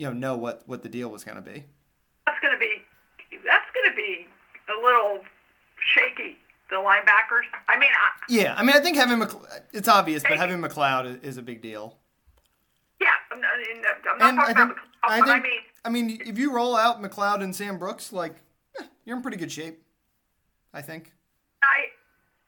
you 0.00 0.06
know 0.06 0.14
know 0.14 0.34
what 0.34 0.62
what 0.64 0.82
the 0.82 0.88
deal 0.88 1.10
was 1.10 1.24
going 1.24 1.36
to 1.36 1.42
be. 1.42 1.62
That's 2.24 2.40
going 2.40 2.54
to 2.54 2.58
be 2.58 2.72
that's 3.44 3.70
going 3.74 3.90
to 3.90 3.94
be 3.94 4.26
a 4.72 4.82
little 4.82 5.20
shaky. 5.94 6.38
The 6.70 6.76
linebackers. 6.76 7.50
I 7.68 7.76
mean, 7.78 7.90
I, 7.90 8.08
yeah. 8.28 8.54
I 8.56 8.62
mean, 8.62 8.76
I 8.76 8.78
think 8.78 8.96
having 8.96 9.18
McCloud, 9.18 9.60
it's 9.72 9.88
obvious, 9.88 10.22
but 10.22 10.38
having 10.38 10.58
McCloud 10.58 11.24
is, 11.24 11.36
a 11.36 11.42
big 11.42 11.60
deal. 11.60 11.98
Yeah, 13.00 13.08
I'm 13.32 13.40
not, 13.40 13.50
I'm 13.50 14.18
not 14.18 14.28
and 14.28 14.38
talking 14.38 14.38
I 14.38 14.46
think, 14.46 14.70
about 14.70 14.76
McCloud, 14.76 15.10
I, 15.10 15.16
think, 15.16 15.28
I 15.84 15.90
mean, 15.90 16.06
I 16.06 16.16
mean, 16.16 16.22
if 16.24 16.38
you 16.38 16.54
roll 16.54 16.76
out 16.76 17.02
McCloud 17.02 17.42
and 17.42 17.54
Sam 17.56 17.76
Brooks, 17.76 18.12
like 18.12 18.36
eh, 18.78 18.84
you're 19.04 19.16
in 19.16 19.22
pretty 19.22 19.36
good 19.36 19.50
shape. 19.50 19.82
I 20.72 20.80
think. 20.80 21.12
I 21.64 21.90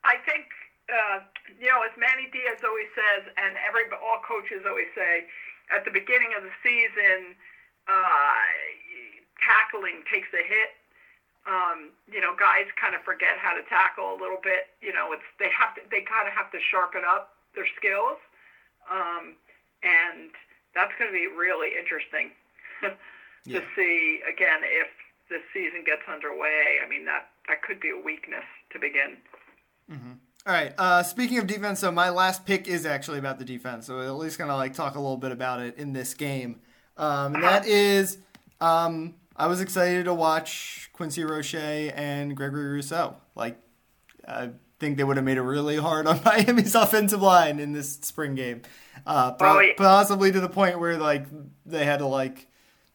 I 0.05 0.15
think 0.25 0.47
uh, 0.89 1.19
you 1.59 1.67
know, 1.67 1.83
as 1.83 1.91
Manny 1.99 2.31
Diaz 2.31 2.63
always 2.63 2.89
says, 2.95 3.27
and 3.37 3.57
every 3.67 3.91
all 3.91 4.23
coaches 4.23 4.63
always 4.69 4.93
say, 4.95 5.27
at 5.75 5.85
the 5.85 5.91
beginning 5.91 6.33
of 6.37 6.43
the 6.45 6.53
season, 6.63 7.35
uh, 7.89 8.45
tackling 9.41 10.05
takes 10.13 10.29
a 10.33 10.43
hit. 10.45 10.77
Um, 11.43 11.91
you 12.07 12.21
know, 12.21 12.37
guys 12.39 12.71
kind 12.79 12.95
of 12.95 13.03
forget 13.03 13.35
how 13.43 13.53
to 13.53 13.63
tackle 13.67 14.15
a 14.15 14.19
little 14.21 14.39
bit. 14.39 14.71
You 14.81 14.93
know, 14.93 15.11
it's 15.13 15.27
they 15.43 15.51
have 15.51 15.75
to 15.75 15.81
they 15.91 16.03
kind 16.07 16.29
of 16.29 16.35
have 16.35 16.53
to 16.53 16.61
sharpen 16.71 17.03
up 17.03 17.35
their 17.57 17.67
skills, 17.77 18.19
um, 18.87 19.35
and 19.83 20.31
that's 20.75 20.93
going 20.99 21.11
to 21.11 21.17
be 21.17 21.27
really 21.27 21.75
interesting 21.77 22.31
to 22.83 22.95
Yeah. 23.45 23.61
see 23.75 24.23
again 24.23 24.61
if 24.63 24.87
the 25.29 25.43
season 25.53 25.83
gets 25.85 26.03
underway. 26.07 26.79
I 26.79 26.87
mean, 26.89 27.05
that 27.07 27.31
that 27.49 27.63
could 27.63 27.81
be 27.81 27.91
a 27.91 27.99
weakness 27.99 28.47
to 28.71 28.79
begin. 28.79 29.19
All 30.45 30.53
right. 30.53 30.75
Uh, 30.77 31.03
speaking 31.05 31.39
of 31.39 31.47
defense, 31.47 31.79
so 31.81 31.93
my 31.93 32.11
last 32.11 32.45
pick 32.45 32.67
is 32.67 32.85
actually 32.85 33.19
about 33.19 33.39
the 33.39 33.45
defense. 33.45 33.87
So 33.87 33.95
we're 33.97 34.07
at 34.07 34.15
least 34.17 34.39
gonna 34.39 34.57
like 34.57 34.75
talk 34.75 34.97
a 34.97 35.01
little 35.01 35.17
bit 35.17 35.31
about 35.33 35.61
it 35.61 35.77
in 35.77 35.93
this 35.93 36.15
game. 36.15 36.61
Um, 36.97 37.35
and 37.37 37.45
that 37.45 37.67
is, 37.67 38.19
um, 38.61 39.15
I 39.37 39.47
was 39.47 39.61
excited 39.61 40.05
to 40.07 40.15
watch 40.15 40.91
Quincy 40.93 41.25
Roche 41.25 41.55
and 41.55 42.37
Gregory 42.37 42.73
Rousseau. 42.73 43.17
Like, 43.35 43.57
I 44.27 44.51
think 44.81 44.97
they 44.97 45.05
would 45.05 45.17
have 45.17 45.25
made 45.25 45.37
it 45.37 45.43
really 45.43 45.77
hard 45.77 46.07
on 46.09 46.21
Miami's 46.25 46.75
offensive 46.75 47.23
line 47.23 47.61
in 47.61 47.73
this 47.73 47.95
spring 48.03 48.35
game. 48.35 48.63
Uh, 49.07 49.35
Oh, 49.41 49.61
yeah. 49.61 49.73
possibly 49.77 50.33
to 50.33 50.41
the 50.41 50.49
point 50.49 50.79
where 50.81 50.97
like 50.97 51.27
they 51.65 51.85
had 51.85 52.01
to 52.01 52.07
like 52.07 52.49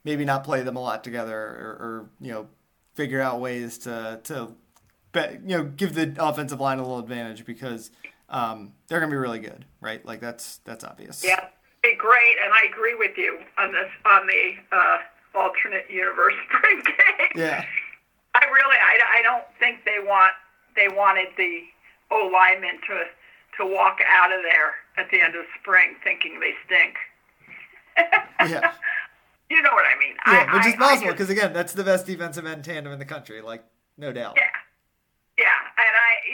maybe 0.03 0.25
not 0.25 0.43
play 0.43 0.63
them 0.63 0.75
a 0.75 0.81
lot 0.81 1.03
together 1.03 1.37
or, 1.37 1.69
or 1.79 2.09
you 2.19 2.31
know 2.31 2.47
figure 2.95 3.21
out 3.21 3.39
ways 3.39 3.77
to 3.79 4.19
to 4.25 4.53
you 5.45 5.57
know 5.57 5.63
give 5.63 5.93
the 5.93 6.15
offensive 6.19 6.59
line 6.59 6.79
a 6.79 6.81
little 6.81 6.99
advantage 6.99 7.45
because 7.45 7.91
um, 8.29 8.73
they're 8.87 8.99
going 8.99 9.09
to 9.09 9.13
be 9.13 9.19
really 9.19 9.39
good, 9.39 9.65
right? 9.81 10.05
Like 10.05 10.19
that's 10.19 10.57
that's 10.65 10.83
obvious. 10.83 11.23
Yeah, 11.23 11.45
hey, 11.83 11.95
great, 11.95 12.35
and 12.43 12.53
I 12.53 12.67
agree 12.71 12.95
with 12.95 13.17
you 13.17 13.39
on 13.57 13.71
this 13.71 13.89
on 14.05 14.27
the 14.27 14.53
uh, 14.71 14.97
alternate 15.35 15.85
universe 15.89 16.33
spring 16.57 16.81
game. 16.83 17.27
Yeah. 17.35 17.63
I 18.35 18.45
really, 18.45 18.75
I, 18.75 19.19
I 19.19 19.21
don't 19.23 19.45
think 19.59 19.83
they 19.85 19.97
want 20.03 20.33
they 20.75 20.87
wanted 20.89 21.27
the 21.37 21.61
O 22.11 22.29
linemen 22.31 22.79
to 22.87 23.03
to 23.57 23.65
walk 23.65 23.99
out 24.07 24.31
of 24.31 24.41
there 24.43 24.75
at 24.97 25.09
the 25.11 25.21
end 25.21 25.35
of 25.35 25.45
spring 25.59 25.95
thinking 26.03 26.39
they 26.39 26.53
stink. 26.65 26.95
Yeah. 28.49 28.73
You 29.49 29.61
know 29.61 29.69
what 29.71 29.85
I 29.85 29.97
mean? 29.97 30.15
Yeah, 30.27 30.45
I, 30.51 30.57
which 30.57 30.65
is 30.67 30.73
I- 30.73 30.77
possible 30.77 31.11
because 31.13 31.29
again, 31.29 31.53
that's 31.53 31.71
the 31.71 31.83
best 31.85 32.05
defensive 32.05 32.45
end 32.45 32.65
tandem 32.65 32.91
in 32.91 32.99
the 32.99 33.05
country, 33.05 33.41
like 33.41 33.63
no 33.97 34.11
doubt. 34.11 34.33
Yeah, 34.35 34.43
yeah, 34.43 34.43
and 34.43 34.51
I 34.51 34.66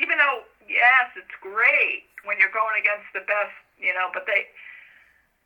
even 0.01 0.17
though 0.17 0.41
yes, 0.67 1.11
it's 1.15 1.33
great 1.41 2.03
when 2.25 2.37
you're 2.39 2.51
going 2.53 2.79
against 2.79 3.07
the 3.13 3.19
best, 3.21 3.51
you 3.77 3.93
know, 3.93 4.07
but 4.13 4.25
they, 4.25 4.45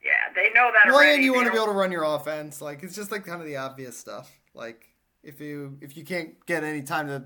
yeah, 0.03 0.31
they 0.35 0.53
know 0.53 0.71
that 0.71 0.85
Well, 0.87 0.95
already. 0.97 1.15
and 1.15 1.23
you 1.23 1.31
They 1.31 1.37
want 1.37 1.47
to 1.47 1.51
be 1.51 1.57
able 1.57 1.67
to 1.67 1.77
run 1.77 1.91
your 1.91 2.03
offense. 2.03 2.61
Like 2.61 2.83
it's 2.83 2.95
just 2.95 3.11
like 3.11 3.25
kind 3.25 3.41
of 3.41 3.47
the 3.47 3.57
obvious 3.57 3.97
stuff. 3.97 4.31
Like 4.53 4.89
if 5.23 5.41
you 5.41 5.77
if 5.81 5.97
you 5.97 6.03
can't 6.03 6.43
get 6.45 6.63
any 6.63 6.81
time 6.83 7.07
to 7.07 7.25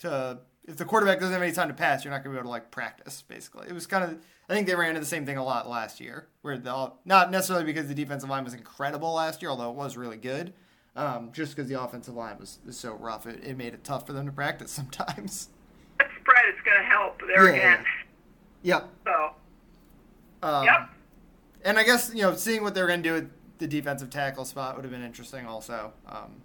to 0.00 0.38
if 0.64 0.76
the 0.76 0.84
quarterback 0.84 1.18
doesn't 1.18 1.32
have 1.32 1.42
any 1.42 1.52
time 1.52 1.68
to 1.68 1.74
pass, 1.74 2.04
you're 2.04 2.12
not 2.12 2.22
going 2.22 2.34
to 2.34 2.38
be 2.38 2.40
able 2.40 2.48
to 2.48 2.50
like 2.50 2.70
practice. 2.70 3.22
Basically, 3.22 3.66
it 3.68 3.72
was 3.72 3.86
kind 3.86 4.04
of 4.04 4.18
I 4.48 4.54
think 4.54 4.66
they 4.66 4.74
ran 4.74 4.90
into 4.90 5.00
the 5.00 5.06
same 5.06 5.24
thing 5.26 5.36
a 5.36 5.44
lot 5.44 5.68
last 5.68 6.00
year, 6.00 6.28
where 6.42 6.58
the 6.58 6.92
not 7.04 7.30
necessarily 7.30 7.64
because 7.64 7.88
the 7.88 7.94
defensive 7.94 8.28
line 8.30 8.44
was 8.44 8.54
incredible 8.54 9.12
last 9.14 9.42
year, 9.42 9.50
although 9.50 9.70
it 9.70 9.76
was 9.76 9.96
really 9.96 10.16
good. 10.16 10.54
Um, 10.94 11.30
just 11.32 11.56
because 11.56 11.70
the 11.70 11.82
offensive 11.82 12.12
line 12.14 12.36
was, 12.38 12.58
was 12.66 12.76
so 12.76 12.92
rough, 12.92 13.26
it, 13.26 13.42
it 13.42 13.56
made 13.56 13.72
it 13.72 13.82
tough 13.82 14.06
for 14.06 14.12
them 14.12 14.26
to 14.26 14.32
practice 14.32 14.70
sometimes. 14.72 15.48
Spread 16.22 16.44
is 16.54 16.60
going 16.64 16.78
to 16.78 16.84
help 16.84 17.20
there 17.26 17.46
Yeah. 17.46 17.52
again. 17.74 17.84
Yep. 18.62 18.88
So, 19.04 19.30
Um, 20.42 20.64
yep. 20.64 20.88
And 21.64 21.78
I 21.78 21.84
guess 21.84 22.12
you 22.14 22.22
know, 22.22 22.34
seeing 22.34 22.62
what 22.62 22.74
they're 22.74 22.86
going 22.86 23.02
to 23.02 23.08
do 23.08 23.14
with 23.14 23.30
the 23.58 23.66
defensive 23.68 24.10
tackle 24.10 24.44
spot 24.44 24.74
would 24.76 24.84
have 24.84 24.90
been 24.92 25.04
interesting. 25.04 25.46
Also, 25.46 25.92
um, 26.06 26.40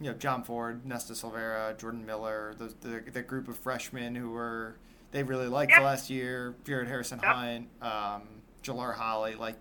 you 0.00 0.10
know, 0.10 0.16
John 0.16 0.42
Ford, 0.44 0.84
Nesta 0.86 1.12
Silvera, 1.12 1.76
Jordan 1.78 2.04
Miller, 2.06 2.54
those 2.58 2.74
the, 2.80 3.02
the 3.12 3.22
group 3.22 3.48
of 3.48 3.56
freshmen 3.58 4.14
who 4.14 4.30
were 4.30 4.76
they 5.10 5.22
really 5.22 5.46
liked 5.48 5.72
Yep. 5.72 5.82
last 5.82 6.10
year. 6.10 6.54
Jared 6.64 6.88
Harrison 6.88 7.20
Yep. 7.22 7.32
Hunt, 7.34 7.68
um, 7.82 8.22
Jalar 8.62 8.94
Holley, 8.94 9.34
like. 9.34 9.56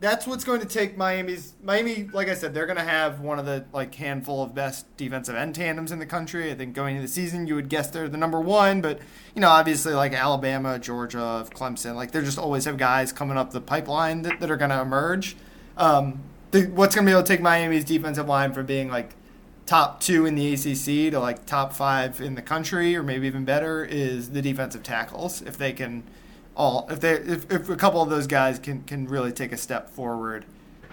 That's 0.00 0.26
what's 0.26 0.44
going 0.44 0.60
to 0.60 0.66
take 0.66 0.96
Miami's 0.96 1.54
Miami. 1.62 2.08
Like 2.12 2.28
I 2.28 2.34
said, 2.34 2.54
they're 2.54 2.66
going 2.66 2.78
to 2.78 2.84
have 2.84 3.20
one 3.20 3.38
of 3.38 3.46
the 3.46 3.64
like 3.72 3.94
handful 3.94 4.42
of 4.42 4.54
best 4.54 4.96
defensive 4.96 5.34
end 5.34 5.54
tandems 5.54 5.92
in 5.92 5.98
the 5.98 6.06
country. 6.06 6.50
I 6.50 6.54
think 6.54 6.74
going 6.74 6.96
into 6.96 7.06
the 7.06 7.12
season, 7.12 7.46
you 7.46 7.54
would 7.54 7.68
guess 7.68 7.90
they're 7.90 8.08
the 8.08 8.16
number 8.16 8.40
one, 8.40 8.80
but 8.80 9.00
you 9.34 9.40
know, 9.40 9.48
obviously 9.48 9.94
like 9.94 10.12
Alabama, 10.12 10.78
Georgia, 10.78 11.46
Clemson, 11.50 11.94
like 11.94 12.10
they're 12.10 12.22
just 12.22 12.38
always 12.38 12.64
have 12.64 12.76
guys 12.76 13.12
coming 13.12 13.36
up 13.36 13.52
the 13.52 13.60
pipeline 13.60 14.22
that, 14.22 14.40
that 14.40 14.50
are 14.50 14.56
going 14.56 14.70
to 14.70 14.80
emerge. 14.80 15.36
Um, 15.76 16.20
the, 16.50 16.66
what's 16.66 16.94
going 16.94 17.06
to 17.06 17.10
be 17.10 17.12
able 17.12 17.22
to 17.22 17.28
take 17.28 17.40
Miami's 17.40 17.84
defensive 17.84 18.28
line 18.28 18.52
from 18.52 18.66
being 18.66 18.88
like 18.88 19.14
top 19.66 20.00
two 20.00 20.26
in 20.26 20.34
the 20.34 20.52
ACC 20.52 21.12
to 21.12 21.18
like 21.18 21.46
top 21.46 21.72
five 21.72 22.20
in 22.20 22.34
the 22.34 22.42
country, 22.42 22.94
or 22.96 23.02
maybe 23.02 23.26
even 23.26 23.44
better, 23.44 23.84
is 23.84 24.30
the 24.30 24.42
defensive 24.42 24.82
tackles. 24.82 25.42
If 25.42 25.56
they 25.56 25.72
can 25.72 26.02
all, 26.56 26.86
if 26.90 27.00
they, 27.00 27.12
if, 27.12 27.50
if 27.50 27.68
a 27.68 27.76
couple 27.76 28.02
of 28.02 28.10
those 28.10 28.26
guys 28.26 28.58
can 28.58 28.82
can 28.82 29.06
really 29.06 29.32
take 29.32 29.52
a 29.52 29.56
step 29.56 29.90
forward 29.90 30.44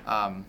um, 0.06 0.46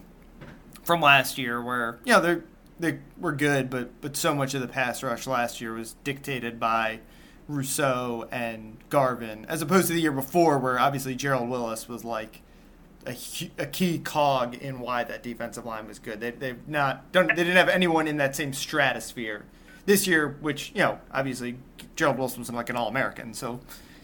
from 0.83 1.01
last 1.01 1.39
year, 1.39 1.63
where 1.63 1.99
you 2.05 2.13
know 2.13 2.21
they 2.21 2.41
they 2.79 2.99
were 3.19 3.33
good, 3.33 3.71
but 3.71 4.01
but 4.01 4.17
so 4.17 4.35
much 4.35 4.55
of 4.55 4.61
the 4.61 4.69
pass 4.69 5.03
rush 5.03 5.27
last 5.27 5.61
year 5.61 5.75
was 5.75 5.95
dictated 6.05 6.61
by 6.61 7.01
Rousseau 7.49 8.29
and 8.31 8.77
Garvin, 8.89 9.45
as 9.49 9.63
opposed 9.63 9.89
to 9.89 9.93
the 9.93 10.01
year 10.01 10.13
before, 10.13 10.59
where 10.59 10.79
obviously 10.79 11.15
Gerald 11.15 11.49
Willis 11.49 11.89
was 11.89 12.05
like 12.05 12.43
a, 13.07 13.17
a 13.59 13.67
key 13.67 13.99
cog 13.99 14.55
in 14.55 14.79
why 14.79 15.05
that 15.05 15.23
defensive 15.23 15.67
line 15.67 15.87
was 15.87 15.99
good. 15.99 16.21
They 16.21 16.31
they've 16.31 16.69
not 16.69 17.13
done, 17.13 17.29
they 17.29 17.35
didn't 17.35 17.57
have 17.57 17.69
anyone 17.69 18.07
in 18.07 18.17
that 18.19 18.37
same 18.37 18.53
stratosphere 18.53 19.45
this 19.87 20.07
year, 20.07 20.37
which 20.41 20.71
you 20.75 20.81
know 20.81 20.99
obviously 21.13 21.57
Gerald 21.97 22.19
Wilson 22.19 22.41
was 22.41 22.51
like 22.51 22.71
an 22.71 22.77
All 22.77 22.89
American, 22.89 23.35
so 23.35 23.61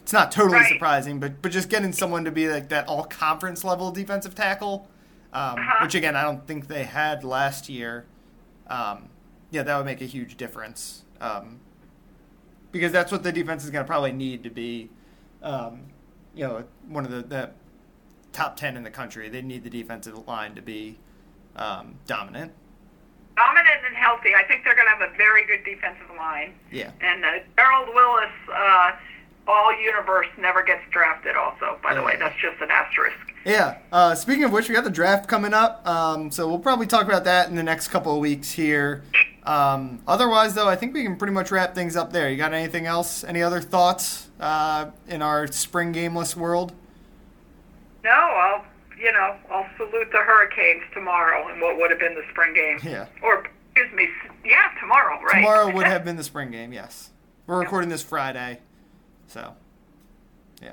it's 0.07 0.12
not 0.12 0.31
totally 0.31 0.59
Right. 0.59 0.69
surprising. 0.73 1.19
But 1.19 1.42
but 1.42 1.51
just 1.51 1.69
getting 1.69 1.92
someone 1.92 2.25
to 2.27 2.31
be 2.31 2.47
like 2.49 2.69
that 2.69 2.87
All 2.87 3.03
Conference 3.03 3.64
level 3.64 3.90
defensive 3.90 4.37
tackle, 4.37 4.88
um, 5.33 5.59
Uh-huh. 5.59 5.83
which 5.83 5.97
again 5.97 6.14
I 6.14 6.23
don't 6.23 6.47
think 6.47 6.69
they 6.69 6.85
had 6.85 7.25
last 7.25 7.69
year. 7.69 8.07
Um, 8.69 9.09
yeah, 9.51 9.64
that 9.64 9.77
would 9.77 9.85
make 9.85 10.01
a 10.01 10.05
huge 10.05 10.37
difference. 10.37 11.03
Um, 11.21 11.59
because 12.71 12.92
that's 12.92 13.11
what 13.11 13.25
the 13.25 13.33
defense 13.33 13.64
is 13.64 13.71
going 13.71 13.85
to 13.85 13.87
probably 13.87 14.12
need 14.12 14.45
to 14.45 14.51
be, 14.51 14.90
um, 15.42 15.87
you 16.37 16.47
know, 16.47 16.62
one 16.88 17.05
of 17.05 17.11
the, 17.11 17.23
the 17.23 17.51
top 18.33 18.57
ten 18.57 18.77
in 18.77 18.85
the 18.85 18.90
country. 18.90 19.29
They 19.29 19.42
need 19.42 19.64
the 19.64 19.71
defensive 19.71 20.29
line 20.29 20.55
to 20.55 20.62
be 20.62 20.99
um, 21.57 21.97
dominant. 22.07 22.53
Dominant 23.37 23.81
and 23.88 23.97
healthy. 23.97 24.37
I 24.37 24.45
think 24.45 24.62
they're 24.62 24.77
going 24.77 24.87
to 24.87 25.05
have 25.05 25.12
a 25.12 25.16
very 25.16 25.45
good 25.47 25.64
defensive 25.64 26.11
line. 26.16 26.55
Yeah. 26.71 26.92
And 27.01 27.25
uh, 27.25 27.31
Gerald 27.59 27.88
Willis, 27.92 28.31
uh, 28.55 28.92
all 29.46 29.78
universe, 29.80 30.26
never 30.38 30.62
gets 30.62 30.82
drafted. 30.90 31.37
Also, 31.37 31.78
by 31.82 31.94
the 31.94 32.02
way, 32.02 32.16
that's 32.18 32.37
just 32.40 32.61
an 32.61 32.70
asterisk. 32.70 33.16
Yeah. 33.44 33.78
Uh, 33.92 34.14
speaking 34.14 34.44
of 34.44 34.52
which, 34.52 34.68
we 34.68 34.74
got 34.74 34.85
the 34.85 34.90
draft 34.90 35.28
coming 35.28 35.54
up, 35.54 35.87
um, 35.87 36.30
so 36.30 36.48
we'll 36.48 36.59
probably 36.59 36.87
talk 36.87 37.06
about 37.06 37.24
that 37.24 37.48
in 37.48 37.54
the 37.54 37.62
next 37.62 37.88
couple 37.88 38.12
of 38.14 38.18
weeks 38.20 38.50
here. 38.50 39.04
Um, 39.44 40.00
otherwise, 40.09 40.54
though, 40.54 40.68
I 40.68 40.74
think 40.74 40.92
we 40.92 41.04
can 41.04 41.16
pretty 41.16 41.32
much 41.32 41.52
wrap 41.52 41.74
things 41.74 41.94
up 41.94 42.12
there. 42.12 42.28
You 42.28 42.37
got 42.37 42.52
anything 42.52 42.87
else? 42.87 43.22
Any 43.22 43.42
other 43.42 43.61
thoughts 43.61 44.28
uh, 44.40 44.90
in 45.06 45.22
our 45.22 45.46
spring 45.46 45.92
gameless 45.92 46.37
world? 46.37 46.72
No, 48.02 48.11
I'll 48.11 48.64
you 48.98 49.12
know 49.12 49.37
I'll 49.50 49.66
salute 49.76 50.11
the 50.11 50.18
Hurricanes 50.18 50.82
tomorrow 50.94 51.48
in 51.52 51.61
what 51.61 51.76
would 51.76 51.90
have 51.90 52.00
been 52.00 52.14
the 52.14 52.24
spring 52.30 52.54
game. 52.54 52.78
Yeah. 52.82 53.07
Or 53.22 53.47
excuse 53.74 53.94
me, 53.94 54.09
yeah, 54.44 54.70
tomorrow, 54.80 55.20
right? 55.22 55.42
Tomorrow 55.42 55.72
would 55.72 55.86
have 55.94 56.05
been 56.05 56.16
the 56.16 56.24
spring 56.24 56.51
game. 56.51 56.72
Yes. 56.72 57.11
We're 57.47 57.61
recording 57.61 57.90
this 57.90 58.03
Friday, 58.03 58.59
so 59.29 59.55
yeah. 60.62 60.72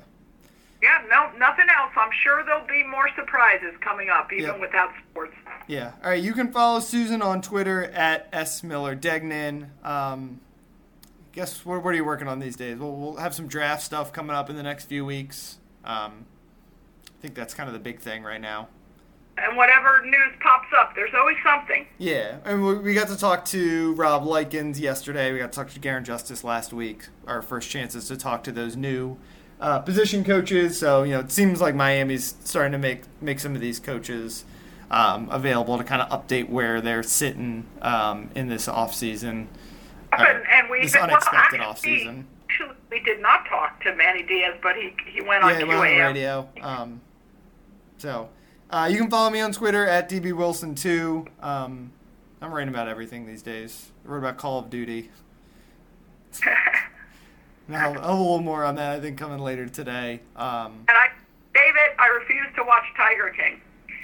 yeah, 0.82 1.02
no, 1.10 1.32
nothing 1.38 1.66
else. 1.78 1.92
I'm 1.96 2.12
sure 2.24 2.44
there'll 2.46 2.68
be 2.68 2.84
more 2.84 3.10
surprises 3.16 3.74
coming 3.82 4.10
up, 4.10 4.32
even 4.32 4.46
Yeah. 4.46 4.58
without 4.60 4.92
sports. 5.10 5.34
Yeah. 5.68 5.92
All 6.04 6.10
right. 6.10 6.22
You 6.22 6.34
can 6.34 6.52
follow 6.52 6.80
Susan 6.82 7.22
on 7.22 7.42
Twitter 7.42 7.86
at 7.86 8.28
s 8.34 8.64
miller 8.64 8.96
degnan. 8.96 9.72
Um, 9.84 10.42
guess 11.32 11.66
what? 11.66 11.84
What 11.84 11.92
are 11.94 11.98
you 11.98 12.06
working 12.06 12.28
on 12.28 12.40
these 12.40 12.56
days? 12.56 12.78
We'll, 12.78 12.96
we'll 12.96 13.16
have 13.16 13.34
some 13.34 13.48
draft 13.48 13.82
stuff 13.84 14.12
coming 14.12 14.36
up 14.36 14.50
in 14.50 14.56
the 14.56 14.64
next 14.64 14.86
few 14.86 15.06
weeks. 15.06 15.58
Um, 15.86 16.26
I 17.08 17.22
think 17.22 17.34
that's 17.36 17.54
kind 17.54 17.68
of 17.70 17.74
the 17.74 17.80
big 17.80 18.00
thing 18.00 18.24
right 18.24 18.42
now. 18.42 18.68
And 19.38 19.58
whatever 19.58 20.06
news 20.06 20.34
pops 20.42 20.68
up, 20.80 20.94
there's 20.96 21.14
always 21.16 21.38
something. 21.44 21.88
Yeah, 21.98 22.38
and 22.46 22.64
we- 22.64 22.76
we 22.78 22.94
got 22.94 23.08
to 23.08 23.18
talk 23.18 23.46
to 23.46 23.94
Rob 23.96 24.26
Likens 24.26 24.80
yesterday. 24.80 25.32
We 25.34 25.40
got 25.40 25.52
to 25.52 25.56
talk 25.56 25.70
to 25.72 25.80
Garin 25.80 26.04
Justice 26.04 26.44
last 26.44 26.72
week. 26.72 27.08
Our 27.28 27.42
first 27.42 27.70
chances 27.72 28.08
to 28.10 28.18
talk 28.18 28.44
to 28.44 28.52
those 28.52 28.76
new 28.76 29.18
uh, 29.60 29.80
position 29.80 30.24
coaches. 30.24 30.78
So 30.78 31.02
you 31.04 31.14
know, 31.14 31.22
it 31.22 31.32
seems 31.32 31.62
like 31.62 31.74
Miami's 31.74 32.36
starting 32.44 32.74
to 32.74 32.78
make 32.78 33.04
make 33.22 33.40
some 33.40 33.56
of 33.56 33.62
these 33.62 33.80
coaches 33.80 34.46
um, 34.92 35.28
available 35.32 35.78
to 35.80 35.84
kind 35.84 36.02
of 36.02 36.10
update 36.10 36.48
where 36.50 36.80
they're 36.82 37.02
sitting 37.02 37.66
um, 37.82 38.30
in 38.36 38.50
this 38.50 38.68
off 38.68 38.94
season. 38.94 39.48
and, 40.12 40.44
and 40.48 40.70
we 40.70 40.82
this 40.84 40.94
well, 40.94 41.06
unexpected 41.06 41.60
actually, 41.60 41.60
off 41.62 41.80
season. 41.80 42.28
Actually, 42.50 42.76
we 42.92 43.00
did 43.00 43.20
not 43.20 43.48
talk 43.48 43.82
to 43.84 43.96
Manny 43.96 44.22
Diaz, 44.22 44.54
but 44.62 44.76
he 44.76 44.94
he 45.12 45.22
went 45.22 45.44
on 45.44 45.50
Yeah, 45.54 45.58
he 45.58 45.64
went 45.64 45.80
on 45.80 45.88
the 45.88 46.00
radio. 46.04 46.50
Um, 46.62 47.02
So 47.98 48.30
uh, 48.74 48.86
you 48.92 48.98
can 48.98 49.10
follow 49.10 49.30
me 49.30 49.40
on 49.40 49.52
Twitter 49.54 49.86
at 49.88 50.10
dbwilson2. 50.10 51.28
Um, 51.44 51.92
I'm 52.42 52.52
writing 52.52 52.74
about 52.74 52.88
everything 52.88 53.26
these 53.26 53.42
days. 53.42 53.92
I 54.06 54.10
wrote 54.10 54.18
about 54.20 54.38
Call 54.38 54.60
of 54.60 54.70
Duty. 54.70 55.12
now, 57.68 57.92
a 57.92 58.12
little 58.12 58.40
more 58.42 58.64
on 58.64 58.76
that, 58.76 58.98
I 58.98 59.00
think, 59.00 59.18
coming 59.18 59.40
later 59.40 59.68
today. 59.68 60.20
Um, 60.36 60.84
And 60.88 60.98
I, 60.98 61.08
David, 61.54 61.96
I 62.00 62.08
refuse 62.08 62.48
to 62.56 62.64
watch 62.64 62.84
Tiger 62.98 63.30
King. 63.36 63.62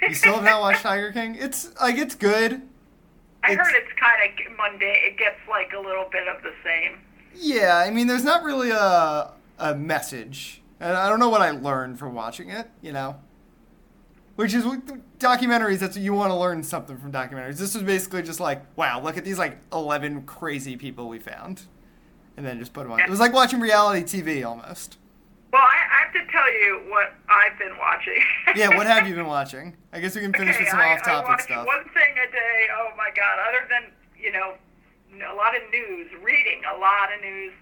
you 0.08 0.14
still 0.14 0.34
have 0.36 0.44
not 0.44 0.60
watched 0.62 0.82
Tiger 0.82 1.12
King? 1.12 1.34
It's 1.34 1.68
like 1.80 1.96
it's 1.98 2.14
good. 2.14 2.62
I 3.42 3.52
it's- 3.52 3.66
heard 3.66 3.74
it's 3.76 3.92
kind 3.98 4.50
of 4.50 4.56
mundane. 4.56 4.96
It 5.04 5.18
gets 5.18 5.36
like 5.48 5.72
a 5.72 5.80
little 5.80 6.08
bit 6.10 6.28
of 6.28 6.42
the 6.42 6.52
same. 6.64 6.98
Yeah, 7.34 7.76
I 7.76 7.90
mean, 7.90 8.06
there's 8.06 8.24
not 8.24 8.42
really 8.42 8.70
a 8.70 9.30
a 9.58 9.74
message, 9.74 10.62
and 10.80 10.96
I 10.96 11.08
don't 11.08 11.20
know 11.20 11.28
what 11.28 11.42
I 11.42 11.50
learned 11.50 11.98
from 11.98 12.14
watching 12.14 12.50
it. 12.50 12.68
You 12.82 12.92
know, 12.92 13.16
which 14.40 14.54
is 14.54 14.64
documentaries. 15.18 15.80
That's 15.80 15.96
what 15.96 16.02
you 16.02 16.14
want 16.14 16.30
to 16.30 16.34
learn 16.34 16.62
something 16.62 16.96
from 16.96 17.12
documentaries. 17.12 17.58
This 17.58 17.74
was 17.74 17.82
basically 17.82 18.22
just 18.22 18.40
like, 18.40 18.64
wow, 18.74 18.98
look 18.98 19.18
at 19.18 19.24
these 19.24 19.38
like 19.38 19.58
eleven 19.70 20.22
crazy 20.22 20.78
people 20.78 21.10
we 21.10 21.18
found, 21.18 21.66
and 22.38 22.46
then 22.46 22.58
just 22.58 22.72
put 22.72 22.84
them 22.84 22.92
on. 22.92 23.00
It 23.00 23.10
was 23.10 23.20
like 23.20 23.34
watching 23.34 23.60
reality 23.60 24.02
TV 24.02 24.42
almost. 24.42 24.96
Well, 25.52 25.60
I, 25.60 25.76
I 25.92 26.04
have 26.06 26.12
to 26.14 26.32
tell 26.32 26.50
you 26.50 26.80
what 26.88 27.12
I've 27.28 27.58
been 27.58 27.76
watching. 27.76 28.22
Yeah, 28.56 28.74
what 28.74 28.86
have 28.86 29.06
you 29.06 29.14
been 29.20 29.26
watching? 29.26 29.76
I 29.92 30.00
guess 30.00 30.14
we 30.14 30.22
can 30.22 30.32
finish 30.32 30.54
okay, 30.54 30.64
with 30.64 30.70
some 30.70 30.80
I, 30.80 30.94
off-topic 30.94 31.40
I 31.40 31.42
stuff. 31.42 31.66
one 31.66 31.84
thing 31.92 32.14
a 32.16 32.32
day. 32.32 32.68
Oh 32.78 32.96
my 32.96 33.10
God! 33.14 33.36
Other 33.46 33.68
than 33.68 33.92
you 34.18 34.32
know, 34.32 34.54
a 35.20 35.34
lot 35.34 35.54
of 35.54 35.60
news, 35.70 36.08
reading 36.22 36.62
a 36.74 36.78
lot 36.78 37.12
of 37.12 37.20
news, 37.20 37.52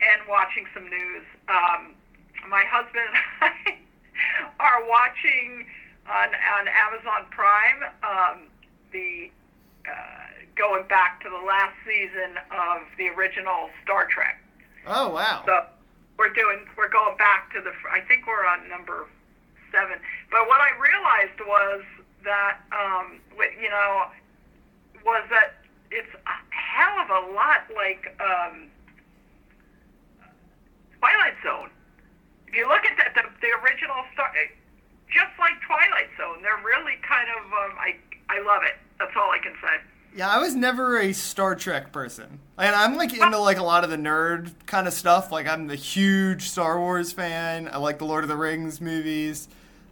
and 0.00 0.26
watching 0.26 0.64
some 0.72 0.88
news. 0.88 1.24
Um, 1.50 1.92
my 2.48 2.64
husband 2.64 3.04
and 3.04 3.52
I 3.52 3.76
are 4.60 4.88
watching 4.88 5.66
on 6.08 6.28
on 6.34 6.68
Amazon 6.68 7.26
Prime 7.30 7.82
um, 8.02 8.48
the 8.92 9.30
uh, 9.88 10.22
going 10.56 10.86
back 10.88 11.22
to 11.22 11.30
the 11.30 11.44
last 11.46 11.74
season 11.86 12.38
of 12.50 12.82
the 12.98 13.08
original 13.08 13.70
Star 13.82 14.06
Trek. 14.06 14.42
Oh 14.86 15.08
wow! 15.10 15.42
So 15.46 15.66
we're 16.18 16.32
doing 16.32 16.66
we're 16.76 16.90
going 16.90 17.16
back 17.16 17.52
to 17.54 17.60
the 17.60 17.72
I 17.90 18.00
think 18.00 18.26
we're 18.26 18.46
on 18.46 18.68
number 18.68 19.06
seven. 19.70 19.98
But 20.30 20.46
what 20.46 20.60
I 20.60 20.70
realized 20.78 21.40
was 21.46 21.82
that 22.24 22.58
um, 22.72 23.20
you 23.60 23.70
know 23.70 24.06
was 25.04 25.24
that 25.30 25.54
it's 25.90 26.14
a 26.14 26.36
hell 26.50 26.98
of 27.02 27.10
a 27.10 27.32
lot 27.34 27.66
like 27.74 28.14
um, 28.20 28.68
Twilight 30.98 31.34
Zone. 31.42 31.70
If 32.48 32.54
you 32.54 32.68
look 32.68 32.84
at 32.84 32.96
the 32.96 33.22
the, 33.22 33.28
the 33.40 33.50
original 33.64 34.04
Star, 34.14 34.30
just 35.12 35.38
like 35.38 35.54
Twilight 35.66 36.08
Zone, 36.16 36.42
they're 36.42 36.62
really 36.64 36.96
kind 37.06 37.28
of 37.38 37.44
um, 37.52 37.78
I 37.78 37.96
I 38.28 38.40
love 38.40 38.62
it. 38.64 38.74
That's 38.98 39.12
all 39.16 39.30
I 39.30 39.38
can 39.38 39.54
say. 39.62 39.80
Yeah, 40.14 40.28
I 40.28 40.38
was 40.38 40.54
never 40.54 40.98
a 40.98 41.12
Star 41.12 41.54
Trek 41.54 41.90
person. 41.90 42.38
And 42.58 42.74
I'm 42.74 42.96
like 42.96 43.14
into 43.14 43.38
like 43.38 43.56
a 43.56 43.62
lot 43.62 43.82
of 43.82 43.90
the 43.90 43.96
nerd 43.96 44.52
kind 44.66 44.86
of 44.86 44.92
stuff. 44.92 45.32
Like 45.32 45.48
I'm 45.48 45.66
the 45.66 45.74
huge 45.74 46.50
Star 46.50 46.78
Wars 46.78 47.12
fan. 47.12 47.68
I 47.72 47.78
like 47.78 47.98
the 47.98 48.04
Lord 48.04 48.24
of 48.24 48.28
the 48.28 48.36
Rings 48.36 48.80
movies. 48.80 49.48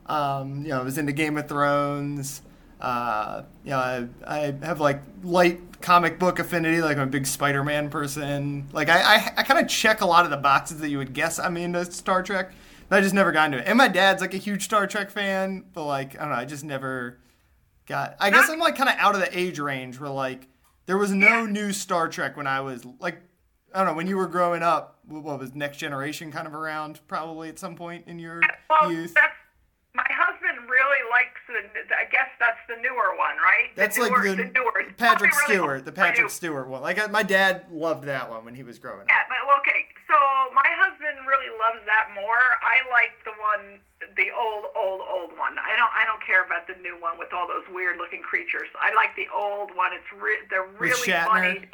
Um, 0.06 0.62
you 0.62 0.70
know, 0.70 0.80
I 0.80 0.82
was 0.82 0.98
into 0.98 1.12
Game 1.12 1.38
of 1.38 1.48
Thrones. 1.48 2.42
Uh, 2.80 3.42
you 3.64 3.70
know, 3.70 3.78
I, 3.78 4.06
I 4.26 4.38
have 4.62 4.80
like 4.80 5.02
light 5.22 5.80
comic 5.80 6.18
book 6.18 6.38
affinity. 6.38 6.82
Like 6.82 6.98
I'm 6.98 7.08
a 7.08 7.10
big 7.10 7.26
Spider-Man 7.26 7.88
person. 7.88 8.68
Like 8.72 8.88
I, 8.88 9.00
I, 9.00 9.32
I 9.38 9.42
kind 9.42 9.60
of 9.60 9.68
check 9.68 10.00
a 10.02 10.06
lot 10.06 10.24
of 10.24 10.30
the 10.30 10.36
boxes 10.36 10.80
that 10.80 10.90
you 10.90 10.98
would 10.98 11.14
guess 11.14 11.38
I'm 11.38 11.56
into 11.56 11.84
Star 11.92 12.22
Trek. 12.22 12.52
I 12.90 13.00
just 13.00 13.14
never 13.14 13.32
got 13.32 13.46
into 13.46 13.58
it. 13.58 13.64
And 13.66 13.78
my 13.78 13.88
dad's 13.88 14.20
like 14.20 14.34
a 14.34 14.38
huge 14.38 14.64
Star 14.64 14.86
Trek 14.86 15.10
fan. 15.10 15.64
But 15.72 15.84
like 15.84 16.16
I 16.16 16.20
don't 16.20 16.30
know, 16.30 16.36
I 16.36 16.44
just 16.44 16.64
never 16.64 17.18
got. 17.86 18.16
I 18.20 18.30
guess 18.30 18.48
I'm 18.48 18.58
like 18.58 18.76
kind 18.76 18.88
of 18.88 18.96
out 18.98 19.14
of 19.14 19.20
the 19.20 19.38
age 19.38 19.58
range 19.58 20.00
where 20.00 20.10
like 20.10 20.48
there 20.86 20.98
was 20.98 21.12
no 21.12 21.46
new 21.46 21.72
Star 21.72 22.08
Trek 22.08 22.36
when 22.36 22.46
I 22.46 22.60
was 22.60 22.84
like 22.98 23.22
I 23.72 23.78
don't 23.78 23.88
know 23.88 23.94
when 23.94 24.06
you 24.06 24.16
were 24.16 24.26
growing 24.26 24.62
up. 24.62 24.98
What 25.06 25.38
was 25.38 25.54
Next 25.54 25.78
Generation 25.78 26.32
kind 26.32 26.46
of 26.46 26.54
around 26.54 27.00
probably 27.06 27.48
at 27.48 27.58
some 27.58 27.76
point 27.76 28.06
in 28.06 28.18
your 28.18 28.42
uh, 28.42 28.48
Well, 28.68 28.92
youth? 28.92 29.14
that's 29.14 29.34
my 29.94 30.06
husband 30.08 30.68
really 30.70 31.02
likes 31.10 31.40
the. 31.48 31.94
I 31.94 32.04
guess 32.10 32.30
that's 32.38 32.58
the 32.68 32.76
newer 32.82 33.16
one, 33.18 33.36
right? 33.42 33.74
That's 33.74 33.96
the 33.96 34.02
like 34.02 34.12
newer, 34.12 34.34
the, 34.36 34.44
newer. 34.54 34.92
Patrick 34.96 35.32
really 35.32 35.54
Stewart, 35.54 35.84
the 35.84 35.92
Patrick. 35.92 36.30
Stewart 36.30 36.68
one. 36.68 36.82
Like 36.82 37.10
my 37.10 37.22
dad 37.22 37.66
loved 37.70 38.04
that 38.04 38.30
one 38.30 38.44
when 38.44 38.54
he 38.54 38.62
was 38.62 38.78
growing 38.78 39.00
up. 39.02 39.06
Yeah, 39.08 39.22
but 39.28 39.38
well, 39.46 39.58
okay. 39.58 39.86
So 40.06 40.14
my 40.54 40.66
husband 40.78 41.26
really 41.26 41.50
loves 41.70 41.86
that 41.86 42.10
more. 42.18 42.42
I 42.62 42.82
like 42.90 43.14
the 43.24 43.30
one, 43.38 43.78
the 44.16 44.28
old, 44.34 44.66
old, 44.74 45.00
old 45.06 45.30
one. 45.38 45.54
I 45.62 45.76
don't, 45.78 45.92
I 45.94 46.02
don't 46.04 46.20
care 46.26 46.44
about 46.44 46.66
the 46.66 46.74
new 46.82 46.98
one 47.00 47.18
with 47.18 47.32
all 47.32 47.46
those 47.46 47.64
weird 47.72 47.96
looking 47.98 48.22
creatures. 48.22 48.68
I 48.80 48.92
like 48.94 49.14
the 49.14 49.26
old 49.34 49.70
one. 49.76 49.92
It's 49.94 50.10
re- 50.20 50.42
they're 50.50 50.66
really 50.78 50.98
funny. 51.12 51.68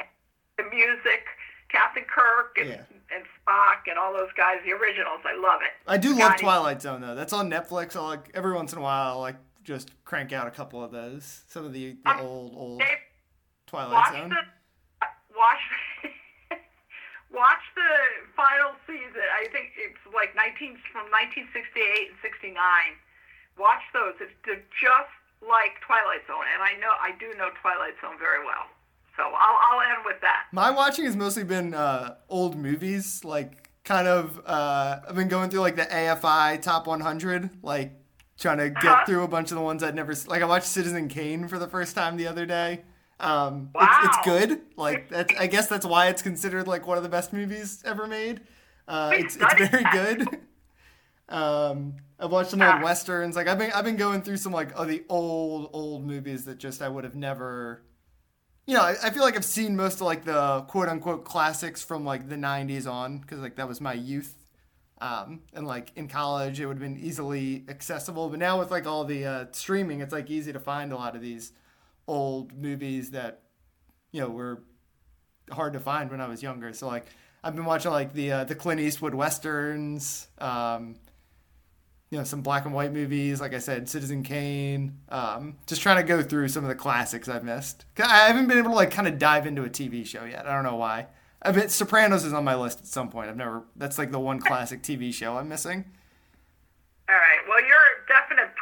The 0.57 0.63
music, 0.69 1.25
Captain 1.69 2.03
Kirk 2.05 2.57
and, 2.59 2.69
Yeah. 2.69 2.81
and 3.13 3.23
Spock 3.41 3.89
and 3.89 3.97
all 3.97 4.13
those 4.13 4.31
guys, 4.37 4.57
the 4.65 4.73
originals. 4.73 5.21
I 5.25 5.33
love 5.39 5.61
it. 5.61 5.73
I 5.87 5.97
do 5.97 6.09
love 6.09 6.37
Scotty. 6.37 6.43
Twilight 6.43 6.81
Zone 6.81 7.01
though. 7.01 7.15
That's 7.15 7.33
on 7.33 7.49
Netflix. 7.49 7.95
I 7.95 8.01
like 8.01 8.29
every 8.33 8.53
once 8.53 8.73
in 8.73 8.79
a 8.79 8.81
while, 8.81 9.17
I 9.17 9.33
like 9.33 9.35
just 9.63 9.91
crank 10.05 10.31
out 10.33 10.47
a 10.47 10.51
couple 10.51 10.83
of 10.83 10.91
those. 10.91 11.41
Some 11.47 11.65
of 11.65 11.73
the, 11.73 11.97
the 12.03 12.09
Um, 12.09 12.21
old 12.21 12.53
old 12.55 12.81
Twilight 13.67 14.13
Zone. 14.13 14.29
the 14.29 14.35
watch 17.33 17.63
the 17.75 17.91
final 18.35 18.73
season. 18.87 19.23
I 19.35 19.47
think 19.51 19.73
it's 19.77 19.99
like 20.13 20.35
19 20.35 20.77
from 20.91 21.07
1968 21.11 22.11
and 22.13 22.19
69. 22.21 22.55
Watch 23.57 23.81
those. 23.93 24.13
It's 24.21 24.33
just 24.79 25.13
like 25.41 25.77
Twilight 25.85 26.25
Zone, 26.27 26.45
and 26.53 26.61
I 26.61 26.77
know 26.79 26.93
I 27.01 27.11
do 27.19 27.33
know 27.37 27.49
Twilight 27.61 27.93
Zone 28.01 28.17
very 28.19 28.43
well. 28.45 28.69
So 29.15 29.23
I'll 29.23 29.57
I'll 29.71 29.81
end 29.81 30.05
with 30.05 30.21
that. 30.21 30.45
My 30.51 30.69
watching 30.69 31.05
has 31.05 31.15
mostly 31.15 31.43
been 31.43 31.73
uh, 31.73 32.15
old 32.29 32.55
movies, 32.55 33.23
like 33.23 33.69
kind 33.83 34.07
of. 34.07 34.39
Uh, 34.45 34.99
I've 35.09 35.15
been 35.15 35.27
going 35.27 35.49
through 35.49 35.61
like 35.61 35.75
the 35.75 35.85
AFI 35.85 36.61
top 36.61 36.85
100, 36.87 37.63
like 37.63 37.93
trying 38.39 38.59
to 38.59 38.69
get 38.69 38.85
Uh-huh. 38.85 39.05
through 39.07 39.23
a 39.23 39.27
bunch 39.27 39.49
of 39.51 39.55
the 39.57 39.63
ones 39.63 39.81
I'd 39.81 39.95
never. 39.95 40.13
Like 40.27 40.41
I 40.43 40.45
watched 40.45 40.67
Citizen 40.67 41.07
Kane 41.07 41.47
for 41.47 41.57
the 41.57 41.67
first 41.67 41.95
time 41.95 42.17
the 42.17 42.27
other 42.27 42.45
day. 42.45 42.83
Um, 43.19 43.71
Wow. 43.73 43.87
it's, 44.03 44.17
it's 44.17 44.25
good. 44.25 44.61
Like 44.75 45.09
that's. 45.09 45.33
I 45.39 45.47
guess 45.47 45.67
that's 45.67 45.85
why 45.85 46.07
it's 46.09 46.21
considered 46.21 46.67
like 46.67 46.85
one 46.87 46.97
of 46.97 47.03
the 47.03 47.09
best 47.09 47.33
movies 47.33 47.81
ever 47.85 48.07
made. 48.07 48.41
Uh, 48.87 49.11
it's 49.13 49.35
it's 49.39 49.69
very 49.69 49.83
good. 49.91 50.27
Um, 51.29 51.95
I've 52.19 52.31
watched 52.31 52.51
some 52.51 52.61
old 52.61 52.81
westerns. 52.81 53.35
Like 53.35 53.47
I've 53.47 53.57
been 53.57 53.71
I've 53.73 53.83
been 53.83 53.97
going 53.97 54.21
through 54.21 54.37
some 54.37 54.53
like 54.53 54.71
oh, 54.77 54.85
the 54.85 55.03
old 55.09 55.69
old 55.73 56.05
movies 56.05 56.45
that 56.45 56.57
just 56.57 56.81
I 56.81 56.87
would 56.89 57.03
have 57.03 57.15
never. 57.15 57.83
You 58.65 58.75
know, 58.75 58.81
I, 58.81 58.95
I 59.03 59.09
feel 59.11 59.23
like 59.23 59.35
I've 59.35 59.45
seen 59.45 59.75
most 59.75 59.95
of 59.95 60.01
like 60.01 60.25
the 60.25 60.61
quote 60.69 60.87
unquote 60.89 61.25
classics 61.25 61.83
from 61.83 62.05
like 62.05 62.29
the 62.29 62.35
'90s 62.35 62.89
on 62.89 63.17
because 63.19 63.39
like 63.39 63.55
that 63.57 63.67
was 63.67 63.81
my 63.81 63.93
youth. 63.93 64.35
Um, 64.99 65.41
and 65.53 65.67
like 65.67 65.91
in 65.95 66.07
college, 66.07 66.59
it 66.59 66.65
would 66.65 66.77
have 66.77 66.81
been 66.81 66.97
easily 66.97 67.65
accessible. 67.69 68.29
But 68.29 68.39
now 68.39 68.57
with 68.59 68.71
like 68.71 68.87
all 68.87 69.03
the 69.03 69.25
uh, 69.25 69.45
streaming, 69.51 69.99
it's 70.01 70.13
like 70.13 70.29
easy 70.29 70.53
to 70.53 70.59
find 70.59 70.91
a 70.91 70.95
lot 70.95 71.15
of 71.15 71.21
these 71.21 71.51
old 72.07 72.53
movies 72.53 73.11
that 73.11 73.43
you 74.11 74.21
know 74.21 74.29
were 74.29 74.63
hard 75.51 75.73
to 75.73 75.79
find 75.79 76.09
when 76.09 76.21
I 76.21 76.27
was 76.27 76.41
younger. 76.41 76.73
So 76.73 76.87
like 76.87 77.05
I've 77.43 77.55
been 77.55 77.65
watching 77.65 77.91
like 77.91 78.13
the 78.13 78.31
uh, 78.31 78.43
the 78.43 78.55
Clint 78.55 78.81
Eastwood 78.81 79.13
westerns, 79.13 80.27
um, 80.39 80.95
you 82.09 82.17
know, 82.17 82.23
some 82.23 82.41
black 82.41 82.65
and 82.65 82.73
white 82.73 82.93
movies. 82.93 83.39
Like 83.39 83.53
I 83.53 83.59
said, 83.59 83.87
Citizen 83.89 84.23
Kane. 84.23 84.99
Um, 85.09 85.57
just 85.65 85.81
trying 85.81 85.97
to 85.97 86.03
go 86.03 86.21
through 86.21 86.47
some 86.49 86.63
of 86.63 86.69
the 86.69 86.75
classics 86.75 87.29
I've 87.29 87.43
missed. 87.43 87.85
I 87.97 88.27
haven't 88.27 88.47
been 88.47 88.57
able 88.57 88.71
to 88.71 88.75
like 88.75 88.91
kind 88.91 89.07
of 89.07 89.19
dive 89.19 89.45
into 89.45 89.63
a 89.63 89.69
TV 89.69 90.05
show 90.05 90.25
yet. 90.25 90.45
I 90.45 90.53
don't 90.53 90.63
know 90.63 90.75
why. 90.75 91.07
I 91.41 91.51
bet 91.51 91.69
Sopranos 91.71 92.25
is 92.25 92.33
on 92.33 92.43
my 92.43 92.55
list 92.55 92.79
at 92.79 92.87
some 92.87 93.09
point. 93.09 93.29
I've 93.29 93.37
never. 93.37 93.63
That's 93.75 93.97
like 93.97 94.11
the 94.11 94.19
one 94.19 94.39
classic 94.39 94.81
TV 94.81 95.13
show 95.13 95.37
I'm 95.37 95.47
missing. 95.47 95.85
All 97.09 97.15
right. 97.15 97.39
Well, 97.47 97.61
you're 97.61 97.76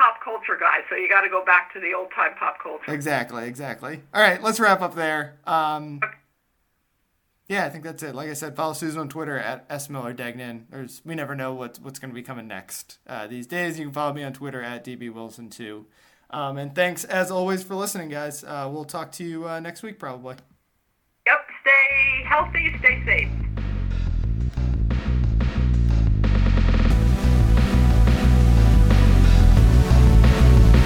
pop 0.05 0.23
culture 0.23 0.57
guy, 0.59 0.79
so 0.89 0.95
you 0.95 1.09
got 1.09 1.21
to 1.21 1.29
go 1.29 1.43
back 1.43 1.73
to 1.73 1.79
the 1.79 1.93
old 1.93 2.09
time 2.15 2.31
pop 2.37 2.61
culture. 2.61 2.93
Exactly, 2.93 3.47
exactly. 3.47 4.01
All 4.13 4.21
right, 4.21 4.41
let's 4.41 4.59
wrap 4.59 4.81
up 4.81 4.95
there. 4.95 5.37
Um, 5.45 5.99
yeah, 7.47 7.65
I 7.65 7.69
think 7.69 7.83
that's 7.83 8.03
it. 8.03 8.15
Like 8.15 8.29
I 8.29 8.33
said, 8.33 8.55
follow 8.55 8.73
Susan 8.73 8.99
on 9.01 9.09
Twitter 9.09 9.37
at 9.37 9.65
S 9.69 9.89
Miller 9.89 10.13
Degnan. 10.13 10.67
There's 10.69 11.01
we 11.05 11.15
never 11.15 11.35
know 11.35 11.53
what's 11.53 11.79
what's 11.79 11.99
going 11.99 12.09
to 12.11 12.15
be 12.15 12.23
coming 12.23 12.47
next 12.47 12.99
uh, 13.07 13.27
these 13.27 13.47
days. 13.47 13.77
You 13.77 13.85
can 13.85 13.93
follow 13.93 14.13
me 14.13 14.23
on 14.23 14.33
Twitter 14.33 14.61
at 14.61 14.83
DB 14.83 15.11
Wilson 15.13 15.49
too. 15.49 15.85
Um, 16.31 16.57
and 16.57 16.73
thanks 16.73 17.03
as 17.03 17.31
always 17.31 17.63
for 17.63 17.75
listening, 17.75 18.09
guys. 18.09 18.43
Uh, 18.43 18.69
we'll 18.71 18.85
talk 18.85 19.11
to 19.13 19.23
you 19.23 19.47
uh, 19.47 19.59
next 19.59 19.83
week 19.83 19.99
probably. 19.99 20.35
Yep. 21.27 21.45
Stay 21.61 22.23
healthy. 22.27 22.75
Stay 22.79 23.03
safe. 23.05 23.54